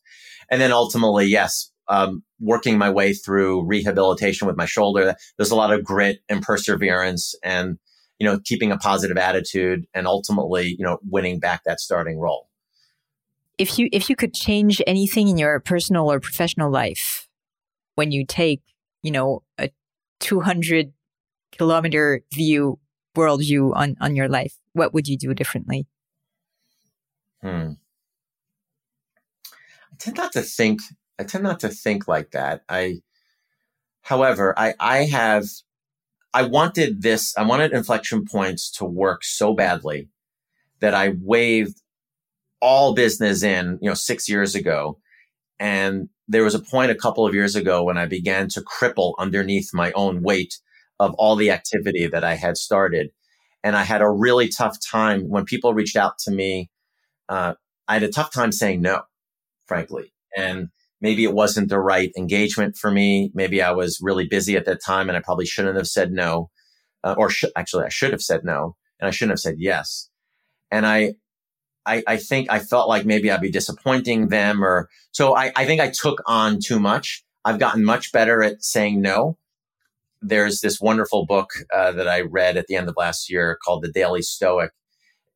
And 0.50 0.62
then 0.62 0.72
ultimately, 0.72 1.26
yes, 1.26 1.72
um, 1.88 2.24
working 2.40 2.78
my 2.78 2.90
way 2.90 3.14
through 3.14 3.66
rehabilitation 3.66 4.48
with 4.48 4.58
my 4.58 4.66
shoulder. 4.66 5.16
There's 5.38 5.52
a 5.52 5.56
lot 5.56 5.72
of 5.72 5.84
grit 5.84 6.20
and 6.30 6.42
perseverance 6.42 7.36
and, 7.44 7.78
you 8.20 8.28
know, 8.28 8.40
keeping 8.44 8.72
a 8.72 8.78
positive 8.78 9.18
attitude 9.18 9.86
and 9.94 10.08
ultimately, 10.08 10.76
you 10.78 10.86
know, 10.86 11.00
winning 11.10 11.40
back 11.40 11.64
that 11.66 11.80
starting 11.80 12.20
role. 12.20 12.50
If 13.58 13.80
you, 13.80 13.88
if 13.92 14.10
you 14.10 14.16
could 14.16 14.34
change 14.34 14.82
anything 14.86 15.28
in 15.28 15.38
your 15.38 15.60
personal 15.60 16.12
or 16.12 16.20
professional 16.20 16.70
life 16.70 17.30
when 17.96 18.12
you 18.12 18.26
take, 18.26 18.62
you 19.02 19.12
know, 19.12 19.44
a 19.58 19.70
200 20.20 20.92
kilometer 21.52 22.22
view, 22.34 22.80
worldview 23.16 23.74
on, 23.74 23.96
on 24.02 24.16
your 24.16 24.28
life, 24.28 24.58
what 24.74 24.94
would 24.94 25.08
you 25.08 25.18
do 25.18 25.34
differently? 25.34 25.88
Hmm. 27.46 27.74
I 29.92 29.96
tend 30.00 30.18
not 30.18 30.32
to 30.34 30.42
think 30.42 30.82
I 31.20 31.24
tend 31.24 31.44
not 31.44 31.60
to 31.60 31.70
think 31.70 32.08
like 32.08 32.32
that. 32.32 32.64
I, 32.68 33.02
however, 34.02 34.58
I, 34.58 34.74
I 34.80 34.98
have, 35.06 35.46
I 36.34 36.44
wanted 36.44 37.04
this, 37.04 37.38
I 37.38 37.44
wanted 37.44 37.72
inflection 37.72 38.26
points 38.26 38.72
to 38.72 38.86
work 38.86 39.24
so 39.24 39.54
badly 39.54 40.10
that 40.82 40.96
I 40.96 41.14
waved 41.22 41.82
all 42.60 42.96
business 42.96 43.44
in, 43.44 43.78
you 43.82 43.90
know, 43.90 43.94
six 43.94 44.28
years 44.28 44.56
ago. 44.56 45.00
And 45.60 46.10
there 46.28 46.44
was 46.44 46.56
a 46.56 46.60
point 46.60 46.92
a 46.92 46.96
couple 46.96 47.26
of 47.26 47.36
years 47.36 47.56
ago 47.56 47.84
when 47.84 47.98
I 47.98 48.08
began 48.08 48.50
to 48.50 48.62
cripple 48.62 49.14
underneath 49.20 49.70
my 49.74 49.92
own 49.94 50.24
weight 50.24 50.60
of 51.00 51.14
all 51.14 51.36
the 51.36 51.52
activity 51.52 52.08
that 52.08 52.24
I 52.24 52.34
had 52.34 52.58
started. 52.58 53.12
And 53.64 53.76
I 53.76 53.84
had 53.84 54.02
a 54.02 54.10
really 54.10 54.50
tough 54.50 54.78
time 54.82 55.30
when 55.30 55.46
people 55.46 55.74
reached 55.74 55.96
out 55.96 56.18
to 56.20 56.32
me. 56.32 56.70
Uh, 57.30 57.56
I 57.88 57.94
had 57.94 58.04
a 58.04 58.12
tough 58.12 58.34
time 58.34 58.52
saying 58.52 58.82
no, 58.82 59.02
frankly. 59.68 60.14
And 60.36 60.70
maybe 61.02 61.24
it 61.24 61.34
wasn't 61.34 61.70
the 61.70 61.80
right 61.80 62.12
engagement 62.18 62.78
for 62.78 62.92
me. 62.92 63.32
Maybe 63.34 63.62
I 63.62 63.72
was 63.72 64.00
really 64.02 64.28
busy 64.28 64.56
at 64.56 64.66
that 64.66 64.84
time 64.84 65.10
and 65.10 65.18
I 65.18 65.22
probably 65.22 65.46
shouldn't 65.46 65.78
have 65.78 65.88
said 65.88 66.12
no. 66.12 66.50
Uh, 67.04 67.16
or 67.18 67.30
sh- 67.30 67.46
actually, 67.56 67.86
I 67.86 67.90
should 67.90 68.12
have 68.12 68.22
said 68.22 68.44
no 68.44 68.76
and 69.00 69.08
I 69.08 69.12
shouldn't 69.12 69.34
have 69.34 69.40
said 69.40 69.56
yes. 69.60 70.10
And 70.72 70.86
I, 70.86 71.14
I, 71.86 72.04
I 72.08 72.18
think 72.18 72.52
I 72.52 72.60
felt 72.60 72.90
like 72.90 73.06
maybe 73.06 73.30
I'd 73.30 73.42
be 73.42 73.52
disappointing 73.52 74.30
them 74.30 74.64
or 74.64 74.90
so 75.12 75.36
I, 75.36 75.52
I 75.56 75.66
think 75.66 75.82
I 75.82 75.90
took 75.90 76.22
on 76.26 76.60
too 76.60 76.80
much. 76.80 77.24
I've 77.46 77.60
gotten 77.60 77.86
much 77.86 78.12
better 78.12 78.42
at 78.42 78.64
saying 78.64 79.02
no. 79.02 79.38
There's 80.22 80.62
this 80.62 80.82
wonderful 80.82 81.28
book 81.28 81.52
uh, 81.72 81.92
that 81.92 82.08
I 82.08 82.22
read 82.22 82.58
at 82.58 82.66
the 82.66 82.76
end 82.76 82.90
of 82.90 82.96
last 82.98 83.30
year 83.30 83.60
called 83.64 83.84
The 83.84 83.92
Daily 83.92 84.24
Stoic. 84.24 84.72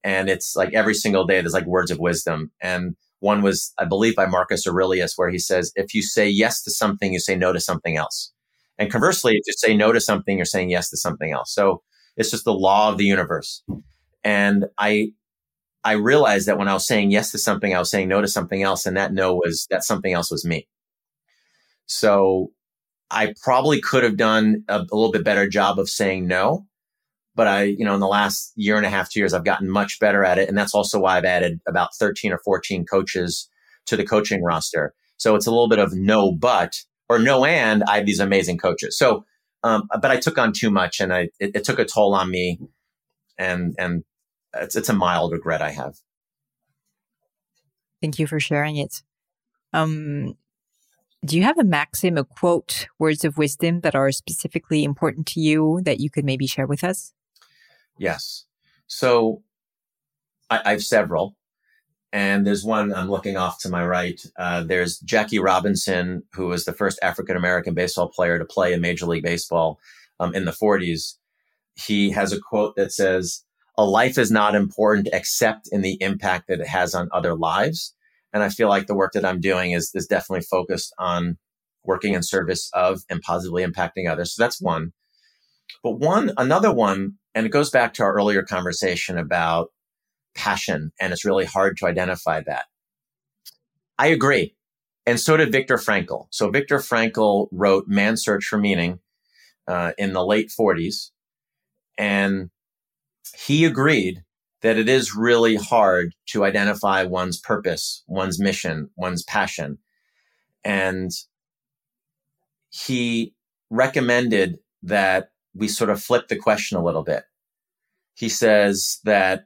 And 0.04 0.30
it's 0.30 0.56
like 0.56 0.74
every 0.74 0.94
single 0.94 1.26
day 1.26 1.42
there's 1.42 1.54
like 1.54 1.66
words 1.66 1.92
of 1.92 2.00
wisdom. 2.00 2.52
And 2.62 2.96
one 3.20 3.42
was, 3.42 3.74
I 3.78 3.86
believe, 3.86 4.16
by 4.16 4.26
Marcus 4.26 4.66
Aurelius, 4.66 5.14
where 5.18 5.30
he 5.30 5.40
says, 5.40 5.72
if 5.76 5.94
you 5.94 6.02
say 6.02 6.28
yes 6.28 6.64
to 6.64 6.72
something, 6.72 7.14
you 7.14 7.20
say 7.20 7.36
no 7.36 7.52
to 7.52 7.60
something 7.60 7.98
else. 7.98 8.32
And 8.78 8.90
conversely, 8.90 9.34
if 9.34 9.42
you 9.46 9.54
say 9.58 9.76
no 9.76 9.92
to 9.92 10.00
something, 10.00 10.38
you're 10.38 10.46
saying 10.46 10.70
yes 10.70 10.90
to 10.92 10.98
something 10.98 11.34
else. 11.34 11.54
So 11.54 11.82
it's 12.16 12.32
just 12.32 12.46
the 12.46 12.54
law 12.54 12.90
of 12.90 12.98
the 12.98 13.04
universe. 13.04 13.62
And 14.24 14.66
I, 14.78 15.12
I 15.84 15.94
realized 15.94 16.48
that 16.48 16.58
when 16.58 16.70
I 16.70 16.74
was 16.74 16.88
saying 16.88 17.12
yes 17.12 17.32
to 17.32 17.38
something, 17.38 17.76
I 17.76 17.80
was 17.80 17.92
saying 17.92 18.08
no 18.08 18.22
to 18.22 18.28
something 18.28 18.64
else. 18.64 18.86
And 18.86 18.96
that 18.96 19.12
no 19.12 19.36
was, 19.36 19.68
that 19.70 19.84
something 19.84 20.14
else 20.14 20.32
was 20.32 20.46
me. 20.46 20.68
So 21.88 22.52
I 23.12 23.34
probably 23.44 23.82
could 23.82 24.04
have 24.04 24.16
done 24.16 24.64
a, 24.70 24.80
a 24.80 24.96
little 24.96 25.12
bit 25.12 25.26
better 25.26 25.50
job 25.50 25.78
of 25.78 25.90
saying 25.90 26.28
no 26.28 26.68
but 27.40 27.48
I, 27.48 27.64
you 27.64 27.86
know, 27.86 27.94
in 27.94 28.02
the 28.02 28.08
last 28.08 28.52
year 28.58 28.76
and 28.76 28.86
a 28.86 28.90
half, 28.90 29.10
two 29.10 29.22
years, 29.22 29.34
I've 29.34 29.46
gotten 29.46 29.70
much 29.70 29.98
better 30.02 30.26
at 30.26 30.38
it. 30.38 30.50
And 30.50 30.58
that's 30.58 30.76
also 30.76 31.00
why 31.00 31.16
I've 31.16 31.24
added 31.24 31.62
about 31.66 31.96
13 31.96 32.34
or 32.34 32.40
14 32.40 32.86
coaches 32.86 33.50
to 33.86 33.96
the 33.96 34.04
coaching 34.04 34.44
roster. 34.44 34.94
So 35.16 35.36
it's 35.36 35.48
a 35.48 35.50
little 35.50 35.70
bit 35.70 35.80
of 35.80 35.94
no, 35.94 36.34
but 36.34 36.76
or 37.08 37.18
no, 37.18 37.46
and 37.46 37.82
I 37.84 37.96
have 37.96 38.06
these 38.06 38.20
amazing 38.20 38.58
coaches. 38.58 38.98
So, 38.98 39.24
um, 39.64 39.88
but 40.02 40.12
I 40.12 40.18
took 40.18 40.38
on 40.38 40.52
too 40.52 40.70
much 40.70 41.00
and 41.00 41.14
I, 41.14 41.30
it, 41.40 41.56
it 41.56 41.64
took 41.64 41.80
a 41.80 41.86
toll 41.86 42.14
on 42.14 42.30
me 42.30 42.60
and, 43.38 43.74
and 43.80 44.04
it's, 44.54 44.76
it's 44.76 44.90
a 44.90 44.94
mild 44.94 45.32
regret 45.32 45.62
I 45.62 45.72
have. 45.72 45.96
Thank 48.02 48.20
you 48.20 48.28
for 48.28 48.42
sharing 48.42 48.76
it. 48.76 49.02
Um, 49.72 50.36
do 51.24 51.38
you 51.38 51.44
have 51.44 51.58
a 51.58 51.64
maxim, 51.64 52.18
a 52.18 52.26
quote, 52.26 52.88
words 53.00 53.24
of 53.24 53.38
wisdom 53.38 53.80
that 53.80 53.96
are 53.96 54.12
specifically 54.12 54.84
important 54.84 55.26
to 55.28 55.40
you 55.40 55.80
that 55.84 56.02
you 56.02 56.10
could 56.10 56.26
maybe 56.26 56.46
share 56.46 56.68
with 56.68 56.84
us? 56.84 57.14
Yes. 58.00 58.46
So 58.88 59.44
I, 60.50 60.62
I 60.66 60.72
have 60.72 60.84
several. 60.84 61.36
And 62.12 62.48
there's 62.48 62.64
one 62.64 62.92
I'm 62.92 63.10
looking 63.10 63.38
off 63.38 63.60
to 63.62 63.70
my 63.70 63.86
right. 63.86 64.20
Uh, 64.38 64.64
there's 64.64 64.98
Jackie 65.00 65.38
Robinson, 65.38 66.24
who 66.34 66.48
was 66.48 66.66
the 66.66 66.74
first 66.74 66.98
African 67.04 67.36
American 67.38 67.76
baseball 67.76 68.10
player 68.10 68.40
to 68.40 68.46
play 68.46 68.74
in 68.74 68.82
Major 68.82 69.06
League 69.06 69.24
Baseball 69.24 69.80
um, 70.20 70.34
in 70.34 70.46
the 70.46 70.52
40s. 70.52 71.18
He 71.76 72.10
has 72.12 72.34
a 72.34 72.40
quote 72.40 72.76
that 72.78 72.92
says, 72.92 73.44
A 73.78 73.86
life 73.86 74.18
is 74.18 74.32
not 74.32 74.56
important 74.56 75.10
except 75.14 75.70
in 75.72 75.82
the 75.82 76.02
impact 76.02 76.48
that 76.48 76.60
it 76.60 76.68
has 76.68 76.96
on 76.96 77.10
other 77.14 77.36
lives. 77.36 77.94
And 78.34 78.42
I 78.42 78.50
feel 78.50 78.70
like 78.70 78.88
the 78.88 78.96
work 78.96 79.14
that 79.14 79.26
I'm 79.26 79.40
doing 79.40 79.72
is, 79.72 79.92
is 79.94 80.08
definitely 80.08 80.46
focused 80.50 80.94
on 80.98 81.38
working 81.84 82.14
in 82.14 82.24
service 82.24 82.72
of 82.74 83.02
and 83.10 83.22
positively 83.22 83.64
impacting 83.64 84.10
others. 84.10 84.36
So 84.36 84.44
that's 84.44 84.60
one. 84.60 84.94
But 85.84 86.00
one, 86.00 86.32
another 86.38 86.74
one 86.74 87.20
and 87.36 87.46
it 87.46 87.52
goes 87.52 87.70
back 87.70 87.94
to 87.94 88.04
our 88.04 88.14
earlier 88.14 88.44
conversation 88.44 89.18
about 89.18 89.70
passion, 90.36 90.92
and 91.00 91.14
it's 91.14 91.26
really 91.26 91.46
hard 91.46 91.78
to 91.78 91.86
identify 91.86 92.42
that. 92.46 92.66
I 93.98 94.08
agree. 94.08 94.56
And 95.06 95.20
so 95.20 95.38
did 95.38 95.52
Viktor 95.52 95.78
Frankl. 95.78 96.28
So 96.32 96.50
Viktor 96.50 96.80
Frankl 96.80 97.48
wrote 97.52 97.88
Man's 97.88 98.24
Search 98.24 98.46
for 98.46 98.58
Meaning 98.58 99.00
uh, 99.68 99.94
in 99.98 100.14
the 100.14 100.26
late 100.26 100.52
40s. 100.58 101.12
And 101.98 102.50
he 103.36 103.66
agreed 103.66 104.24
that 104.62 104.78
it 104.78 104.90
is 104.90 105.16
really 105.16 105.56
hard 105.56 106.14
to 106.28 106.44
identify 106.44 107.04
one's 107.04 107.40
purpose, 107.40 108.04
one's 108.08 108.40
mission, 108.40 108.90
one's 108.98 109.24
passion. 109.24 109.78
And 110.64 111.12
he 112.70 113.34
recommended 113.70 114.60
that 114.84 115.32
we 115.54 115.68
sort 115.68 115.90
of 115.90 116.02
flip 116.02 116.28
the 116.28 116.36
question 116.36 116.78
a 116.78 116.84
little 116.84 117.04
bit. 117.04 117.24
He 118.14 118.30
says 118.30 119.00
that 119.04 119.46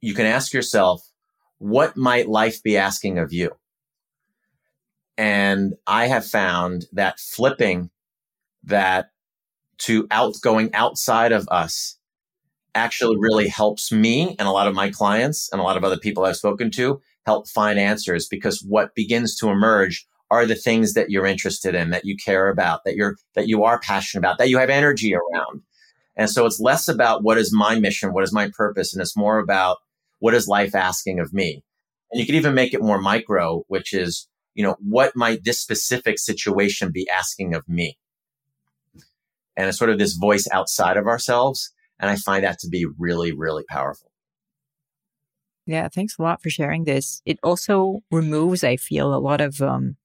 you 0.00 0.14
can 0.14 0.26
ask 0.26 0.52
yourself, 0.52 1.02
what 1.58 1.96
might 1.96 2.28
life 2.28 2.62
be 2.62 2.76
asking 2.76 3.18
of 3.18 3.32
you? 3.32 3.52
And 5.16 5.74
I 5.86 6.06
have 6.06 6.26
found 6.26 6.86
that 6.92 7.20
flipping 7.20 7.90
that 8.64 9.10
to 9.78 10.06
out 10.10 10.34
going 10.42 10.74
outside 10.74 11.32
of 11.32 11.48
us 11.48 11.98
actually 12.74 13.16
really 13.18 13.48
helps 13.48 13.92
me 13.92 14.34
and 14.38 14.48
a 14.48 14.52
lot 14.52 14.66
of 14.66 14.74
my 14.74 14.90
clients 14.90 15.48
and 15.52 15.60
a 15.60 15.64
lot 15.64 15.76
of 15.76 15.84
other 15.84 15.98
people 15.98 16.24
I've 16.24 16.36
spoken 16.36 16.70
to 16.72 17.00
help 17.26 17.48
find 17.48 17.78
answers 17.78 18.26
because 18.28 18.64
what 18.66 18.94
begins 18.94 19.36
to 19.36 19.50
emerge 19.50 20.06
are 20.32 20.46
the 20.46 20.54
things 20.54 20.94
that 20.94 21.10
you're 21.10 21.26
interested 21.26 21.74
in, 21.74 21.90
that 21.90 22.06
you 22.06 22.16
care 22.16 22.48
about, 22.48 22.84
that 22.84 22.96
you're, 22.96 23.16
that 23.34 23.48
you 23.48 23.64
are 23.64 23.78
passionate 23.78 24.20
about, 24.22 24.38
that 24.38 24.48
you 24.48 24.56
have 24.56 24.70
energy 24.70 25.14
around. 25.14 25.60
And 26.16 26.30
so 26.30 26.46
it's 26.46 26.58
less 26.58 26.88
about 26.88 27.22
what 27.22 27.36
is 27.36 27.52
my 27.54 27.78
mission, 27.78 28.14
what 28.14 28.24
is 28.24 28.32
my 28.32 28.50
purpose, 28.56 28.94
and 28.94 29.02
it's 29.02 29.16
more 29.16 29.38
about 29.38 29.76
what 30.20 30.32
is 30.32 30.48
life 30.48 30.74
asking 30.74 31.20
of 31.20 31.34
me. 31.34 31.62
And 32.10 32.18
you 32.18 32.24
could 32.24 32.34
even 32.34 32.54
make 32.54 32.72
it 32.72 32.80
more 32.80 32.98
micro, 32.98 33.64
which 33.68 33.92
is, 33.92 34.26
you 34.54 34.64
know, 34.64 34.76
what 34.80 35.14
might 35.14 35.44
this 35.44 35.60
specific 35.60 36.18
situation 36.18 36.90
be 36.90 37.06
asking 37.10 37.54
of 37.54 37.68
me? 37.68 37.98
And 39.54 39.68
it's 39.68 39.78
sort 39.78 39.90
of 39.90 39.98
this 39.98 40.14
voice 40.14 40.48
outside 40.50 40.96
of 40.96 41.06
ourselves. 41.06 41.72
And 42.00 42.10
I 42.10 42.16
find 42.16 42.42
that 42.42 42.58
to 42.60 42.68
be 42.68 42.86
really, 42.98 43.32
really 43.32 43.64
powerful. 43.68 44.10
Yeah, 45.66 45.88
thanks 45.88 46.18
a 46.18 46.22
lot 46.22 46.42
for 46.42 46.50
sharing 46.50 46.84
this. 46.84 47.22
It 47.24 47.38
also 47.42 48.00
removes, 48.10 48.64
I 48.64 48.76
feel, 48.76 49.14
a 49.14 49.20
lot 49.20 49.40
of 49.40 49.60
um, 49.60 49.96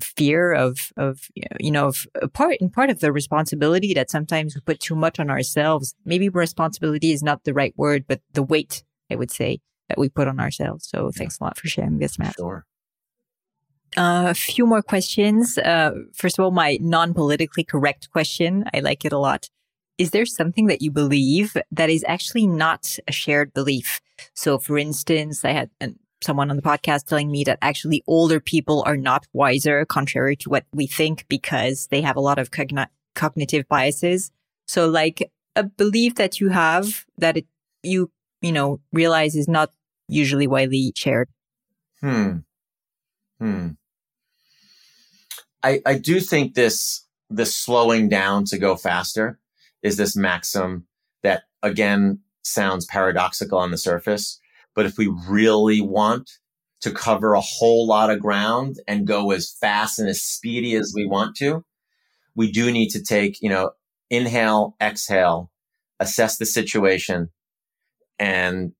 fear 0.00 0.52
of 0.52 0.92
of 0.96 1.28
you 1.60 1.70
know 1.70 1.86
of 1.86 2.06
part 2.32 2.56
and 2.60 2.72
part 2.72 2.90
of 2.90 3.00
the 3.00 3.12
responsibility 3.12 3.94
that 3.94 4.10
sometimes 4.10 4.54
we 4.54 4.60
put 4.60 4.80
too 4.80 4.96
much 4.96 5.20
on 5.20 5.30
ourselves 5.30 5.94
maybe 6.04 6.28
responsibility 6.28 7.12
is 7.12 7.22
not 7.22 7.44
the 7.44 7.54
right 7.54 7.72
word 7.76 8.04
but 8.08 8.20
the 8.32 8.42
weight 8.42 8.82
I 9.10 9.16
would 9.16 9.30
say, 9.30 9.60
that 9.88 9.98
we 9.98 10.08
put 10.08 10.28
on 10.28 10.40
ourselves. 10.40 10.88
So 10.88 11.10
thanks 11.10 11.38
a 11.40 11.44
lot 11.44 11.58
for 11.58 11.68
sharing 11.68 11.98
this, 11.98 12.18
Matt. 12.18 12.34
Sure. 12.36 12.66
Uh, 13.96 14.26
a 14.30 14.34
few 14.34 14.66
more 14.66 14.82
questions. 14.82 15.56
Uh, 15.58 15.92
first 16.12 16.38
of 16.38 16.44
all, 16.44 16.50
my 16.50 16.78
non-politically 16.80 17.64
correct 17.64 18.10
question. 18.10 18.64
I 18.74 18.80
like 18.80 19.04
it 19.04 19.12
a 19.12 19.18
lot. 19.18 19.48
Is 19.98 20.10
there 20.10 20.26
something 20.26 20.66
that 20.66 20.82
you 20.82 20.90
believe 20.90 21.56
that 21.70 21.90
is 21.90 22.04
actually 22.08 22.48
not 22.48 22.98
a 23.06 23.12
shared 23.12 23.54
belief? 23.54 24.00
So, 24.34 24.58
for 24.58 24.76
instance, 24.76 25.44
I 25.44 25.52
had 25.52 25.70
an, 25.80 26.00
someone 26.24 26.50
on 26.50 26.56
the 26.56 26.62
podcast 26.62 27.06
telling 27.06 27.30
me 27.30 27.44
that 27.44 27.58
actually 27.62 28.02
older 28.06 28.40
people 28.40 28.82
are 28.86 28.96
not 28.96 29.26
wiser, 29.32 29.84
contrary 29.84 30.36
to 30.36 30.50
what 30.50 30.64
we 30.72 30.86
think, 30.86 31.26
because 31.28 31.86
they 31.88 32.00
have 32.00 32.16
a 32.16 32.20
lot 32.20 32.38
of 32.38 32.50
cogn- 32.50 32.88
cognitive 33.14 33.68
biases. 33.68 34.32
So, 34.66 34.88
like 34.88 35.30
a 35.54 35.64
belief 35.64 36.16
that 36.16 36.40
you 36.40 36.48
have 36.48 37.04
that 37.18 37.36
it, 37.36 37.46
you, 37.82 38.10
you 38.40 38.52
know, 38.52 38.80
realize 38.92 39.36
is 39.36 39.48
not 39.48 39.70
usually 40.08 40.46
widely 40.46 40.92
shared. 40.96 41.28
Hmm. 42.00 42.38
Hmm. 43.38 43.68
I, 45.62 45.80
I 45.86 45.94
do 45.98 46.20
think 46.20 46.54
this, 46.54 47.06
this 47.30 47.54
slowing 47.56 48.08
down 48.08 48.44
to 48.46 48.58
go 48.58 48.76
faster 48.76 49.38
is 49.82 49.96
this 49.96 50.16
maxim 50.16 50.86
that 51.22 51.44
again 51.62 52.20
sounds 52.42 52.86
paradoxical 52.86 53.58
on 53.58 53.70
the 53.70 53.78
surface. 53.78 54.40
But 54.74 54.86
if 54.86 54.98
we 54.98 55.06
really 55.28 55.80
want 55.80 56.30
to 56.80 56.90
cover 56.90 57.34
a 57.34 57.40
whole 57.40 57.86
lot 57.86 58.10
of 58.10 58.20
ground 58.20 58.76
and 58.86 59.06
go 59.06 59.30
as 59.30 59.50
fast 59.50 59.98
and 59.98 60.08
as 60.08 60.22
speedy 60.22 60.74
as 60.74 60.92
we 60.94 61.06
want 61.06 61.36
to, 61.36 61.64
we 62.34 62.50
do 62.50 62.70
need 62.70 62.90
to 62.90 63.02
take, 63.02 63.40
you 63.40 63.48
know, 63.48 63.70
inhale, 64.10 64.76
exhale, 64.80 65.50
assess 66.00 66.36
the 66.36 66.46
situation 66.46 67.30
and 68.18 68.72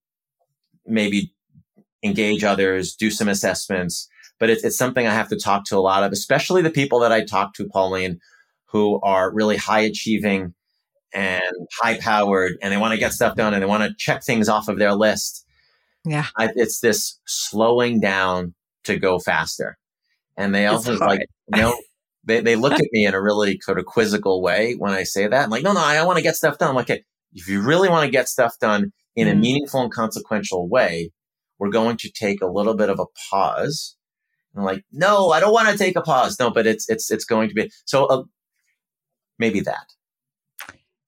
maybe 0.86 1.32
engage 2.02 2.44
others, 2.44 2.94
do 2.94 3.10
some 3.10 3.28
assessments. 3.28 4.08
But 4.38 4.50
it's, 4.50 4.64
it's 4.64 4.76
something 4.76 5.06
I 5.06 5.14
have 5.14 5.28
to 5.28 5.38
talk 5.38 5.64
to 5.66 5.76
a 5.76 5.80
lot 5.80 6.02
of, 6.02 6.12
especially 6.12 6.60
the 6.60 6.70
people 6.70 7.00
that 7.00 7.12
I 7.12 7.24
talk 7.24 7.54
to, 7.54 7.68
Pauline, 7.68 8.20
who 8.66 9.00
are 9.02 9.32
really 9.32 9.56
high 9.56 9.80
achieving 9.80 10.52
and 11.14 11.42
high 11.80 11.98
powered 11.98 12.58
and 12.60 12.72
they 12.72 12.76
want 12.76 12.92
to 12.92 12.98
get 12.98 13.12
stuff 13.12 13.36
done 13.36 13.54
and 13.54 13.62
they 13.62 13.66
want 13.66 13.84
to 13.84 13.94
check 13.96 14.24
things 14.24 14.48
off 14.48 14.68
of 14.68 14.78
their 14.78 14.94
list. 14.94 15.43
Yeah. 16.04 16.26
I, 16.36 16.50
it's 16.54 16.80
this 16.80 17.18
slowing 17.26 18.00
down 18.00 18.54
to 18.84 18.98
go 18.98 19.18
faster. 19.18 19.78
And 20.36 20.54
they 20.54 20.66
also 20.66 20.96
like, 20.98 21.26
you 21.54 21.62
know, 21.62 21.76
they, 22.24 22.40
they 22.40 22.56
look 22.56 22.72
at 22.72 22.88
me 22.92 23.06
in 23.06 23.14
a 23.14 23.22
really 23.22 23.58
sort 23.60 23.78
of 23.78 23.86
quizzical 23.86 24.42
way 24.42 24.74
when 24.74 24.92
I 24.92 25.04
say 25.04 25.26
that. 25.26 25.44
I'm 25.44 25.50
like, 25.50 25.62
no, 25.62 25.72
no, 25.72 25.80
I 25.80 26.02
want 26.04 26.18
to 26.18 26.22
get 26.22 26.36
stuff 26.36 26.58
done. 26.58 26.70
I'm 26.70 26.74
like, 26.74 26.90
if 26.90 27.48
you 27.48 27.62
really 27.62 27.88
want 27.88 28.04
to 28.04 28.10
get 28.10 28.28
stuff 28.28 28.54
done 28.60 28.92
in 29.16 29.28
mm-hmm. 29.28 29.36
a 29.36 29.40
meaningful 29.40 29.82
and 29.82 29.92
consequential 29.92 30.68
way, 30.68 31.10
we're 31.58 31.70
going 31.70 31.96
to 31.98 32.10
take 32.10 32.42
a 32.42 32.46
little 32.46 32.74
bit 32.74 32.90
of 32.90 32.98
a 32.98 33.06
pause. 33.30 33.96
And 34.52 34.60
I'm 34.60 34.66
like, 34.66 34.84
no, 34.92 35.30
I 35.30 35.40
don't 35.40 35.52
want 35.52 35.68
to 35.68 35.78
take 35.78 35.96
a 35.96 36.02
pause. 36.02 36.38
No, 36.38 36.50
but 36.50 36.66
it's, 36.66 36.88
it's, 36.88 37.10
it's 37.10 37.24
going 37.24 37.48
to 37.48 37.54
be, 37.54 37.70
so 37.84 38.06
uh, 38.06 38.22
maybe 39.38 39.60
that 39.60 39.86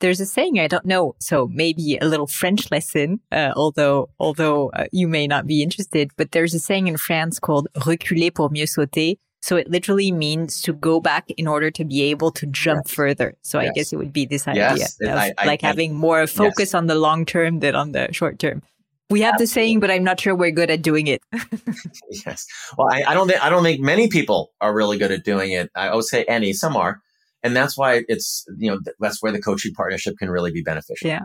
there's 0.01 0.21
a 0.21 0.27
saying 0.27 0.59
I 0.61 0.69
don't 0.69 0.85
know, 0.85 1.15
so 1.19 1.49
maybe 1.53 1.99
a 1.99 2.07
little 2.07 2.27
French 2.27 2.71
lesson, 2.71 3.21
uh, 3.33 3.53
although 3.57 4.11
although 4.19 4.71
uh, 4.71 4.87
you 4.93 5.09
may 5.09 5.27
not 5.27 5.47
be 5.47 5.63
interested. 5.63 6.11
But 6.17 6.33
there's 6.33 6.55
a 6.55 6.59
saying 6.59 6.87
in 6.87 6.97
France 6.97 7.39
called 7.39 7.69
"reculer 7.87 8.31
pour 8.31 8.51
mieux 8.51 8.67
sauter." 8.67 9.15
So 9.43 9.57
it 9.57 9.71
literally 9.71 10.11
means 10.11 10.61
to 10.63 10.73
go 10.73 11.01
back 11.01 11.31
in 11.37 11.47
order 11.47 11.71
to 11.71 11.85
be 11.85 12.03
able 12.03 12.33
to 12.33 12.47
jump 12.47 12.83
yes. 12.87 12.95
further. 12.95 13.35
So 13.43 13.61
yes. 13.61 13.71
I 13.71 13.73
guess 13.75 13.93
it 13.93 13.97
would 13.97 14.13
be 14.13 14.27
this 14.27 14.49
idea 14.49 14.75
yes. 14.77 14.99
of 15.01 15.11
I, 15.11 15.33
I, 15.39 15.47
like 15.47 15.63
I, 15.63 15.69
having 15.69 15.95
more 15.95 16.27
focus 16.27 16.75
on 16.75 16.87
the 16.87 16.97
long 16.97 17.25
term 17.25 17.61
than 17.61 17.77
on 17.77 17.93
the 17.93 18.13
short 18.13 18.39
term. 18.39 18.63
We 19.09 19.21
have 19.21 19.35
Absolutely. 19.35 19.45
the 19.45 19.53
saying, 19.53 19.81
but 19.81 19.91
I'm 19.93 20.03
not 20.03 20.19
sure 20.19 20.35
we're 20.35 20.51
good 20.51 20.69
at 20.69 20.83
doing 20.83 21.07
it. 21.07 21.23
yes. 22.11 22.45
Well, 22.77 22.89
I, 22.91 23.15
don't 23.15 23.29
think 23.29 23.41
I 23.41 23.49
don't 23.49 23.63
think 23.63 23.81
many 23.81 24.09
people 24.09 24.51
are 24.61 24.75
really 24.75 24.99
good 24.99 25.13
at 25.13 25.23
doing 25.23 25.53
it. 25.53 25.71
I 25.77 25.95
would 25.95 26.05
say 26.05 26.25
any. 26.25 26.53
Some 26.53 26.77
are, 26.77 27.01
and 27.47 27.57
that's 27.57 27.79
why 27.79 28.03
it's 28.09 28.45
you 28.59 28.71
know 28.71 28.81
that's 28.99 29.23
where 29.23 29.33
the 29.33 29.41
coaching 29.41 29.73
partnership 29.73 30.17
can 30.19 30.31
really 30.31 30.51
be 30.51 30.63
beneficial. 30.63 31.09
Yeah 31.09 31.25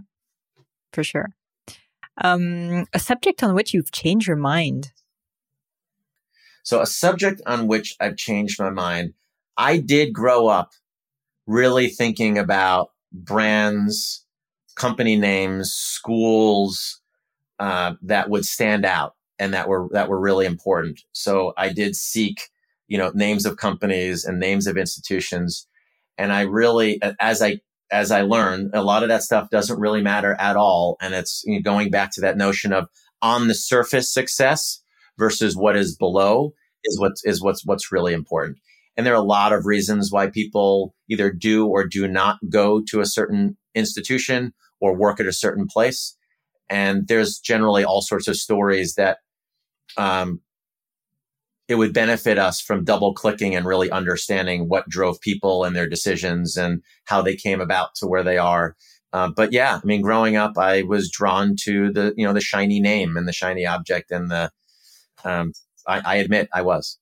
for 0.91 1.03
sure. 1.03 1.29
Um, 2.21 2.85
a 2.93 2.99
subject 2.99 3.43
on 3.43 3.55
which 3.55 3.73
you've 3.73 3.91
changed 3.91 4.27
your 4.27 4.37
mind. 4.37 4.91
So 6.63 6.81
a 6.81 6.85
subject 6.85 7.41
on 7.47 7.65
which 7.65 7.95
i've 7.99 8.17
changed 8.17 8.59
my 8.59 8.69
mind 8.69 9.13
i 9.57 9.77
did 9.77 10.13
grow 10.13 10.47
up 10.47 10.73
really 11.47 11.87
thinking 11.87 12.37
about 12.37 12.91
brands 13.11 14.23
company 14.75 15.15
names 15.15 15.71
schools 15.71 17.01
uh, 17.59 17.93
that 18.03 18.29
would 18.29 18.45
stand 18.45 18.85
out 18.85 19.15
and 19.39 19.55
that 19.55 19.67
were 19.67 19.87
that 19.91 20.07
were 20.07 20.19
really 20.19 20.45
important. 20.45 21.01
So 21.13 21.53
i 21.57 21.73
did 21.73 21.95
seek 21.95 22.49
you 22.87 22.97
know 22.97 23.11
names 23.15 23.47
of 23.47 23.57
companies 23.57 24.23
and 24.23 24.39
names 24.39 24.67
of 24.67 24.77
institutions 24.77 25.67
and 26.17 26.31
I 26.31 26.41
really, 26.41 26.99
as 27.19 27.41
I, 27.41 27.59
as 27.91 28.11
I 28.11 28.21
learned, 28.21 28.71
a 28.73 28.83
lot 28.83 29.03
of 29.03 29.09
that 29.09 29.23
stuff 29.23 29.49
doesn't 29.49 29.79
really 29.79 30.01
matter 30.01 30.35
at 30.39 30.55
all. 30.55 30.97
And 31.01 31.13
it's 31.13 31.43
you 31.45 31.55
know, 31.55 31.61
going 31.61 31.89
back 31.89 32.11
to 32.13 32.21
that 32.21 32.37
notion 32.37 32.73
of 32.73 32.87
on 33.21 33.47
the 33.47 33.55
surface 33.55 34.13
success 34.13 34.81
versus 35.17 35.55
what 35.55 35.75
is 35.75 35.95
below 35.95 36.53
is 36.83 36.99
what's, 36.99 37.23
is 37.25 37.41
what's, 37.41 37.65
what's 37.65 37.91
really 37.91 38.13
important. 38.13 38.57
And 38.97 39.05
there 39.05 39.13
are 39.13 39.21
a 39.21 39.25
lot 39.25 39.53
of 39.53 39.65
reasons 39.65 40.11
why 40.11 40.29
people 40.29 40.93
either 41.09 41.31
do 41.31 41.67
or 41.67 41.87
do 41.87 42.07
not 42.07 42.37
go 42.49 42.81
to 42.89 42.99
a 42.99 43.05
certain 43.05 43.57
institution 43.75 44.53
or 44.79 44.95
work 44.95 45.19
at 45.19 45.25
a 45.25 45.33
certain 45.33 45.67
place. 45.67 46.17
And 46.69 47.07
there's 47.07 47.39
generally 47.39 47.83
all 47.83 48.01
sorts 48.01 48.27
of 48.27 48.37
stories 48.37 48.95
that 48.95 49.17
um, 49.97 50.41
it 51.67 51.75
would 51.75 51.93
benefit 51.93 52.37
us 52.37 52.59
from 52.59 52.83
double 52.83 53.13
clicking 53.13 53.55
and 53.55 53.65
really 53.65 53.89
understanding 53.91 54.67
what 54.67 54.89
drove 54.89 55.21
people 55.21 55.63
and 55.63 55.75
their 55.75 55.87
decisions 55.87 56.57
and 56.57 56.81
how 57.05 57.21
they 57.21 57.35
came 57.35 57.61
about 57.61 57.95
to 57.95 58.07
where 58.07 58.23
they 58.23 58.37
are. 58.37 58.75
Uh, 59.13 59.29
but 59.29 59.51
yeah, 59.51 59.79
I 59.81 59.85
mean, 59.85 60.01
growing 60.01 60.35
up, 60.35 60.57
I 60.57 60.83
was 60.83 61.09
drawn 61.09 61.55
to 61.63 61.91
the, 61.91 62.13
you 62.17 62.25
know, 62.25 62.33
the 62.33 62.41
shiny 62.41 62.79
name 62.79 63.17
and 63.17 63.27
the 63.27 63.33
shiny 63.33 63.65
object 63.65 64.11
and 64.11 64.31
the, 64.31 64.51
um, 65.23 65.53
I, 65.87 66.01
I 66.05 66.15
admit 66.15 66.49
I 66.53 66.61
was. 66.61 66.97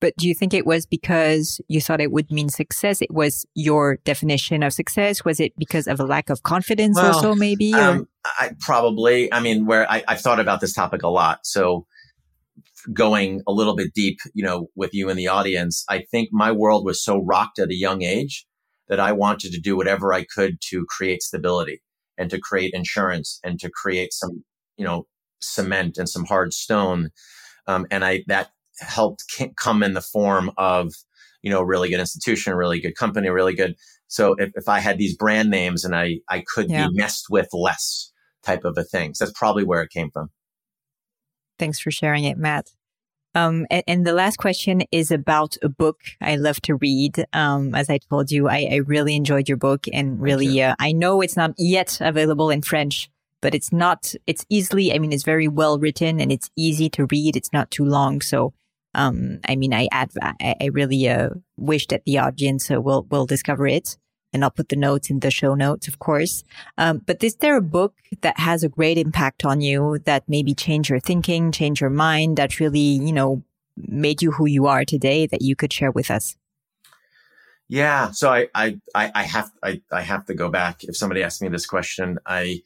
But 0.00 0.14
do 0.16 0.28
you 0.28 0.34
think 0.34 0.54
it 0.54 0.64
was 0.64 0.86
because 0.86 1.60
you 1.66 1.80
thought 1.80 2.00
it 2.00 2.12
would 2.12 2.30
mean 2.30 2.48
success? 2.48 3.02
It 3.02 3.12
was 3.12 3.44
your 3.54 3.96
definition 4.04 4.62
of 4.62 4.72
success. 4.72 5.24
Was 5.24 5.40
it 5.40 5.52
because 5.58 5.88
of 5.88 5.98
a 5.98 6.04
lack 6.04 6.30
of 6.30 6.44
confidence 6.44 6.96
well, 6.96 7.14
also 7.14 7.34
maybe? 7.34 7.74
Um, 7.74 8.06
I 8.24 8.52
probably, 8.60 9.32
I 9.32 9.40
mean, 9.40 9.66
where 9.66 9.90
I, 9.90 10.04
I've 10.06 10.20
thought 10.20 10.38
about 10.38 10.60
this 10.60 10.72
topic 10.72 11.02
a 11.02 11.08
lot. 11.08 11.40
So 11.44 11.86
going 12.92 13.42
a 13.46 13.52
little 13.52 13.76
bit 13.76 13.92
deep, 13.94 14.18
you 14.34 14.44
know, 14.44 14.68
with 14.76 14.94
you 14.94 15.08
in 15.08 15.16
the 15.16 15.28
audience, 15.28 15.84
I 15.88 16.04
think 16.10 16.28
my 16.32 16.52
world 16.52 16.84
was 16.84 17.02
so 17.02 17.18
rocked 17.18 17.58
at 17.58 17.70
a 17.70 17.74
young 17.76 18.02
age 18.02 18.46
that 18.88 19.00
I 19.00 19.12
wanted 19.12 19.52
to 19.52 19.60
do 19.60 19.76
whatever 19.76 20.12
I 20.12 20.24
could 20.24 20.58
to 20.70 20.86
create 20.88 21.22
stability 21.22 21.82
and 22.16 22.30
to 22.30 22.38
create 22.40 22.72
insurance 22.74 23.38
and 23.44 23.60
to 23.60 23.70
create 23.70 24.12
some, 24.12 24.44
you 24.76 24.84
know, 24.84 25.06
cement 25.40 25.98
and 25.98 26.08
some 26.08 26.24
hard 26.24 26.52
stone. 26.52 27.10
Um, 27.66 27.86
and 27.90 28.04
I, 28.04 28.24
that 28.26 28.50
helped 28.80 29.24
come 29.56 29.82
in 29.82 29.94
the 29.94 30.00
form 30.00 30.50
of, 30.56 30.92
you 31.42 31.50
know, 31.50 31.62
really 31.62 31.90
good 31.90 32.00
institution, 32.00 32.54
really 32.54 32.80
good 32.80 32.96
company, 32.96 33.28
really 33.28 33.54
good. 33.54 33.74
So 34.08 34.34
if, 34.38 34.50
if 34.54 34.68
I 34.68 34.80
had 34.80 34.98
these 34.98 35.16
brand 35.16 35.50
names 35.50 35.84
and 35.84 35.94
I, 35.94 36.18
I 36.28 36.42
could 36.54 36.70
yeah. 36.70 36.88
be 36.88 36.94
messed 36.94 37.26
with 37.30 37.48
less 37.52 38.10
type 38.42 38.64
of 38.64 38.76
a 38.78 38.84
thing. 38.84 39.14
So 39.14 39.24
that's 39.24 39.38
probably 39.38 39.64
where 39.64 39.82
it 39.82 39.90
came 39.90 40.10
from. 40.10 40.30
Thanks 41.58 41.78
for 41.78 41.90
sharing 41.90 42.24
it, 42.24 42.38
Matt. 42.38 42.72
Um, 43.34 43.66
and, 43.70 43.84
and, 43.86 44.06
the 44.06 44.14
last 44.14 44.38
question 44.38 44.82
is 44.90 45.10
about 45.10 45.56
a 45.62 45.68
book 45.68 46.00
I 46.20 46.36
love 46.36 46.60
to 46.62 46.76
read. 46.76 47.26
Um, 47.34 47.74
as 47.74 47.90
I 47.90 47.98
told 47.98 48.30
you, 48.30 48.48
I, 48.48 48.68
I, 48.72 48.76
really 48.76 49.14
enjoyed 49.14 49.48
your 49.48 49.58
book 49.58 49.84
and 49.92 50.20
really, 50.20 50.62
uh, 50.62 50.74
I 50.78 50.92
know 50.92 51.20
it's 51.20 51.36
not 51.36 51.52
yet 51.58 51.98
available 52.00 52.48
in 52.48 52.62
French, 52.62 53.10
but 53.42 53.54
it's 53.54 53.70
not, 53.70 54.14
it's 54.26 54.46
easily, 54.48 54.94
I 54.94 54.98
mean, 54.98 55.12
it's 55.12 55.24
very 55.24 55.46
well 55.46 55.78
written 55.78 56.20
and 56.20 56.32
it's 56.32 56.50
easy 56.56 56.88
to 56.90 57.06
read. 57.10 57.36
It's 57.36 57.52
not 57.52 57.70
too 57.70 57.84
long. 57.84 58.22
So, 58.22 58.54
um, 58.94 59.40
I 59.46 59.56
mean, 59.56 59.74
I, 59.74 59.88
add, 59.92 60.10
I, 60.22 60.56
I 60.62 60.64
really, 60.72 61.08
uh, 61.08 61.28
wish 61.58 61.86
that 61.88 62.04
the 62.06 62.18
audience 62.18 62.70
uh, 62.70 62.80
will, 62.80 63.06
will 63.10 63.26
discover 63.26 63.68
it 63.68 63.98
and 64.32 64.44
I'll 64.44 64.50
put 64.50 64.68
the 64.68 64.76
notes 64.76 65.10
in 65.10 65.20
the 65.20 65.30
show 65.30 65.54
notes, 65.54 65.88
of 65.88 65.98
course. 65.98 66.44
Um, 66.76 66.98
but 67.06 67.22
is 67.22 67.36
there 67.36 67.56
a 67.56 67.62
book 67.62 67.94
that 68.20 68.38
has 68.38 68.62
a 68.62 68.68
great 68.68 68.98
impact 68.98 69.44
on 69.44 69.60
you 69.60 69.98
that 70.04 70.28
maybe 70.28 70.54
changed 70.54 70.90
your 70.90 71.00
thinking, 71.00 71.52
changed 71.52 71.80
your 71.80 71.90
mind, 71.90 72.36
that 72.36 72.60
really, 72.60 72.78
you 72.78 73.12
know, 73.12 73.42
made 73.76 74.22
you 74.22 74.32
who 74.32 74.46
you 74.46 74.66
are 74.66 74.84
today 74.84 75.26
that 75.26 75.42
you 75.42 75.56
could 75.56 75.72
share 75.72 75.90
with 75.90 76.10
us? 76.10 76.36
Yeah. 77.68 78.10
So 78.12 78.30
I, 78.30 78.48
I, 78.54 78.80
I 78.94 79.22
have, 79.24 79.50
I, 79.62 79.82
I 79.92 80.00
have 80.00 80.24
to 80.26 80.34
go 80.34 80.48
back. 80.48 80.84
If 80.84 80.96
somebody 80.96 81.22
asked 81.22 81.42
me 81.42 81.48
this 81.48 81.66
question, 81.66 82.18
I, 82.26 82.62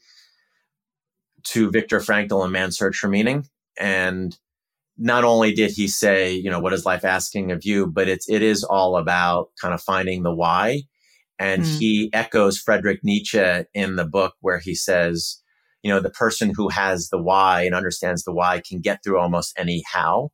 to 1.45 1.71
Viktor 1.71 1.99
Frankl 1.99 2.45
and 2.45 2.53
Man's 2.53 2.79
Search 2.79 2.97
for 2.97 3.09
Meaning. 3.09 3.47
And 3.79 4.37
not 4.97 5.25
only 5.25 5.53
did 5.53 5.73
he 5.73 5.89
say, 5.89 6.35
you 6.35 6.51
know, 6.51 6.61
what 6.61 6.73
is 6.73 6.87
life 6.87 7.05
asking 7.05 7.51
of 7.51 7.65
you, 7.65 7.87
but 7.87 8.09
it's, 8.09 8.29
it 8.29 8.43
is 8.43 8.63
all 8.63 8.97
about 8.97 9.51
kind 9.61 9.75
of 9.75 9.81
finding 9.81 10.23
the 10.23 10.35
why 10.35 10.83
and 11.39 11.63
mm. 11.63 11.79
he 11.79 12.11
echoes 12.13 12.59
Friedrich 12.59 13.01
Nietzsche 13.03 13.65
in 13.75 13.97
the 13.97 14.05
book 14.05 14.35
where 14.41 14.59
he 14.59 14.75
says, 14.75 15.43
you 15.83 15.91
know, 15.91 16.01
the 16.01 16.11
person 16.11 16.53
who 16.55 16.69
has 16.69 17.09
the 17.09 17.21
why 17.21 17.63
and 17.63 17.75
understands 17.75 18.25
the 18.25 18.33
why 18.33 18.61
can 18.67 18.81
get 18.81 19.03
through 19.03 19.19
almost 19.19 19.55
any 19.59 19.83
how. 19.93 20.31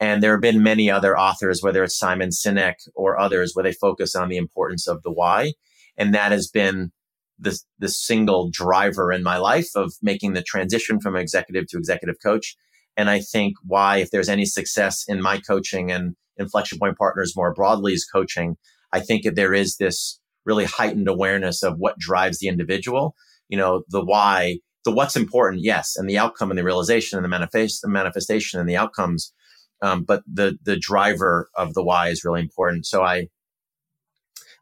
And 0.00 0.22
there 0.22 0.32
have 0.32 0.40
been 0.40 0.62
many 0.62 0.90
other 0.90 1.18
authors, 1.18 1.60
whether 1.60 1.82
it's 1.82 1.98
Simon 1.98 2.28
Sinek 2.28 2.74
or 2.94 3.18
others, 3.18 3.52
where 3.54 3.64
they 3.64 3.72
focus 3.72 4.14
on 4.14 4.28
the 4.28 4.36
importance 4.36 4.86
of 4.86 5.02
the 5.02 5.10
why. 5.10 5.54
And 5.96 6.14
that 6.14 6.30
has 6.30 6.46
been 6.48 6.92
the, 7.38 7.58
the 7.80 7.88
single 7.88 8.50
driver 8.52 9.12
in 9.12 9.24
my 9.24 9.38
life 9.38 9.70
of 9.74 9.94
making 10.02 10.34
the 10.34 10.42
transition 10.42 11.00
from 11.00 11.16
executive 11.16 11.66
to 11.68 11.78
executive 11.78 12.16
coach. 12.22 12.56
And 12.96 13.10
I 13.10 13.20
think 13.20 13.54
why, 13.64 13.98
if 13.98 14.10
there's 14.10 14.28
any 14.28 14.44
success 14.44 15.04
in 15.08 15.20
my 15.20 15.38
coaching 15.38 15.90
and 15.90 16.14
Inflection 16.36 16.78
Point 16.78 16.96
Partners 16.96 17.34
more 17.36 17.52
broadly 17.52 17.92
is 17.92 18.04
coaching, 18.04 18.56
I 18.92 19.00
think 19.00 19.24
that 19.24 19.36
there 19.36 19.54
is 19.54 19.76
this 19.76 20.20
really 20.44 20.64
heightened 20.64 21.08
awareness 21.08 21.62
of 21.62 21.78
what 21.78 21.98
drives 21.98 22.38
the 22.38 22.48
individual. 22.48 23.14
You 23.48 23.58
know, 23.58 23.82
the 23.88 24.04
why, 24.04 24.58
the 24.84 24.92
what's 24.92 25.16
important, 25.16 25.62
yes, 25.62 25.96
and 25.96 26.08
the 26.08 26.18
outcome 26.18 26.50
and 26.50 26.58
the 26.58 26.64
realization 26.64 27.18
and 27.18 27.24
the, 27.24 27.28
manifest, 27.28 27.82
the 27.82 27.88
manifestation 27.88 28.60
and 28.60 28.68
the 28.68 28.76
outcomes. 28.76 29.32
Um, 29.80 30.02
but 30.02 30.22
the 30.26 30.58
the 30.64 30.76
driver 30.76 31.50
of 31.54 31.74
the 31.74 31.84
why 31.84 32.08
is 32.08 32.24
really 32.24 32.40
important. 32.40 32.84
So 32.86 33.02
I 33.02 33.28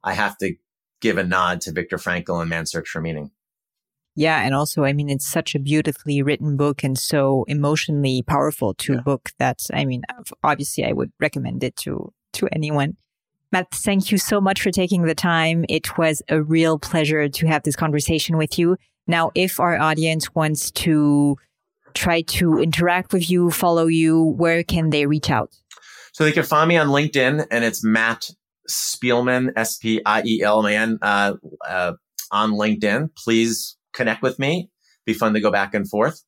I 0.04 0.12
have 0.12 0.36
to 0.38 0.54
give 1.00 1.18
a 1.18 1.24
nod 1.24 1.60
to 1.62 1.72
Viktor 1.72 1.96
Frankl 1.96 2.40
and 2.40 2.50
Man's 2.50 2.70
Search 2.70 2.88
for 2.88 3.00
Meaning. 3.00 3.30
Yeah, 4.14 4.40
and 4.40 4.54
also, 4.54 4.84
I 4.84 4.94
mean, 4.94 5.10
it's 5.10 5.28
such 5.28 5.54
a 5.54 5.58
beautifully 5.58 6.22
written 6.22 6.56
book 6.56 6.82
and 6.82 6.98
so 6.98 7.44
emotionally 7.48 8.22
powerful 8.22 8.72
to 8.74 8.94
yeah. 8.94 9.00
book 9.00 9.30
that, 9.38 9.60
I 9.74 9.84
mean, 9.84 10.02
obviously, 10.42 10.86
I 10.86 10.92
would 10.92 11.12
recommend 11.20 11.62
it 11.62 11.76
to 11.78 12.12
to 12.34 12.48
anyone. 12.50 12.96
Matt, 13.52 13.70
thank 13.70 14.10
you 14.10 14.18
so 14.18 14.40
much 14.40 14.60
for 14.60 14.70
taking 14.70 15.02
the 15.02 15.14
time. 15.14 15.64
It 15.68 15.96
was 15.96 16.22
a 16.28 16.42
real 16.42 16.78
pleasure 16.78 17.28
to 17.28 17.46
have 17.46 17.62
this 17.62 17.76
conversation 17.76 18.36
with 18.36 18.58
you. 18.58 18.76
Now, 19.06 19.30
if 19.34 19.60
our 19.60 19.78
audience 19.78 20.34
wants 20.34 20.70
to 20.72 21.36
try 21.94 22.22
to 22.22 22.58
interact 22.58 23.12
with 23.12 23.30
you, 23.30 23.50
follow 23.50 23.86
you, 23.86 24.22
where 24.22 24.64
can 24.64 24.90
they 24.90 25.06
reach 25.06 25.30
out? 25.30 25.54
So 26.12 26.24
they 26.24 26.32
can 26.32 26.44
find 26.44 26.68
me 26.68 26.76
on 26.76 26.88
LinkedIn, 26.88 27.46
and 27.50 27.64
it's 27.64 27.84
Matt 27.84 28.30
Spielman, 28.68 29.52
S 29.56 29.76
P 29.78 30.00
I 30.04 30.22
E 30.24 30.42
L 30.42 30.66
M 30.66 30.72
A 30.72 30.76
N, 30.76 30.98
uh, 31.02 31.34
uh, 31.68 31.92
on 32.32 32.52
LinkedIn. 32.52 33.10
Please 33.16 33.76
connect 33.92 34.22
with 34.22 34.38
me. 34.38 34.70
Be 35.04 35.12
fun 35.12 35.34
to 35.34 35.40
go 35.40 35.50
back 35.50 35.72
and 35.72 35.88
forth. 35.88 36.22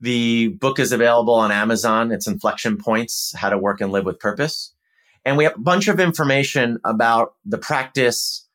The 0.00 0.48
book 0.48 0.78
is 0.78 0.92
available 0.92 1.34
on 1.34 1.50
Amazon. 1.50 2.12
It's 2.12 2.28
Inflection 2.28 2.76
Points 2.76 3.32
How 3.36 3.50
to 3.50 3.58
Work 3.58 3.80
and 3.80 3.90
Live 3.90 4.04
with 4.04 4.20
Purpose. 4.20 4.74
And 5.24 5.36
we 5.36 5.44
have 5.44 5.54
a 5.56 5.60
bunch 5.60 5.88
of 5.88 6.00
information 6.00 6.78
about 6.84 7.34
the 7.44 7.58
practice 7.58 8.46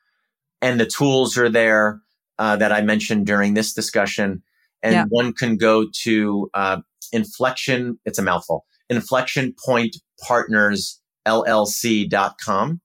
and 0.62 0.80
the 0.80 0.86
tools 0.86 1.38
are 1.38 1.50
there 1.50 2.02
uh, 2.40 2.56
that 2.56 2.72
I 2.72 2.82
mentioned 2.82 3.26
during 3.26 3.54
this 3.54 3.74
discussion. 3.74 4.44
And 4.82 4.94
yeah. 4.94 5.06
one 5.10 5.34
can 5.34 5.58
go 5.58 5.86
to 6.04 6.50
uh, 6.54 6.82
Inflection, 7.12 8.00
it's 8.06 8.18
a 8.20 8.24
mouthful, 8.24 8.66
Inflection 8.90 9.54
Point 9.66 9.98
Partners 10.22 11.00
LLC.com 11.26 12.82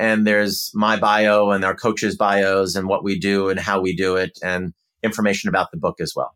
and 0.00 0.26
there's 0.26 0.70
my 0.72 0.96
bio 0.96 1.50
and 1.50 1.62
our 1.62 1.74
coaches' 1.74 2.16
bios 2.16 2.74
and 2.74 2.88
what 2.88 3.04
we 3.04 3.18
do 3.18 3.50
and 3.50 3.60
how 3.60 3.80
we 3.80 3.94
do 3.94 4.16
it 4.16 4.38
and 4.42 4.72
information 5.02 5.48
about 5.50 5.70
the 5.70 5.76
book 5.76 6.00
as 6.00 6.14
well. 6.16 6.34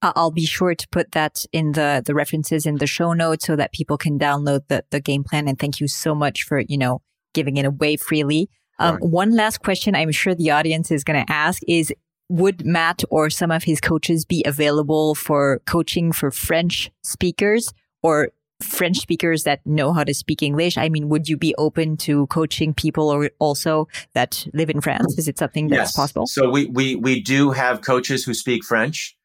I'll 0.00 0.30
be 0.30 0.46
sure 0.46 0.74
to 0.74 0.88
put 0.88 1.12
that 1.12 1.44
in 1.52 1.72
the 1.72 2.02
the 2.04 2.14
references 2.14 2.66
in 2.66 2.76
the 2.76 2.86
show 2.86 3.12
notes 3.12 3.46
so 3.46 3.56
that 3.56 3.72
people 3.72 3.98
can 3.98 4.18
download 4.18 4.68
the 4.68 4.84
the 4.90 5.00
game 5.00 5.24
plan. 5.24 5.48
And 5.48 5.58
thank 5.58 5.80
you 5.80 5.88
so 5.88 6.14
much 6.14 6.44
for 6.44 6.60
you 6.60 6.78
know 6.78 7.02
giving 7.34 7.56
it 7.56 7.64
away 7.64 7.96
freely. 7.96 8.48
Um, 8.78 8.94
right. 8.94 9.04
One 9.04 9.34
last 9.34 9.62
question 9.62 9.94
I'm 9.94 10.12
sure 10.12 10.34
the 10.34 10.52
audience 10.52 10.90
is 10.90 11.02
going 11.02 11.24
to 11.24 11.32
ask 11.32 11.62
is 11.66 11.92
would 12.28 12.64
Matt 12.64 13.02
or 13.10 13.30
some 13.30 13.50
of 13.50 13.64
his 13.64 13.80
coaches 13.80 14.24
be 14.24 14.42
available 14.46 15.14
for 15.14 15.60
coaching 15.66 16.12
for 16.12 16.30
French 16.30 16.90
speakers 17.02 17.72
or 18.02 18.30
French 18.62 18.98
speakers 18.98 19.44
that 19.44 19.64
know 19.64 19.92
how 19.92 20.04
to 20.04 20.12
speak 20.12 20.42
English? 20.42 20.76
I 20.76 20.88
mean, 20.90 21.08
would 21.08 21.28
you 21.28 21.36
be 21.36 21.54
open 21.56 21.96
to 21.98 22.26
coaching 22.26 22.74
people 22.74 23.08
or 23.08 23.30
also 23.38 23.88
that 24.14 24.46
live 24.52 24.68
in 24.68 24.80
France? 24.80 25.16
Is 25.16 25.26
it 25.26 25.38
something 25.38 25.68
that's 25.68 25.90
yes. 25.90 25.96
possible? 25.96 26.26
So 26.26 26.50
we, 26.50 26.66
we, 26.66 26.96
we 26.96 27.20
do 27.20 27.50
have 27.52 27.80
coaches 27.80 28.24
who 28.24 28.34
speak 28.34 28.62
French 28.64 29.16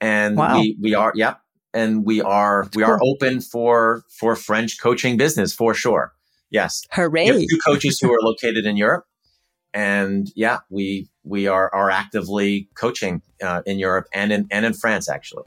and 0.00 0.36
wow. 0.36 0.60
we, 0.60 0.76
we 0.80 0.94
are, 0.94 1.12
yep. 1.14 1.40
And 1.74 2.04
we 2.04 2.22
are, 2.22 2.64
that's 2.64 2.76
we 2.76 2.82
cool. 2.82 2.92
are 2.92 3.00
open 3.02 3.40
for, 3.40 4.02
for 4.08 4.34
French 4.36 4.80
coaching 4.80 5.16
business 5.16 5.52
for 5.52 5.74
sure. 5.74 6.12
Yes. 6.50 6.82
Hooray. 6.92 7.24
We 7.24 7.28
have 7.28 7.40
two 7.40 7.58
coaches 7.66 7.98
who 8.00 8.12
are 8.12 8.20
located 8.22 8.64
in 8.64 8.76
Europe. 8.76 9.04
And 9.74 10.32
yeah, 10.34 10.60
we, 10.70 11.10
we 11.24 11.46
are, 11.46 11.72
are 11.74 11.90
actively 11.90 12.70
coaching 12.74 13.20
uh, 13.42 13.62
in 13.66 13.78
Europe 13.78 14.06
and 14.14 14.32
in, 14.32 14.48
and 14.50 14.64
in 14.64 14.72
France, 14.72 15.10
actually. 15.10 15.44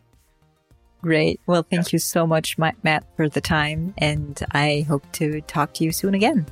Great. 1.01 1.41
Well, 1.47 1.63
thank 1.63 1.87
yeah. 1.87 1.95
you 1.95 1.99
so 1.99 2.27
much, 2.27 2.57
Matt, 2.59 3.03
for 3.15 3.27
the 3.27 3.41
time. 3.41 3.95
And 3.97 4.39
I 4.51 4.85
hope 4.87 5.11
to 5.13 5.41
talk 5.41 5.73
to 5.75 5.83
you 5.83 5.91
soon 5.91 6.13
again. 6.13 6.45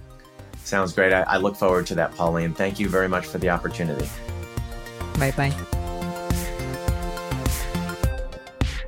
Sounds 0.64 0.93
great. 0.93 1.14
I, 1.14 1.22
I 1.22 1.38
look 1.38 1.56
forward 1.56 1.86
to 1.88 1.95
that, 1.95 2.16
Pauline. 2.16 2.54
Thank 2.54 2.80
you 2.80 2.89
very 2.89 3.08
much 3.08 3.28
for 3.28 3.38
the 3.38 3.50
opportunity. 3.50 4.10
Bye 5.20 5.32
bye. 5.32 5.78